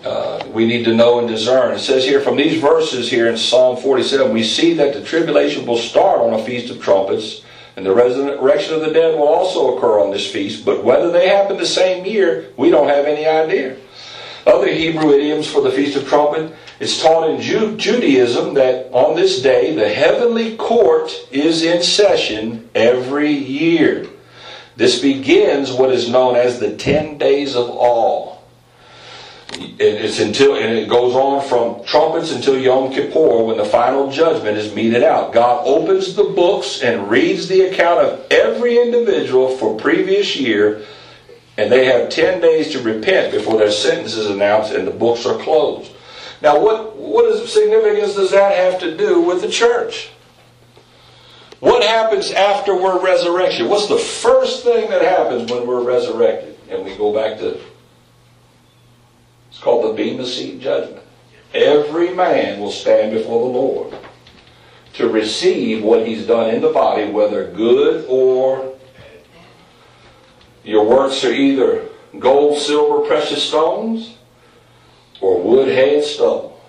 Uh, 0.06 0.46
we 0.52 0.64
need 0.64 0.84
to 0.84 0.94
know 0.94 1.18
and 1.18 1.26
discern. 1.26 1.74
It 1.74 1.80
says 1.80 2.04
here 2.04 2.20
from 2.20 2.36
these 2.36 2.60
verses 2.60 3.10
here 3.10 3.26
in 3.26 3.36
Psalm 3.36 3.76
47, 3.76 4.32
we 4.32 4.44
see 4.44 4.72
that 4.74 4.94
the 4.94 5.02
tribulation 5.02 5.66
will 5.66 5.78
start 5.78 6.20
on 6.20 6.32
a 6.32 6.44
feast 6.44 6.70
of 6.70 6.80
trumpets, 6.80 7.42
and 7.74 7.84
the 7.84 7.92
resurrection 7.92 8.74
of 8.74 8.82
the 8.82 8.92
dead 8.92 9.18
will 9.18 9.26
also 9.26 9.76
occur 9.76 9.98
on 9.98 10.12
this 10.12 10.30
feast. 10.30 10.64
But 10.64 10.84
whether 10.84 11.10
they 11.10 11.28
happen 11.28 11.56
the 11.56 11.66
same 11.66 12.06
year, 12.06 12.52
we 12.56 12.70
don't 12.70 12.86
have 12.86 13.06
any 13.06 13.26
idea. 13.26 13.78
Other 14.46 14.72
Hebrew 14.72 15.10
idioms 15.10 15.50
for 15.50 15.60
the 15.60 15.72
Feast 15.72 15.96
of 15.96 16.06
Trumpet, 16.06 16.54
it's 16.78 17.02
taught 17.02 17.28
in 17.28 17.40
Ju- 17.40 17.76
Judaism 17.76 18.54
that 18.54 18.92
on 18.92 19.16
this 19.16 19.42
day 19.42 19.74
the 19.74 19.88
heavenly 19.88 20.56
court 20.56 21.10
is 21.32 21.64
in 21.64 21.82
session 21.82 22.70
every 22.76 23.32
year. 23.32 24.06
This 24.76 25.00
begins 25.02 25.72
what 25.72 25.90
is 25.90 26.08
known 26.08 26.36
as 26.36 26.60
the 26.60 26.76
10 26.76 27.18
days 27.18 27.56
of 27.56 27.68
awe. 27.70 28.35
It's 29.58 30.20
until 30.20 30.54
and 30.54 30.76
it 30.76 30.88
goes 30.88 31.14
on 31.14 31.46
from 31.48 31.84
trumpets 31.84 32.32
until 32.32 32.58
Yom 32.58 32.92
Kippur 32.92 33.44
when 33.44 33.56
the 33.56 33.64
final 33.64 34.10
judgment 34.10 34.56
is 34.56 34.74
meted 34.74 35.02
out. 35.02 35.32
God 35.32 35.66
opens 35.66 36.14
the 36.14 36.24
books 36.24 36.82
and 36.82 37.10
reads 37.10 37.48
the 37.48 37.62
account 37.62 38.00
of 38.00 38.26
every 38.30 38.78
individual 38.80 39.56
for 39.56 39.76
previous 39.76 40.36
year, 40.36 40.84
and 41.56 41.70
they 41.70 41.86
have 41.86 42.10
ten 42.10 42.40
days 42.40 42.72
to 42.72 42.82
repent 42.82 43.32
before 43.32 43.58
their 43.58 43.70
sentence 43.70 44.14
is 44.14 44.26
announced 44.26 44.72
and 44.72 44.86
the 44.86 44.92
books 44.92 45.24
are 45.26 45.38
closed. 45.38 45.92
Now, 46.42 46.60
what 46.60 46.96
what 46.96 47.24
is 47.26 47.52
significance 47.52 48.14
does 48.14 48.30
that 48.32 48.54
have 48.56 48.80
to 48.80 48.96
do 48.96 49.20
with 49.20 49.40
the 49.40 49.50
church? 49.50 50.10
What 51.60 51.82
happens 51.82 52.30
after 52.32 52.74
we're 52.74 53.02
resurrection? 53.02 53.68
What's 53.68 53.88
the 53.88 53.98
first 53.98 54.62
thing 54.62 54.90
that 54.90 55.02
happens 55.02 55.50
when 55.50 55.66
we're 55.66 55.82
resurrected? 55.82 56.58
And 56.68 56.84
we 56.84 56.94
go 56.96 57.14
back 57.14 57.38
to 57.38 57.58
it's 59.56 59.64
called 59.64 59.86
the 59.86 59.96
Bema 59.96 60.26
Seat 60.26 60.60
Judgment. 60.60 61.02
Every 61.54 62.12
man 62.12 62.60
will 62.60 62.70
stand 62.70 63.12
before 63.12 63.40
the 63.40 63.58
Lord 63.58 63.94
to 64.92 65.08
receive 65.08 65.82
what 65.82 66.06
he's 66.06 66.26
done 66.26 66.50
in 66.50 66.60
the 66.60 66.68
body, 66.68 67.10
whether 67.10 67.50
good 67.52 68.04
or 68.06 68.74
your 70.62 70.84
works 70.84 71.24
are 71.24 71.32
either 71.32 71.88
gold, 72.18 72.58
silver, 72.58 73.06
precious 73.06 73.42
stones, 73.42 74.18
or 75.22 75.40
wood, 75.40 75.68
hay, 75.68 76.02
stubble. 76.02 76.60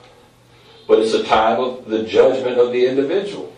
But 0.88 1.00
it's 1.00 1.14
a 1.14 1.26
time 1.26 1.60
of 1.60 1.90
the 1.90 2.04
judgment 2.04 2.58
of 2.58 2.72
the 2.72 2.86
individual. 2.86 3.54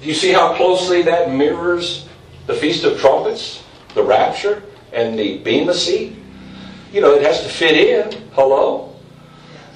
Do 0.00 0.08
you 0.08 0.14
see 0.14 0.32
how 0.32 0.54
closely 0.54 1.02
that 1.02 1.30
mirrors 1.30 2.08
the 2.46 2.54
Feast 2.54 2.84
of 2.84 2.98
Trumpets, 3.00 3.62
the 3.94 4.02
rapture, 4.02 4.62
and 4.94 5.18
the 5.18 5.36
Bema 5.38 5.74
Seat? 5.74 6.23
You 6.94 7.00
know, 7.00 7.12
it 7.12 7.22
has 7.22 7.42
to 7.42 7.48
fit 7.48 7.76
in. 7.76 8.22
Hello? 8.34 8.94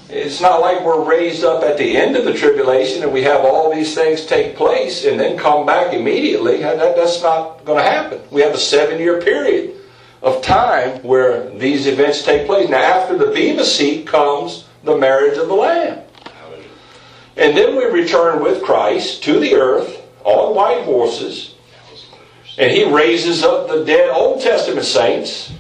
It's 0.09 0.41
not 0.41 0.61
like 0.61 0.85
we're 0.85 1.05
raised 1.05 1.43
up 1.43 1.65
at 1.65 1.77
the 1.77 1.97
end 1.97 2.17
of 2.17 2.25
the 2.25 2.33
tribulation 2.33 3.03
and 3.03 3.13
we 3.13 3.23
have 3.25 3.45
all 3.45 3.75
these 3.75 3.93
things 3.93 4.25
take 4.25 4.55
place 4.55 5.05
and 5.05 5.19
then 5.19 5.37
come 5.37 5.67
back 5.67 5.93
immediately. 5.93 6.59
That, 6.59 6.95
that's 6.95 7.21
not 7.21 7.65
going 7.65 7.85
to 7.85 7.91
happen. 7.91 8.21
We 8.31 8.41
have 8.43 8.55
a 8.55 8.59
seven 8.59 9.01
year 9.01 9.21
period 9.21 9.75
of 10.23 10.43
time 10.43 11.03
where 11.03 11.51
these 11.51 11.89
events 11.89 12.23
take 12.23 12.47
place. 12.47 12.71
Now, 12.71 12.83
after 12.83 13.19
the 13.19 13.33
Bema 13.33 13.65
seat 13.65 14.07
comes 14.07 14.67
the 14.85 14.97
marriage 14.97 15.39
of 15.39 15.49
the 15.49 15.55
Lamb. 15.55 15.99
And 17.37 17.57
then 17.57 17.77
we 17.77 17.85
return 17.85 18.43
with 18.43 18.63
Christ 18.63 19.25
to 19.25 19.41
the 19.41 19.57
earth 19.57 20.03
on 20.23 20.55
white 20.55 20.85
horses. 20.85 21.55
And 22.57 22.71
he 22.71 22.85
raises 22.85 23.43
up 23.43 23.69
the 23.69 23.85
dead 23.85 24.09
Old 24.11 24.41
Testament 24.41 24.87
saints 24.87 25.53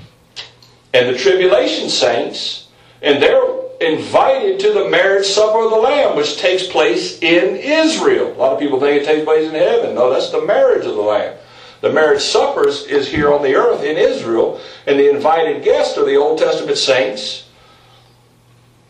and 0.95 1.09
the 1.09 1.19
tribulation 1.19 1.89
saints, 1.89 2.69
and 3.03 3.23
they're 3.23 3.43
invited 3.81 4.59
to 4.61 4.73
the 4.73 4.89
marriage 4.89 5.27
supper 5.27 5.65
of 5.65 5.71
the 5.71 5.77
Lamb, 5.77 6.17
which 6.17 6.39
takes 6.39 6.67
place 6.67 7.23
in 7.23 7.57
Israel. 7.57 8.33
A 8.33 8.37
lot 8.37 8.53
of 8.53 8.59
people 8.59 8.81
think 8.81 9.03
it 9.03 9.07
takes 9.07 9.25
place 9.25 9.49
in 9.49 9.55
heaven. 9.55 9.95
No, 9.95 10.11
that's 10.11 10.31
the 10.31 10.45
marriage 10.45 10.85
of 10.85 10.97
the 10.97 11.03
Lamb. 11.03 11.37
The 11.81 11.93
marriage 11.93 12.23
supper 12.23 12.67
is 12.67 13.09
here 13.09 13.33
on 13.33 13.43
the 13.43 13.55
earth 13.55 13.85
in 13.85 13.97
Israel, 13.97 14.61
and 14.87 14.99
the 14.99 15.11
invited 15.11 15.63
guests 15.63 15.97
are 15.97 16.05
the 16.05 16.17
Old 16.17 16.39
Testament 16.39 16.77
saints 16.77 17.49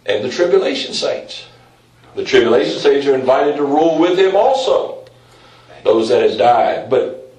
and 0.07 0.25
the 0.25 0.31
tribulation 0.31 0.95
saints. 0.95 1.45
The 2.15 2.25
tribulation 2.25 2.81
saints 2.81 3.07
are 3.07 3.15
invited 3.15 3.57
to 3.57 3.65
rule 3.65 3.99
with 3.99 4.19
him 4.19 4.35
also, 4.35 5.05
those 5.85 6.09
that 6.09 6.23
have 6.23 6.39
died. 6.39 6.89
But 6.89 7.31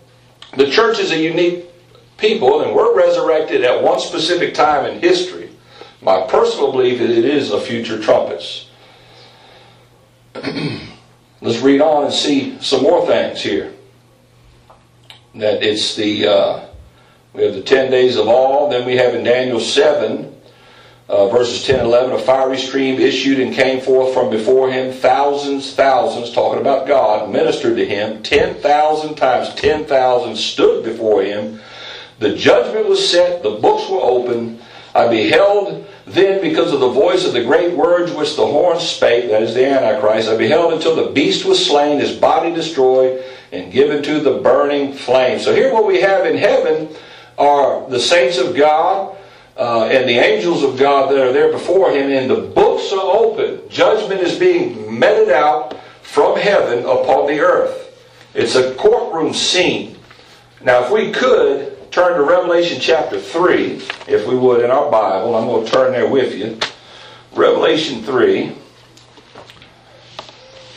the 0.55 0.70
church 0.70 0.99
is 0.99 1.12
a 1.12 1.20
unique 1.20 1.68
people, 2.20 2.61
and 2.61 2.76
we're 2.76 2.95
resurrected 2.95 3.63
at 3.63 3.82
one 3.82 3.99
specific 3.99 4.53
time 4.53 4.86
in 4.86 4.99
history. 4.99 5.49
My 6.01 6.26
personal 6.28 6.72
belief 6.72 7.01
is 7.01 7.17
it 7.17 7.26
is 7.26 7.51
a 7.51 7.59
future 7.59 8.01
trumpets. 8.01 8.70
Let's 11.41 11.59
read 11.59 11.82
on 11.82 12.05
and 12.05 12.13
see 12.13 12.59
some 12.61 12.84
more 12.84 13.05
things 13.05 13.41
here. 13.41 13.74
That 15.36 15.63
it's 15.63 15.95
the 15.95 16.28
uh, 16.28 16.65
we 17.34 17.43
have 17.43 17.53
the 17.53 17.61
ten 17.61 17.91
days 17.91 18.17
of 18.17 18.28
awe, 18.28 18.70
Then 18.70 18.86
we 18.86 18.97
have 18.97 19.15
in 19.15 19.24
Daniel 19.24 19.59
seven. 19.59 20.36
Uh, 21.09 21.28
verses 21.28 21.65
10 21.65 21.80
and 21.80 21.88
11, 21.88 22.11
a 22.11 22.20
fiery 22.20 22.55
stream 22.55 22.99
issued 22.99 23.39
and 23.39 23.51
came 23.51 23.82
forth 23.82 24.13
from 24.13 24.30
before 24.30 24.70
him. 24.70 24.93
Thousands, 24.93 25.74
thousands, 25.74 26.32
talking 26.32 26.61
about 26.61 26.86
God, 26.86 27.32
ministered 27.32 27.78
to 27.78 27.86
him. 27.86 28.22
10,000 28.22 29.15
times 29.15 29.51
10,000 29.55 30.36
stood 30.36 30.84
before 30.84 31.24
him. 31.24 31.59
The 32.20 32.36
judgment 32.36 32.88
was 32.88 33.09
set, 33.09 33.43
the 33.43 33.51
books 33.51 33.89
were 33.89 34.01
opened. 34.01 34.61
I 34.93 35.07
beheld 35.07 35.88
then, 36.05 36.41
because 36.41 36.74
of 36.74 36.80
the 36.80 36.89
voice 36.89 37.26
of 37.26 37.34
the 37.34 37.43
great 37.43 37.76
words 37.76 38.11
which 38.11 38.36
the 38.36 38.45
horn 38.45 38.80
spake, 38.80 39.30
that 39.30 39.43
is 39.43 39.53
the 39.53 39.65
Antichrist, 39.65 40.28
I 40.28 40.36
beheld 40.36 40.74
until 40.74 40.95
the 40.95 41.11
beast 41.11 41.45
was 41.45 41.63
slain, 41.63 41.99
his 41.99 42.15
body 42.15 42.53
destroyed, 42.53 43.24
and 43.51 43.72
given 43.72 44.01
to 44.03 44.20
the 44.20 44.39
burning 44.39 44.93
flame. 44.93 45.39
So 45.39 45.53
here 45.53 45.72
what 45.72 45.86
we 45.86 46.01
have 46.01 46.26
in 46.26 46.38
heaven 46.38 46.89
are 47.38 47.88
the 47.89 47.99
saints 47.99 48.38
of 48.38 48.55
God 48.55 49.15
uh, 49.55 49.86
and 49.86 50.09
the 50.09 50.17
angels 50.17 50.63
of 50.63 50.78
God 50.78 51.11
that 51.11 51.20
are 51.20 51.32
there 51.32 51.51
before 51.51 51.91
him, 51.91 52.09
and 52.11 52.30
the 52.30 52.41
books 52.41 52.91
are 52.91 52.99
open. 52.99 53.61
Judgment 53.70 54.22
is 54.22 54.38
being 54.38 54.99
meted 54.99 55.30
out 55.30 55.80
from 56.01 56.38
heaven 56.38 56.80
upon 56.80 57.28
the 57.28 57.39
earth. 57.39 57.86
It's 58.34 58.55
a 58.55 58.74
courtroom 58.76 59.34
scene. 59.34 59.97
Now, 60.61 60.84
if 60.84 60.91
we 60.91 61.11
could, 61.11 61.78
turn 61.92 62.18
to 62.18 62.24
Revelation 62.24 62.80
chapter 62.80 63.20
3, 63.20 63.82
if 64.08 64.28
we 64.28 64.36
would, 64.36 64.64
in 64.64 64.72
our 64.72 64.92
Bible. 64.92 65.36
I'm 65.36 65.48
going 65.48 65.66
to 65.66 65.72
turn 65.72 65.92
there 65.92 66.10
with 66.10 66.36
you. 66.36 66.58
Revelation 67.34 68.04
3. 68.04 68.56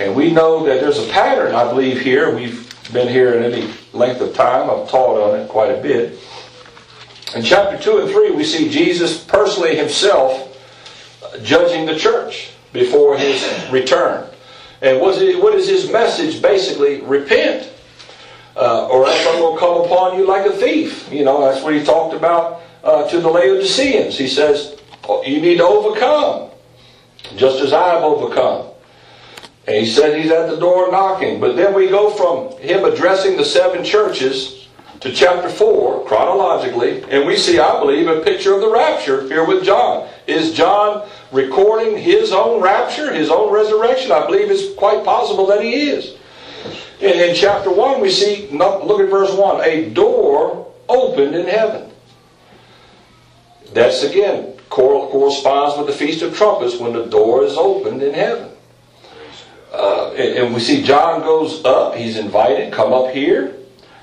And 0.01 0.17
we 0.17 0.33
know 0.33 0.65
that 0.67 0.81
there's 0.81 0.99
a 0.99 1.09
pattern, 1.11 1.55
I 1.55 1.69
believe, 1.69 2.01
here. 2.01 2.35
We've 2.35 2.69
been 2.93 3.09
here 3.09 3.35
in 3.35 3.53
any 3.53 3.73
length 3.93 4.21
of 4.21 4.35
time. 4.35 4.71
I've 4.71 4.89
taught 4.89 5.21
on 5.21 5.39
it 5.41 5.49
quite 5.49 5.71
a 5.71 5.81
bit. 5.81 6.19
In 7.37 7.43
chapter 7.43 7.79
2 7.79 8.01
and 8.01 8.11
3, 8.11 8.31
we 8.33 8.45
see 8.45 8.69
Jesus 8.69 9.23
personally 9.25 9.77
himself 9.77 10.49
judging 11.43 11.87
the 11.87 11.97
church 11.97 12.51
before 12.73 13.17
his 13.17 13.43
return. 13.71 14.29
And 14.81 15.01
what 15.01 15.17
is 15.23 15.69
his 15.69 15.91
message? 15.91 16.43
Basically, 16.43 17.01
repent 17.03 17.71
uh, 18.57 18.89
or 18.89 19.07
else 19.07 19.27
I'm 19.27 19.39
going 19.39 19.55
to 19.55 19.61
come 19.61 19.85
upon 19.85 20.19
you 20.19 20.27
like 20.27 20.47
a 20.47 20.53
thief. 20.53 21.11
You 21.13 21.25
know, 21.25 21.41
that's 21.41 21.63
what 21.65 21.75
he 21.75 21.83
talked 21.85 22.15
about 22.15 22.63
uh, 22.85 23.09
to 23.09 23.21
the 23.21 23.29
Laodiceans. 23.29 24.19
He 24.19 24.29
says, 24.29 24.79
oh, 25.09 25.23
you 25.25 25.41
need 25.41 25.59
to 25.59 25.65
overcome, 25.65 26.51
just 27.37 27.61
as 27.61 27.73
I 27.73 27.95
have 27.95 28.03
overcome. 28.03 28.69
And 29.67 29.77
he 29.77 29.87
said 29.87 30.21
he's 30.21 30.31
at 30.31 30.51
the 30.51 30.57
door 30.57 30.91
knocking. 30.91 31.41
But 31.41 31.57
then 31.57 31.73
we 31.73 31.89
go 31.89 32.11
from 32.11 32.59
him 32.61 32.85
addressing 32.85 33.37
the 33.37 33.45
seven 33.45 33.85
churches 33.85 34.63
to 35.03 35.13
chapter 35.13 35.49
4, 35.49 36.07
chronologically, 36.07 37.03
and 37.11 37.27
we 37.27 37.37
see, 37.37 37.59
I 37.59 37.81
believe, 37.81 38.07
a 38.07 38.21
picture 38.21 38.55
of 38.55 38.61
the 38.61 38.71
rapture 38.71 39.27
here 39.27 39.45
with 39.45 39.65
John. 39.65 40.09
Is 40.29 40.55
John 40.55 41.09
recording 41.33 41.99
his 41.99 42.31
own 42.31 42.63
rapture, 42.63 43.13
his 43.13 43.29
own 43.29 43.53
resurrection? 43.53 44.13
I 44.13 44.25
believe 44.27 44.49
it's 44.49 44.73
quite 44.77 45.05
possible 45.05 45.45
that 45.47 45.61
he 45.61 45.91
is. 45.91 46.15
In, 47.03 47.31
in 47.31 47.35
chapter 47.35 47.71
1, 47.71 48.01
we 48.01 48.11
see, 48.11 48.49
look 48.53 49.01
at 49.01 49.11
verse 49.11 49.35
1, 49.35 49.65
a 49.65 49.91
door 49.91 50.73
opened 50.89 51.35
in 51.35 51.47
heaven. 51.47 51.91
That's 53.75 54.03
again 54.05 54.53
corresponds 54.69 55.77
with 55.77 55.87
the 55.87 55.93
Feast 55.93 56.23
of 56.23 56.35
Trumpets 56.35 56.79
when 56.79 56.93
the 56.95 57.05
door 57.05 57.45
is 57.45 57.57
opened 57.57 58.03
in 58.03 58.15
heaven. 58.15 58.49
uh, 59.73 60.13
and, 60.13 60.39
and 60.39 60.55
we 60.55 60.61
see 60.61 60.83
John 60.83 61.21
goes 61.21 61.65
up. 61.65 61.95
He's 61.95 62.17
invited, 62.17 62.73
come 62.73 62.93
up 62.93 63.13
here. 63.13 63.57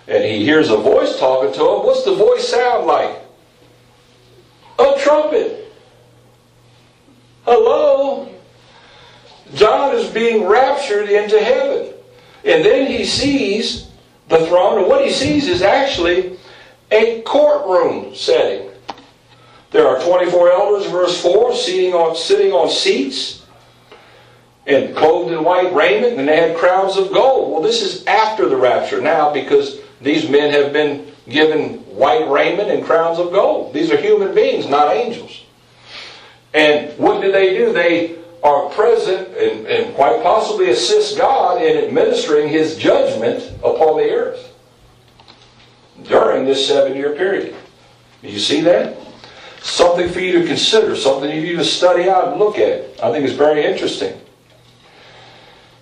And 0.08 0.24
he 0.24 0.44
hears 0.44 0.70
a 0.70 0.78
voice 0.78 1.20
talking 1.20 1.54
to 1.54 1.60
him. 1.60 1.86
What's 1.86 2.04
the 2.04 2.16
voice 2.16 2.48
sound 2.48 2.88
like? 2.88 3.16
A 4.80 4.96
trumpet. 5.00 5.72
Hello? 7.46 8.32
John 9.54 9.96
is 9.96 10.10
being 10.10 10.46
raptured 10.46 11.10
into 11.10 11.40
heaven. 11.40 11.89
And 12.46 12.64
then 12.64 12.88
he 12.88 13.06
sees 13.06 13.90
the 14.28 14.46
throne, 14.48 14.80
and 14.80 14.88
what 14.88 15.04
he 15.04 15.12
sees 15.12 15.48
is 15.48 15.62
actually 15.62 16.38
a 16.92 17.22
courtroom 17.22 18.16
setting. 18.16 18.70
There 19.72 19.88
are 19.88 20.02
24 20.02 20.52
elders, 20.52 20.90
verse 20.90 21.22
4, 21.22 21.54
sitting 21.56 21.94
on, 21.94 22.16
sitting 22.16 22.52
on 22.52 22.70
seats 22.70 23.46
and 24.66 24.96
clothed 24.96 25.32
in 25.32 25.44
white 25.44 25.74
raiment, 25.74 26.20
and 26.20 26.28
they 26.28 26.38
had 26.38 26.58
crowns 26.58 26.98
of 26.98 27.12
gold. 27.12 27.52
Well, 27.52 27.62
this 27.62 27.82
is 27.82 28.06
after 28.06 28.48
the 28.48 28.58
rapture 28.58 29.02
now 29.02 29.32
because 29.32 29.80
these 30.02 30.30
men 30.30 30.52
have 30.52 30.72
been 30.74 31.12
given 31.28 31.80
white 31.96 32.30
raiment 32.30 32.70
and 32.70 32.84
crowns 32.84 33.20
of 33.20 33.32
gold. 33.32 33.74
These 33.74 33.92
are 33.92 33.98
human 33.98 34.34
beings, 34.34 34.68
not 34.68 34.96
angels. 34.96 35.44
And 36.54 36.98
what 36.98 37.22
do 37.22 37.32
they 37.32 37.58
do? 37.58 37.74
They 37.74 38.19
are 38.44 38.70
present 38.70 39.28
and, 39.30 39.68
and 39.68 39.96
quite 39.96 40.22
possibly 40.24 40.70
assist 40.70 41.18
God 41.18 41.62
in 41.62 41.86
administering 41.86 42.50
His 42.50 42.78
judgment 42.78 43.44
upon 43.60 43.98
the 43.98 44.10
earth 44.10 44.54
during 46.04 46.46
this 46.46 46.68
seven 46.68 46.96
year 46.96 47.16
period. 47.16 47.56
You 48.22 48.40
see 48.40 48.62
that? 48.62 48.98
Something 49.62 50.10
for 50.10 50.20
you 50.20 50.40
to 50.40 50.48
consider, 50.48 50.96
something 50.96 51.30
for 51.30 51.36
you 51.36 51.58
to 51.58 51.66
study 51.66 52.10
out 52.10 52.30
and 52.30 52.40
look 52.40 52.58
at. 52.58 53.04
I 53.04 53.12
think 53.12 53.26
it's 53.26 53.34
very 53.34 53.66
interesting. 53.66 54.20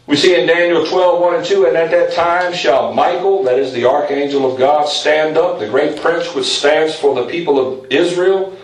We 0.08 0.16
see 0.16 0.40
in 0.40 0.48
Daniel 0.48 0.86
12, 0.86 1.22
1 1.22 1.36
and 1.36 1.46
2, 1.46 1.66
and 1.66 1.76
at 1.76 1.92
that 1.92 2.14
time 2.14 2.54
shall 2.54 2.94
Michael, 2.94 3.44
that 3.44 3.60
is 3.60 3.74
the 3.74 3.86
archangel 3.86 4.50
of 4.50 4.58
God, 4.58 4.88
stand 4.88 5.38
up, 5.38 5.60
the 5.60 5.68
great 5.68 6.00
prince 6.00 6.34
which 6.34 6.46
stands 6.46 6.96
for 6.96 7.14
the 7.14 7.26
people 7.26 7.60
of 7.60 7.92
Israel, 7.92 8.58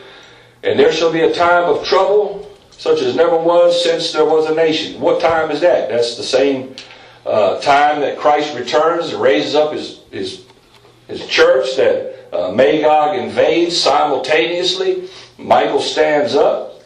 and 0.64 0.80
there 0.80 0.94
shall 0.94 1.12
be 1.12 1.20
a 1.20 1.34
time 1.34 1.66
of 1.66 1.86
trouble, 1.86 2.50
such 2.84 3.02
as 3.02 3.16
never 3.16 3.38
was 3.38 3.82
since 3.82 4.12
there 4.12 4.26
was 4.26 4.50
a 4.50 4.54
nation. 4.54 5.00
What 5.00 5.22
time 5.22 5.52
is 5.52 5.62
that? 5.62 5.88
That's 5.88 6.18
the 6.18 6.24
same 6.24 6.76
uh, 7.26 7.62
time 7.62 8.02
that 8.02 8.20
Christ 8.20 8.58
returns 8.58 9.14
and 9.14 9.22
raises 9.22 9.56
up 9.56 9.72
his, 9.72 10.02
his, 10.12 10.46
his 11.08 11.26
church 11.28 11.78
that 11.78 12.28
uh, 12.36 12.52
Magog 12.52 13.18
invades 13.18 13.80
simultaneously. 13.80 15.08
Michael 15.38 15.80
stands 15.80 16.36
up. 16.36 16.82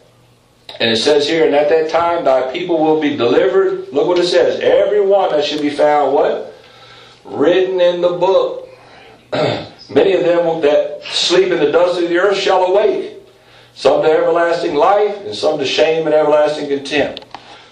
And 0.78 0.88
it 0.88 0.98
says 0.98 1.28
here, 1.28 1.44
and 1.44 1.54
at 1.56 1.68
that 1.68 1.90
time 1.90 2.24
thy 2.24 2.52
people 2.52 2.78
will 2.78 3.00
be 3.00 3.16
delivered. 3.16 3.92
Look 3.92 4.06
what 4.06 4.20
it 4.20 4.28
says. 4.28 4.60
Every 4.60 5.04
one 5.04 5.30
that 5.32 5.44
should 5.44 5.62
be 5.62 5.70
found 5.70 6.14
what? 6.14 6.54
Written 7.24 7.80
in 7.80 8.02
the 8.02 8.10
book. 8.10 8.68
Many 9.32 10.12
of 10.12 10.22
them 10.22 10.60
that 10.60 11.00
sleep 11.02 11.50
in 11.50 11.58
the 11.58 11.72
dust 11.72 12.00
of 12.00 12.08
the 12.08 12.18
earth 12.18 12.38
shall 12.38 12.66
awake. 12.66 13.17
Some 13.78 14.02
to 14.02 14.10
everlasting 14.10 14.74
life, 14.74 15.24
and 15.24 15.32
some 15.32 15.56
to 15.60 15.64
shame 15.64 16.06
and 16.06 16.12
everlasting 16.12 16.66
contempt. 16.66 17.24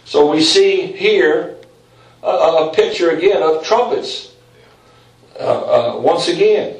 So 0.04 0.30
we 0.30 0.40
see 0.40 0.86
here 0.86 1.56
a, 2.22 2.28
a 2.28 2.72
picture 2.72 3.10
again 3.10 3.42
of 3.42 3.64
trumpets. 3.64 4.32
Uh, 5.36 5.96
uh, 5.96 5.98
once 5.98 6.28
again, 6.28 6.76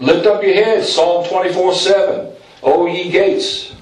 lift 0.00 0.26
up 0.26 0.42
your 0.42 0.54
heads, 0.54 0.92
Psalm 0.92 1.24
24 1.28 1.72
7. 1.72 2.32
O 2.64 2.86
ye 2.88 3.12
gates, 3.12 3.72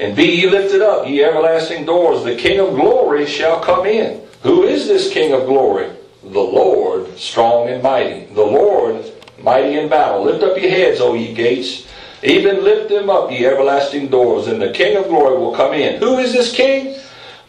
and 0.00 0.16
be 0.16 0.24
ye 0.24 0.50
lifted 0.50 0.82
up, 0.82 1.06
ye 1.06 1.22
everlasting 1.22 1.86
doors. 1.86 2.24
The 2.24 2.34
King 2.34 2.58
of 2.58 2.74
glory 2.74 3.26
shall 3.26 3.60
come 3.60 3.86
in. 3.86 4.26
Who 4.42 4.64
is 4.64 4.88
this 4.88 5.12
King 5.12 5.34
of 5.34 5.46
glory? 5.46 5.88
The 6.24 6.40
Lord, 6.40 7.16
strong 7.16 7.68
and 7.68 7.80
mighty. 7.80 8.24
The 8.34 8.42
Lord, 8.42 9.04
mighty 9.38 9.78
in 9.78 9.88
battle. 9.88 10.24
Lift 10.24 10.42
up 10.42 10.60
your 10.60 10.68
heads, 10.68 11.00
O 11.00 11.14
ye 11.14 11.32
gates. 11.32 11.86
Even 12.22 12.62
lift 12.62 12.88
them 12.88 13.10
up, 13.10 13.30
ye 13.30 13.46
everlasting 13.46 14.08
doors, 14.08 14.46
and 14.46 14.62
the 14.62 14.70
King 14.70 14.96
of 14.96 15.08
glory 15.08 15.36
will 15.38 15.54
come 15.54 15.72
in. 15.74 16.00
Who 16.00 16.18
is 16.18 16.32
this 16.32 16.52
King? 16.52 16.96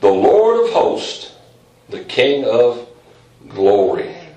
The 0.01 0.11
Lord 0.11 0.65
of 0.65 0.74
hosts, 0.74 1.34
the 1.89 2.03
King 2.03 2.45
of 2.45 2.88
glory. 3.49 4.03
Amen. 4.03 4.34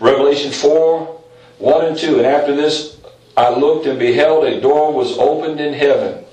Revelation 0.00 0.52
4 0.52 1.20
1 1.58 1.84
and 1.84 1.96
2. 1.96 2.18
And 2.18 2.26
after 2.26 2.54
this 2.54 2.98
I 3.36 3.50
looked 3.50 3.86
and 3.86 3.98
beheld 3.98 4.44
a 4.44 4.60
door 4.60 4.92
was 4.92 5.16
opened 5.18 5.60
in 5.60 5.72
heaven. 5.72 6.24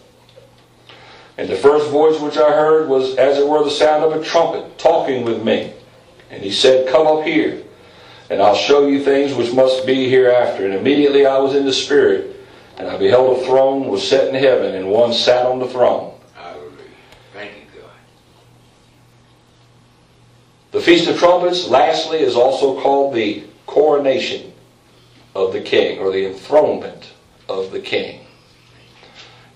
And 1.37 1.47
the 1.47 1.55
first 1.55 1.89
voice 1.89 2.19
which 2.19 2.37
I 2.37 2.51
heard 2.51 2.89
was 2.89 3.15
as 3.15 3.37
it 3.37 3.47
were 3.47 3.63
the 3.63 3.71
sound 3.71 4.03
of 4.03 4.19
a 4.19 4.23
trumpet 4.23 4.77
talking 4.77 5.23
with 5.23 5.41
me. 5.41 5.73
And 6.29 6.43
he 6.43 6.51
said, 6.51 6.89
Come 6.89 7.07
up 7.07 7.23
here, 7.23 7.63
and 8.29 8.41
I'll 8.41 8.55
show 8.55 8.87
you 8.87 9.03
things 9.03 9.33
which 9.33 9.53
must 9.53 9.85
be 9.85 10.09
hereafter. 10.09 10.65
And 10.65 10.73
immediately 10.73 11.25
I 11.25 11.37
was 11.37 11.55
in 11.55 11.65
the 11.65 11.73
Spirit, 11.73 12.35
and 12.80 12.88
I 12.88 12.97
beheld 12.97 13.38
a 13.38 13.45
throne 13.45 13.88
was 13.88 14.07
set 14.07 14.30
in 14.30 14.36
heaven, 14.36 14.73
and 14.73 14.89
one 14.89 15.13
sat 15.13 15.45
on 15.45 15.59
the 15.59 15.67
throne. 15.67 16.19
Hallelujah. 16.34 16.71
Thank 17.34 17.51
you, 17.51 17.82
God. 17.82 17.91
The 20.71 20.82
Feast 20.82 21.07
of 21.07 21.17
Trumpets, 21.17 21.67
lastly, 21.67 22.19
is 22.19 22.36
also 22.36 22.82
called 22.82 23.13
the 23.13 23.43
coronation 23.67 24.51
of 25.36 25.53
the 25.53 25.61
king, 25.61 25.99
or 25.99 26.11
the 26.11 26.25
enthronement 26.25 27.11
of 27.47 27.71
the 27.71 27.80
king. 27.80 28.25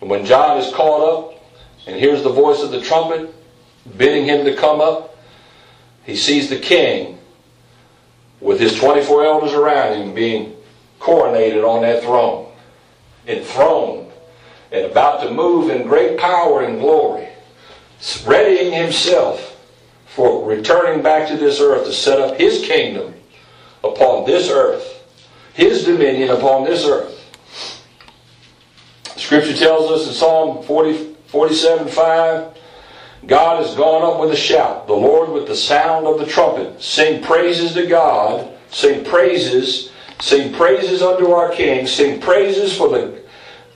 And 0.01 0.09
when 0.09 0.25
John 0.25 0.59
is 0.59 0.71
caught 0.73 1.01
up 1.01 1.43
and 1.87 1.95
hears 1.99 2.21
the 2.21 2.29
voice 2.29 2.61
of 2.61 2.71
the 2.71 2.81
trumpet 2.81 3.33
bidding 3.97 4.25
him 4.25 4.45
to 4.45 4.55
come 4.55 4.81
up. 4.81 5.17
He 6.05 6.15
sees 6.15 6.49
the 6.49 6.59
king 6.59 7.17
with 8.39 8.59
his 8.59 8.75
24 8.77 9.25
elders 9.25 9.53
around 9.53 10.01
him 10.01 10.13
being 10.13 10.55
coronated 10.99 11.67
on 11.67 11.81
that 11.81 12.03
throne, 12.03 12.42
enthroned, 13.27 14.11
and 14.71 14.85
about 14.85 15.21
to 15.23 15.31
move 15.31 15.69
in 15.69 15.87
great 15.87 16.17
power 16.17 16.63
and 16.63 16.79
glory, 16.79 17.27
readying 18.25 18.73
himself 18.73 19.57
for 20.07 20.45
returning 20.47 21.01
back 21.01 21.27
to 21.27 21.37
this 21.37 21.59
earth 21.59 21.85
to 21.85 21.93
set 21.93 22.19
up 22.19 22.37
his 22.37 22.65
kingdom 22.65 23.13
upon 23.83 24.25
this 24.25 24.49
earth, 24.49 25.03
his 25.53 25.85
dominion 25.85 26.29
upon 26.29 26.65
this 26.65 26.85
earth. 26.85 27.19
Scripture 29.15 29.55
tells 29.55 29.91
us 29.91 30.07
in 30.07 30.13
Psalm 30.13 30.63
40. 30.63 31.13
47 31.33 31.87
5. 31.87 32.57
God 33.25 33.65
has 33.65 33.73
gone 33.73 34.03
up 34.03 34.21
with 34.21 34.29
a 34.29 34.35
shout, 34.35 34.85
the 34.85 34.93
Lord 34.93 35.31
with 35.31 35.47
the 35.47 35.55
sound 35.55 36.05
of 36.05 36.19
the 36.19 36.27
trumpet. 36.27 36.79
Sing 36.79 37.23
praises 37.23 37.73
to 37.73 37.87
God, 37.87 38.51
sing 38.69 39.03
praises, 39.03 39.91
sing 40.19 40.53
praises 40.53 41.01
unto 41.01 41.31
our 41.31 41.51
King, 41.51 41.87
sing 41.87 42.21
praises 42.21 42.75
for 42.75 42.89
the 42.89 43.23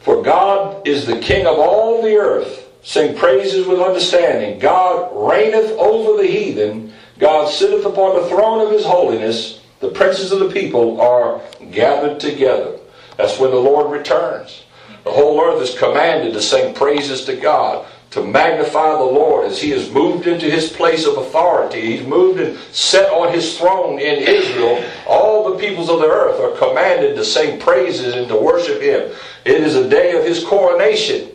for 0.07 0.23
God 0.23 0.87
is 0.87 1.05
the 1.05 1.19
King 1.19 1.45
of 1.45 1.59
all 1.59 2.01
the 2.01 2.15
earth. 2.15 2.69
Sing 2.81 3.17
praises 3.17 3.67
with 3.67 3.81
understanding. 3.81 4.57
God 4.57 5.11
reigneth 5.13 5.71
over 5.71 6.21
the 6.21 6.29
heathen. 6.29 6.93
God 7.19 7.51
sitteth 7.51 7.85
upon 7.85 8.15
the 8.15 8.29
throne 8.29 8.65
of 8.65 8.71
his 8.71 8.85
holiness. 8.85 9.59
The 9.81 9.89
princes 9.89 10.31
of 10.31 10.39
the 10.39 10.49
people 10.49 11.01
are 11.01 11.41
gathered 11.71 12.21
together. 12.21 12.79
That's 13.17 13.37
when 13.37 13.51
the 13.51 13.57
Lord 13.57 13.91
returns. 13.91 14.63
The 15.03 15.11
whole 15.11 15.41
earth 15.43 15.61
is 15.61 15.77
commanded 15.77 16.31
to 16.31 16.41
sing 16.41 16.73
praises 16.73 17.25
to 17.25 17.35
God, 17.35 17.85
to 18.11 18.23
magnify 18.23 18.91
the 18.93 19.03
Lord 19.03 19.45
as 19.45 19.61
He 19.61 19.71
has 19.71 19.91
moved 19.91 20.27
into 20.27 20.49
His 20.49 20.71
place 20.71 21.05
of 21.05 21.17
authority. 21.17 21.81
He's 21.81 22.07
moved 22.07 22.39
and 22.39 22.57
set 22.71 23.11
on 23.11 23.33
His 23.33 23.57
throne 23.57 23.99
in 23.99 24.19
Israel. 24.19 24.83
All 25.07 25.51
the 25.51 25.59
peoples 25.59 25.89
of 25.89 25.99
the 25.99 26.07
earth 26.07 26.39
are 26.39 26.57
commanded 26.57 27.15
to 27.15 27.25
sing 27.25 27.59
praises 27.59 28.15
and 28.15 28.27
to 28.27 28.37
worship 28.37 28.81
Him. 28.81 29.11
It 29.45 29.61
is 29.61 29.75
a 29.75 29.89
day 29.89 30.17
of 30.17 30.23
His 30.23 30.43
coronation, 30.43 31.29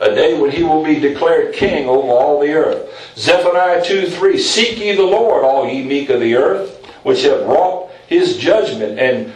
a 0.00 0.14
day 0.14 0.38
when 0.40 0.50
He 0.50 0.62
will 0.62 0.84
be 0.84 0.98
declared 0.98 1.54
King 1.54 1.88
over 1.88 2.08
all 2.08 2.40
the 2.40 2.52
earth. 2.52 3.14
Zephaniah 3.16 3.84
2 3.84 4.10
3 4.10 4.38
Seek 4.38 4.78
ye 4.78 4.94
the 4.94 5.02
Lord, 5.02 5.44
all 5.44 5.68
ye 5.68 5.84
meek 5.84 6.10
of 6.10 6.20
the 6.20 6.34
earth, 6.34 6.84
which 7.02 7.22
have 7.22 7.46
wrought 7.46 7.90
His 8.08 8.36
judgment 8.36 8.98
and 8.98 9.32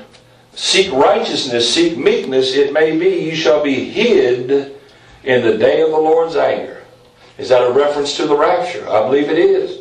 Seek 0.55 0.93
righteousness, 0.93 1.73
seek 1.73 1.97
meekness, 1.97 2.55
it 2.55 2.73
may 2.73 2.97
be 2.97 3.25
you 3.25 3.35
shall 3.35 3.63
be 3.63 3.89
hid 3.89 4.77
in 5.25 5.43
the 5.43 5.57
day 5.57 5.81
of 5.81 5.91
the 5.91 5.97
Lord's 5.97 6.37
anger. 6.37 6.80
Is 7.41 7.49
that 7.49 7.67
a 7.67 7.73
reference 7.73 8.19
to 8.19 8.27
the 8.27 8.37
rapture? 8.37 8.87
I 8.87 9.03
believe 9.03 9.31
it 9.31 9.39
is. 9.39 9.79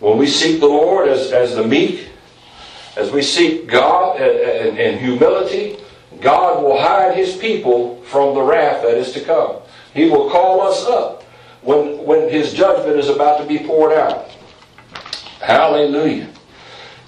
When 0.00 0.16
we 0.16 0.26
seek 0.26 0.60
the 0.60 0.66
Lord 0.66 1.06
as, 1.08 1.30
as 1.30 1.54
the 1.54 1.66
meek, 1.66 2.08
as 2.96 3.12
we 3.12 3.20
seek 3.20 3.66
God 3.66 4.18
in, 4.18 4.98
humility, 4.98 5.76
God 6.22 6.62
will 6.62 6.80
hide 6.80 7.14
his 7.14 7.36
people 7.36 8.00
from 8.04 8.34
the 8.34 8.40
wrath 8.40 8.82
that 8.82 8.96
is 8.96 9.12
to 9.12 9.20
come. 9.20 9.56
He 9.92 10.08
will 10.08 10.30
call 10.30 10.62
us 10.62 10.86
up 10.86 11.22
when, 11.60 12.02
when 12.02 12.30
his 12.30 12.54
judgment 12.54 12.98
is 12.98 13.10
about 13.10 13.40
to 13.40 13.46
be 13.46 13.58
poured 13.58 13.92
out. 13.92 14.30
Hallelujah. 15.42 16.30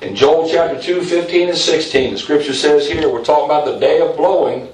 In 0.03 0.15
Joel 0.15 0.51
chapter 0.51 0.81
2, 0.83 1.01
15 1.01 1.49
and 1.49 1.57
16, 1.57 2.13
the 2.13 2.19
scripture 2.19 2.53
says 2.53 2.87
here, 2.87 3.11
we're 3.11 3.25
talking 3.25 3.47
about 3.47 3.65
the 3.65 3.79
day 3.79 4.03
of 4.03 4.19
blowing. 4.19 4.69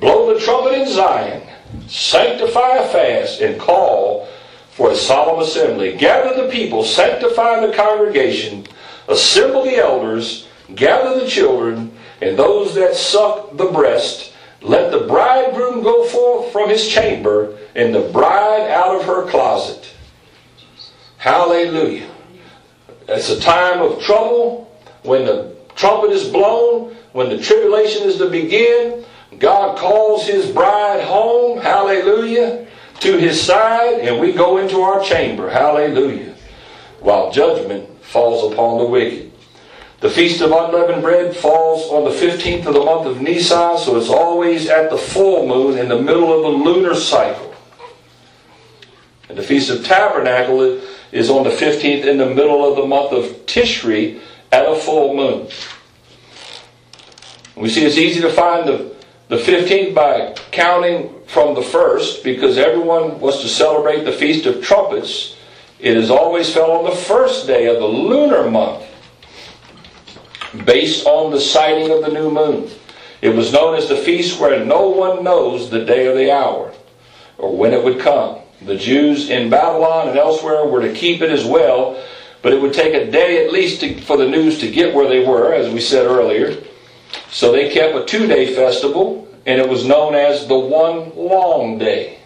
Blow 0.00 0.34
the 0.34 0.38
trumpet 0.38 0.74
in 0.74 0.86
Zion, 0.86 1.48
sanctify 1.86 2.76
a 2.76 2.88
fast, 2.88 3.40
and 3.40 3.58
call 3.58 4.28
for 4.74 4.90
a 4.90 4.96
solemn 4.96 5.40
assembly. 5.40 5.96
Gather 5.96 6.42
the 6.42 6.50
people, 6.50 6.82
sanctify 6.82 7.64
the 7.64 7.72
congregation, 7.72 8.66
assemble 9.08 9.62
the 9.62 9.76
elders, 9.76 10.48
gather 10.74 11.20
the 11.20 11.28
children, 11.28 11.96
and 12.20 12.36
those 12.36 12.74
that 12.74 12.96
suck 12.96 13.56
the 13.56 13.66
breast. 13.66 14.32
Let 14.62 14.90
the 14.90 15.06
bridegroom 15.06 15.82
go 15.82 16.06
forth 16.06 16.52
from 16.52 16.70
his 16.70 16.88
chamber, 16.88 17.56
and 17.76 17.94
the 17.94 18.08
bride 18.12 18.70
out 18.70 18.96
of 18.96 19.06
her 19.06 19.30
closet. 19.30 19.92
Hallelujah. 21.18 22.10
It's 23.08 23.30
a 23.30 23.40
time 23.40 23.80
of 23.80 24.02
trouble 24.02 24.76
when 25.02 25.24
the 25.24 25.54
trumpet 25.76 26.10
is 26.10 26.28
blown, 26.30 26.96
when 27.12 27.28
the 27.28 27.38
tribulation 27.38 28.08
is 28.08 28.16
to 28.16 28.28
begin. 28.28 29.04
God 29.38 29.78
calls 29.78 30.26
his 30.26 30.50
bride 30.50 31.02
home, 31.04 31.60
hallelujah, 31.60 32.66
to 33.00 33.18
his 33.18 33.40
side, 33.40 34.00
and 34.00 34.20
we 34.20 34.32
go 34.32 34.58
into 34.58 34.80
our 34.80 35.02
chamber, 35.02 35.50
hallelujah, 35.50 36.34
while 37.00 37.32
judgment 37.32 37.88
falls 38.02 38.52
upon 38.52 38.78
the 38.78 38.84
wicked. 38.84 39.32
The 40.00 40.10
Feast 40.10 40.42
of 40.42 40.52
Unleavened 40.52 41.02
Bread 41.02 41.34
falls 41.34 41.90
on 41.90 42.04
the 42.04 42.10
15th 42.10 42.66
of 42.66 42.74
the 42.74 42.84
month 42.84 43.06
of 43.06 43.22
Nisan, 43.22 43.78
so 43.78 43.96
it's 43.96 44.10
always 44.10 44.68
at 44.68 44.90
the 44.90 44.98
full 44.98 45.46
moon 45.46 45.78
in 45.78 45.88
the 45.88 45.98
middle 45.98 46.32
of 46.32 46.42
the 46.42 46.64
lunar 46.64 46.94
cycle. 46.94 47.54
And 49.28 49.38
the 49.38 49.42
Feast 49.42 49.70
of 49.70 49.84
Tabernacle 49.84 50.80
is 51.10 51.30
on 51.30 51.44
the 51.44 51.50
15th 51.50 52.04
in 52.04 52.18
the 52.18 52.26
middle 52.26 52.68
of 52.68 52.76
the 52.76 52.86
month 52.86 53.12
of 53.12 53.46
Tishri 53.46 54.20
at 54.52 54.66
a 54.66 54.76
full 54.76 55.16
moon. 55.16 55.48
We 57.56 57.70
see 57.70 57.84
it's 57.84 57.96
easy 57.96 58.20
to 58.20 58.30
find 58.30 58.68
the, 58.68 58.93
the 59.28 59.36
15th 59.36 59.94
by 59.94 60.34
counting 60.50 61.14
from 61.26 61.54
the 61.54 61.62
first 61.62 62.22
because 62.22 62.58
everyone 62.58 63.20
was 63.20 63.40
to 63.40 63.48
celebrate 63.48 64.04
the 64.04 64.12
Feast 64.12 64.46
of 64.46 64.62
Trumpets. 64.62 65.36
It 65.78 65.96
has 65.96 66.10
always 66.10 66.52
fell 66.52 66.72
on 66.72 66.84
the 66.84 66.96
first 66.96 67.46
day 67.46 67.66
of 67.66 67.78
the 67.78 67.86
lunar 67.86 68.50
month 68.50 68.84
based 70.64 71.06
on 71.06 71.32
the 71.32 71.40
sighting 71.40 71.90
of 71.90 72.02
the 72.02 72.12
new 72.12 72.30
moon. 72.30 72.70
It 73.22 73.30
was 73.30 73.52
known 73.52 73.74
as 73.74 73.88
the 73.88 73.96
feast 73.96 74.38
where 74.38 74.64
no 74.64 74.88
one 74.88 75.24
knows 75.24 75.70
the 75.70 75.84
day 75.84 76.06
or 76.06 76.14
the 76.14 76.30
hour 76.30 76.72
or 77.38 77.56
when 77.56 77.72
it 77.72 77.82
would 77.82 77.98
come. 77.98 78.40
The 78.62 78.76
Jews 78.76 79.30
in 79.30 79.50
Babylon 79.50 80.08
and 80.08 80.18
elsewhere 80.18 80.66
were 80.66 80.82
to 80.82 80.92
keep 80.92 81.22
it 81.22 81.30
as 81.30 81.44
well, 81.44 82.02
but 82.42 82.52
it 82.52 82.60
would 82.60 82.74
take 82.74 82.94
a 82.94 83.10
day 83.10 83.44
at 83.44 83.52
least 83.52 83.80
to, 83.80 84.00
for 84.02 84.16
the 84.16 84.28
news 84.28 84.58
to 84.60 84.70
get 84.70 84.94
where 84.94 85.08
they 85.08 85.24
were, 85.24 85.54
as 85.54 85.72
we 85.72 85.80
said 85.80 86.06
earlier. 86.06 86.56
So 87.34 87.50
they 87.50 87.68
kept 87.68 87.96
a 87.96 88.04
two 88.04 88.28
day 88.28 88.54
festival, 88.54 89.26
and 89.44 89.60
it 89.60 89.68
was 89.68 89.84
known 89.84 90.14
as 90.14 90.46
the 90.46 90.56
one 90.56 91.14
long 91.16 91.78
day. 91.78 92.20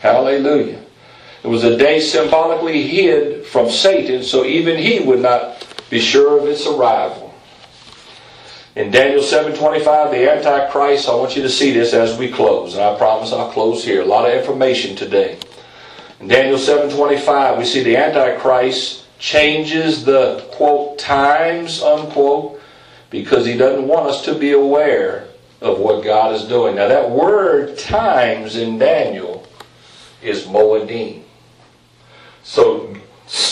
Hallelujah. 0.00 0.82
It 1.42 1.48
was 1.48 1.64
a 1.64 1.78
day 1.78 1.98
symbolically 1.98 2.86
hid 2.86 3.46
from 3.46 3.70
Satan, 3.70 4.22
so 4.22 4.44
even 4.44 4.76
he 4.76 5.00
would 5.00 5.20
not 5.20 5.66
be 5.88 5.98
sure 5.98 6.38
of 6.38 6.46
its 6.46 6.66
arrival. 6.66 7.32
In 8.76 8.90
Daniel 8.90 9.22
7:25, 9.22 10.10
the 10.10 10.30
Antichrist, 10.30 11.08
I 11.08 11.14
want 11.14 11.34
you 11.34 11.42
to 11.42 11.48
see 11.48 11.72
this 11.72 11.94
as 11.94 12.18
we 12.18 12.30
close, 12.30 12.74
and 12.74 12.82
I 12.84 12.98
promise 12.98 13.32
I'll 13.32 13.50
close 13.50 13.82
here. 13.82 14.02
A 14.02 14.04
lot 14.04 14.28
of 14.28 14.38
information 14.38 14.94
today. 14.94 15.38
In 16.20 16.28
Daniel 16.28 16.58
7:25, 16.58 17.56
we 17.56 17.64
see 17.64 17.82
the 17.82 17.96
Antichrist 17.96 19.04
changes 19.18 20.04
the 20.04 20.44
quote 20.50 20.98
times 20.98 21.82
unquote 21.82 22.57
because 23.10 23.46
he 23.46 23.56
doesn't 23.56 23.88
want 23.88 24.06
us 24.06 24.24
to 24.24 24.34
be 24.34 24.52
aware 24.52 25.28
of 25.60 25.78
what 25.78 26.04
God 26.04 26.34
is 26.34 26.44
doing. 26.44 26.76
Now 26.76 26.88
that 26.88 27.10
word 27.10 27.78
times 27.78 28.56
in 28.56 28.78
Daniel 28.78 29.46
is 30.22 30.44
moedim. 30.44 31.22
So 32.42 32.94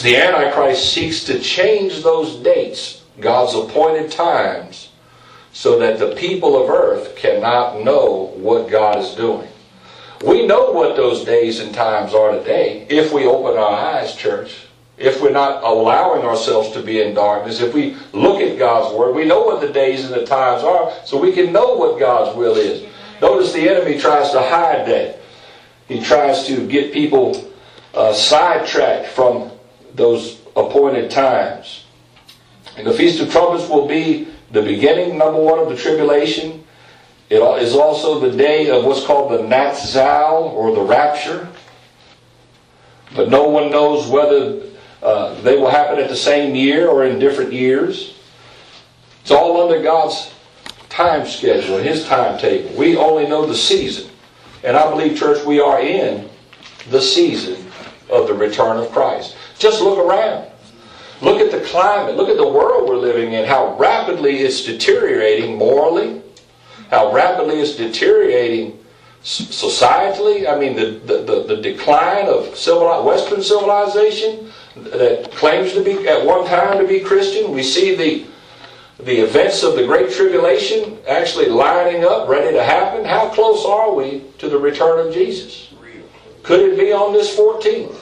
the 0.02 0.16
Antichrist 0.16 0.92
seeks 0.92 1.24
to 1.24 1.38
change 1.38 2.02
those 2.02 2.36
dates, 2.36 3.02
God's 3.20 3.54
appointed 3.54 4.10
times, 4.10 4.90
so 5.52 5.78
that 5.78 5.98
the 5.98 6.14
people 6.14 6.62
of 6.62 6.70
earth 6.70 7.16
cannot 7.16 7.82
know 7.82 8.32
what 8.36 8.70
God 8.70 8.98
is 8.98 9.14
doing. 9.14 9.48
We 10.24 10.46
know 10.46 10.70
what 10.72 10.96
those 10.96 11.24
days 11.24 11.60
and 11.60 11.74
times 11.74 12.14
are 12.14 12.32
today 12.32 12.86
if 12.88 13.12
we 13.12 13.26
open 13.26 13.58
our 13.58 13.72
eyes, 13.72 14.14
church. 14.14 14.65
If 14.98 15.20
we're 15.20 15.30
not 15.30 15.62
allowing 15.62 16.22
ourselves 16.22 16.72
to 16.72 16.82
be 16.82 17.02
in 17.02 17.14
darkness, 17.14 17.60
if 17.60 17.74
we 17.74 17.96
look 18.12 18.40
at 18.40 18.58
God's 18.58 18.96
Word, 18.96 19.14
we 19.14 19.26
know 19.26 19.42
what 19.42 19.60
the 19.60 19.72
days 19.72 20.04
and 20.04 20.14
the 20.14 20.24
times 20.24 20.62
are, 20.62 20.92
so 21.04 21.20
we 21.20 21.32
can 21.32 21.52
know 21.52 21.74
what 21.74 21.98
God's 21.98 22.36
will 22.36 22.56
is. 22.56 22.86
Notice 23.20 23.52
the 23.52 23.68
enemy 23.68 23.98
tries 23.98 24.30
to 24.32 24.40
hide 24.40 24.86
that. 24.86 25.20
He 25.86 26.00
tries 26.00 26.46
to 26.46 26.66
get 26.66 26.92
people 26.92 27.52
uh, 27.94 28.12
sidetracked 28.14 29.08
from 29.08 29.50
those 29.94 30.40
appointed 30.56 31.10
times. 31.10 31.84
And 32.76 32.86
the 32.86 32.92
Feast 32.92 33.20
of 33.20 33.30
Trumpets 33.30 33.68
will 33.68 33.86
be 33.86 34.28
the 34.50 34.62
beginning, 34.62 35.18
number 35.18 35.40
one, 35.40 35.58
of 35.58 35.68
the 35.68 35.76
tribulation. 35.76 36.64
It 37.28 37.42
is 37.62 37.74
also 37.74 38.20
the 38.20 38.36
day 38.36 38.70
of 38.70 38.84
what's 38.84 39.04
called 39.04 39.32
the 39.32 39.44
Natsal 39.44 40.52
or 40.52 40.74
the 40.74 40.82
rapture. 40.82 41.48
But 43.14 43.30
no 43.30 43.48
one 43.48 43.70
knows 43.70 44.08
whether 44.08 44.62
uh, 45.06 45.40
they 45.42 45.56
will 45.56 45.70
happen 45.70 46.00
at 46.00 46.08
the 46.08 46.16
same 46.16 46.56
year 46.56 46.88
or 46.88 47.04
in 47.04 47.20
different 47.20 47.52
years. 47.52 48.18
It's 49.22 49.30
all 49.30 49.62
under 49.62 49.80
God's 49.80 50.32
time 50.88 51.28
schedule, 51.28 51.78
His 51.78 52.04
timetable. 52.06 52.76
We 52.76 52.96
only 52.96 53.24
know 53.24 53.46
the 53.46 53.54
season. 53.54 54.10
And 54.64 54.76
I 54.76 54.90
believe, 54.90 55.16
church, 55.16 55.46
we 55.46 55.60
are 55.60 55.80
in 55.80 56.28
the 56.90 57.00
season 57.00 57.70
of 58.10 58.26
the 58.26 58.34
return 58.34 58.78
of 58.78 58.90
Christ. 58.90 59.36
Just 59.60 59.80
look 59.80 59.96
around. 59.96 60.50
Look 61.22 61.40
at 61.40 61.52
the 61.52 61.64
climate. 61.66 62.16
Look 62.16 62.28
at 62.28 62.36
the 62.36 62.48
world 62.48 62.88
we're 62.88 62.96
living 62.96 63.34
in. 63.34 63.44
How 63.44 63.76
rapidly 63.78 64.38
it's 64.38 64.64
deteriorating 64.64 65.56
morally. 65.56 66.20
How 66.90 67.12
rapidly 67.12 67.60
it's 67.60 67.76
deteriorating 67.76 68.76
societally. 69.26 70.48
I 70.48 70.56
mean, 70.56 70.76
the, 70.76 71.00
the, 71.04 71.42
the, 71.42 71.56
decline 71.56 72.26
of 72.26 72.56
civili- 72.56 73.04
Western 73.04 73.42
civilization 73.42 74.52
that 74.76 75.32
claims 75.32 75.72
to 75.72 75.82
be, 75.82 76.06
at 76.06 76.24
one 76.24 76.46
time, 76.46 76.78
to 76.78 76.86
be 76.86 77.00
Christian. 77.00 77.50
We 77.50 77.64
see 77.64 77.96
the, 77.96 78.24
the 79.02 79.24
events 79.24 79.64
of 79.64 79.74
the 79.74 79.84
Great 79.84 80.12
Tribulation 80.12 80.98
actually 81.08 81.46
lining 81.46 82.04
up, 82.04 82.28
ready 82.28 82.54
to 82.54 82.62
happen. 82.62 83.04
How 83.04 83.28
close 83.30 83.64
are 83.64 83.92
we 83.92 84.22
to 84.38 84.48
the 84.48 84.58
return 84.58 85.04
of 85.04 85.12
Jesus? 85.12 85.74
Could 86.44 86.60
it 86.60 86.78
be 86.78 86.92
on 86.92 87.12
this 87.12 87.36
14th? 87.36 87.96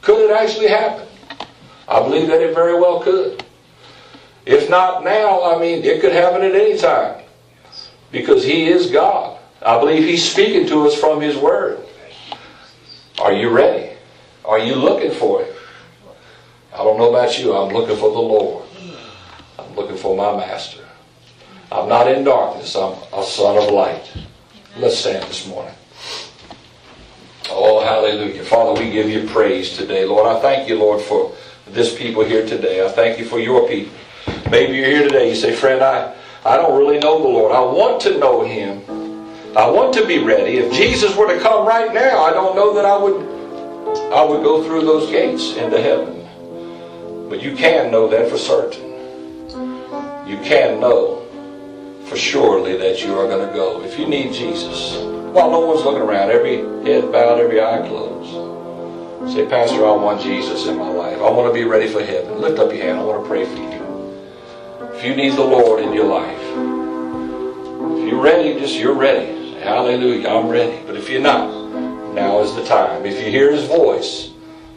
Could 0.00 0.30
it 0.30 0.34
actually 0.34 0.68
happen? 0.68 1.06
I 1.86 2.00
believe 2.00 2.28
that 2.28 2.40
it 2.40 2.54
very 2.54 2.80
well 2.80 3.00
could. 3.00 3.44
If 4.46 4.70
not 4.70 5.04
now, 5.04 5.54
I 5.54 5.60
mean, 5.60 5.84
it 5.84 6.00
could 6.00 6.12
happen 6.12 6.40
at 6.40 6.54
any 6.54 6.78
time. 6.78 7.22
Because 8.10 8.42
He 8.42 8.68
is 8.68 8.90
God. 8.90 9.38
I 9.64 9.78
believe 9.78 10.04
He's 10.04 10.28
speaking 10.28 10.66
to 10.68 10.86
us 10.86 10.94
from 10.98 11.20
His 11.20 11.36
Word. 11.36 11.84
Are 13.20 13.32
you 13.32 13.50
ready? 13.50 13.96
Are 14.44 14.58
you 14.58 14.74
looking 14.74 15.12
for 15.12 15.42
it? 15.42 15.54
I 16.72 16.78
don't 16.78 16.98
know 16.98 17.10
about 17.10 17.38
you. 17.38 17.54
I'm 17.54 17.72
looking 17.72 17.96
for 17.96 18.10
the 18.10 18.18
Lord. 18.18 18.64
I'm 19.58 19.74
looking 19.76 19.96
for 19.96 20.16
my 20.16 20.36
Master. 20.36 20.84
I'm 21.70 21.88
not 21.88 22.08
in 22.08 22.24
darkness. 22.24 22.74
I'm 22.74 22.96
a 23.12 23.22
son 23.22 23.56
of 23.56 23.70
light. 23.70 24.10
Let's 24.76 24.98
stand 24.98 25.24
this 25.24 25.46
morning. 25.46 25.74
Oh, 27.50 27.84
hallelujah. 27.84 28.42
Father, 28.44 28.80
we 28.80 28.90
give 28.90 29.08
you 29.08 29.28
praise 29.28 29.76
today. 29.76 30.04
Lord, 30.04 30.26
I 30.26 30.40
thank 30.40 30.68
you, 30.68 30.76
Lord, 30.76 31.00
for 31.02 31.34
this 31.68 31.96
people 31.96 32.24
here 32.24 32.46
today. 32.46 32.84
I 32.84 32.88
thank 32.88 33.18
you 33.18 33.26
for 33.26 33.38
your 33.38 33.68
people. 33.68 33.92
Maybe 34.50 34.76
you're 34.76 34.86
here 34.86 35.02
today. 35.02 35.28
You 35.28 35.34
say, 35.34 35.54
friend, 35.54 35.82
I, 35.82 36.14
I 36.44 36.56
don't 36.56 36.78
really 36.78 36.98
know 36.98 37.18
the 37.22 37.28
Lord. 37.28 37.52
I 37.52 37.60
want 37.60 38.00
to 38.02 38.18
know 38.18 38.44
him. 38.44 38.82
I 39.54 39.70
want 39.70 39.92
to 39.94 40.06
be 40.06 40.18
ready. 40.18 40.56
If 40.56 40.72
Jesus 40.72 41.14
were 41.14 41.26
to 41.26 41.38
come 41.38 41.66
right 41.66 41.92
now, 41.92 42.22
I 42.22 42.32
don't 42.32 42.56
know 42.56 42.72
that 42.74 42.86
I 42.86 42.96
would 42.96 43.32
I 44.10 44.24
would 44.24 44.42
go 44.42 44.64
through 44.64 44.86
those 44.86 45.10
gates 45.10 45.56
into 45.56 45.78
heaven. 45.78 47.28
But 47.28 47.42
you 47.42 47.54
can 47.54 47.90
know 47.90 48.08
that 48.08 48.30
for 48.30 48.38
certain. 48.38 48.90
You 50.26 50.38
can 50.38 50.80
know 50.80 51.26
for 52.06 52.16
surely 52.16 52.78
that 52.78 53.02
you 53.04 53.18
are 53.18 53.26
going 53.26 53.46
to 53.46 53.54
go. 53.54 53.82
If 53.82 53.98
you 53.98 54.08
need 54.08 54.32
Jesus, 54.32 54.96
while 55.34 55.50
no 55.50 55.60
one's 55.60 55.84
looking 55.84 56.00
around, 56.00 56.30
every 56.30 56.58
head 56.86 57.12
bowed, 57.12 57.38
every 57.38 57.60
eye 57.60 57.86
closed. 57.86 59.34
Say, 59.34 59.46
Pastor, 59.46 59.86
I 59.86 59.92
want 59.92 60.22
Jesus 60.22 60.66
in 60.66 60.78
my 60.78 60.88
life. 60.88 61.18
I 61.18 61.30
want 61.30 61.52
to 61.52 61.54
be 61.54 61.64
ready 61.64 61.88
for 61.88 62.02
heaven. 62.02 62.40
Lift 62.40 62.58
up 62.58 62.72
your 62.72 62.82
hand. 62.82 63.00
I 63.00 63.04
want 63.04 63.22
to 63.22 63.28
pray 63.28 63.44
for 63.44 63.56
you. 63.56 64.94
If 64.94 65.04
you 65.04 65.14
need 65.14 65.34
the 65.34 65.44
Lord 65.44 65.82
in 65.82 65.92
your 65.92 66.06
life, 66.06 66.40
if 67.98 68.08
you're 68.08 68.22
ready, 68.22 68.58
just 68.58 68.76
you're 68.76 68.94
ready. 68.94 69.41
Hallelujah, 69.62 70.28
I'm 70.28 70.48
ready. 70.48 70.82
But 70.86 70.96
if 70.96 71.08
you're 71.08 71.22
not, 71.22 71.48
now 72.14 72.40
is 72.40 72.54
the 72.54 72.64
time. 72.64 73.06
If 73.06 73.24
you 73.24 73.30
hear 73.30 73.52
His 73.52 73.64
voice, 73.66 74.30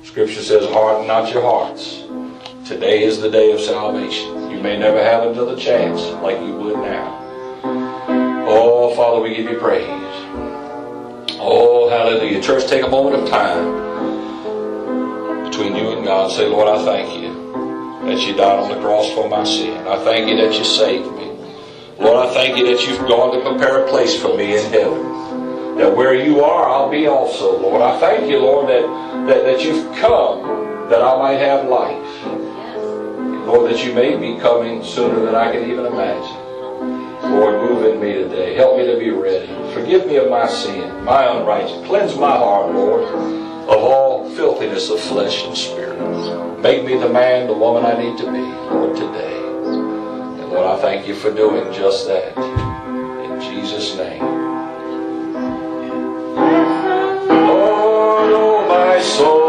Scripture 0.04 0.42
says, 0.44 0.70
harden 0.72 1.08
not 1.08 1.34
your 1.34 1.44
hearts. 1.44 2.04
Today 2.68 3.04
is 3.04 3.20
the 3.22 3.30
day 3.32 3.52
of 3.52 3.60
salvation. 3.62 4.52
You 4.52 4.60
may 4.62 4.78
never 4.78 5.04
have 5.04 5.24
another 5.28 5.58
chance 5.58 6.02
like 6.22 6.40
you 6.42 6.54
would 6.56 6.78
now. 6.78 7.22
Oh, 8.48 8.96
Father, 8.96 9.22
we 9.22 9.36
give 9.36 9.50
you 9.50 9.60
praise. 9.60 9.88
Oh, 11.40 11.90
hallelujah. 11.90 12.42
Church, 12.42 12.68
take 12.68 12.84
a 12.84 12.88
moment 12.88 13.24
of 13.24 13.30
time. 13.30 13.84
between 15.50 15.76
you 15.76 15.92
and 15.92 16.06
God. 16.06 16.32
Say, 16.32 16.48
Lord, 16.48 16.68
I 16.68 16.84
thank 16.86 17.22
you 17.22 17.34
that 18.06 18.28
you 18.28 18.36
died 18.36 18.60
on 18.60 18.70
the 18.70 18.82
cross 18.82 19.12
for 19.14 19.30
my 19.30 19.44
sin. 19.44 19.88
I 19.88 20.04
thank 20.04 20.30
you 20.30 20.38
that 20.38 20.54
you 20.58 20.64
saved 20.66 21.12
me. 21.14 21.25
Lord, 21.98 22.28
I 22.28 22.34
thank 22.34 22.58
you 22.58 22.66
that 22.68 22.86
you've 22.86 23.08
gone 23.08 23.34
to 23.34 23.50
prepare 23.50 23.86
a 23.86 23.90
place 23.90 24.20
for 24.20 24.36
me 24.36 24.58
in 24.58 24.72
heaven. 24.72 25.78
That 25.78 25.96
where 25.96 26.14
you 26.14 26.44
are, 26.44 26.70
I'll 26.70 26.90
be 26.90 27.08
also, 27.08 27.58
Lord. 27.62 27.82
I 27.82 27.98
thank 28.00 28.30
you, 28.30 28.40
Lord, 28.40 28.68
that, 28.68 28.82
that, 29.28 29.44
that 29.46 29.62
you've 29.64 29.96
come 29.96 30.90
that 30.90 31.02
I 31.02 31.18
might 31.18 31.38
have 31.38 31.70
life. 31.70 32.26
Lord, 33.48 33.72
that 33.72 33.86
you 33.86 33.94
may 33.94 34.18
be 34.18 34.40
coming 34.42 34.84
sooner 34.84 35.24
than 35.24 35.36
I 35.36 35.54
can 35.54 35.70
even 35.70 35.86
imagine. 35.86 37.32
Lord, 37.32 37.70
move 37.70 37.86
in 37.86 38.02
me 38.02 38.14
today. 38.14 38.56
Help 38.56 38.78
me 38.78 38.86
to 38.88 39.00
be 39.00 39.12
ready. 39.12 39.48
Forgive 39.74 40.06
me 40.06 40.18
of 40.18 40.30
my 40.30 40.48
sin, 40.48 41.04
my 41.04 41.26
unrighteousness. 41.26 41.88
Cleanse 41.88 42.16
my 42.18 42.36
heart, 42.36 42.74
Lord, 42.74 43.04
of 43.04 43.84
all 43.84 44.30
filthiness 44.36 44.90
of 44.90 45.00
flesh 45.00 45.46
and 45.46 45.58
spirit. 45.58 45.96
Make 46.62 46.84
me 46.84 46.98
the 46.98 47.10
man, 47.10 47.48
the 47.48 47.54
woman 47.54 47.86
I 47.86 47.98
need 47.98 48.18
to 48.18 48.32
be, 48.32 48.40
Lord, 48.40 48.96
today. 48.96 49.45
Lord, 50.56 50.80
I 50.80 50.82
thank 50.82 51.06
you 51.06 51.16
for 51.16 51.34
doing 51.34 51.74
just 51.74 52.08
that. 52.08 52.38
In 52.38 53.42
Jesus' 53.42 53.98
name. 53.98 54.24
Lord, 57.28 58.32
oh 58.32 58.66
my 58.70 59.02
soul, 59.02 59.45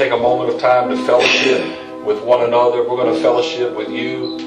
take 0.00 0.12
a 0.12 0.16
moment 0.16 0.48
of 0.48 0.58
time 0.58 0.88
to 0.88 0.96
fellowship 1.04 1.60
with 2.06 2.22
one 2.22 2.42
another. 2.42 2.78
We're 2.88 2.96
going 2.96 3.14
to 3.14 3.20
fellowship 3.20 3.76
with 3.76 3.90
you 3.90 4.38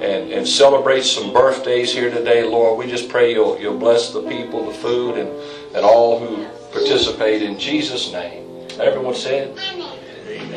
and, 0.00 0.30
and 0.30 0.46
celebrate 0.46 1.02
some 1.02 1.32
birthdays 1.32 1.92
here 1.92 2.08
today, 2.08 2.44
Lord. 2.44 2.78
We 2.78 2.88
just 2.88 3.08
pray 3.08 3.32
you'll, 3.32 3.58
you'll 3.58 3.80
bless 3.80 4.12
the 4.12 4.22
people, 4.22 4.64
the 4.64 4.74
food, 4.74 5.18
and, 5.18 5.28
and 5.74 5.84
all 5.84 6.20
who 6.20 6.46
participate 6.70 7.42
in 7.42 7.58
Jesus' 7.58 8.12
name. 8.12 8.68
Everyone 8.78 9.16
said, 9.16 9.58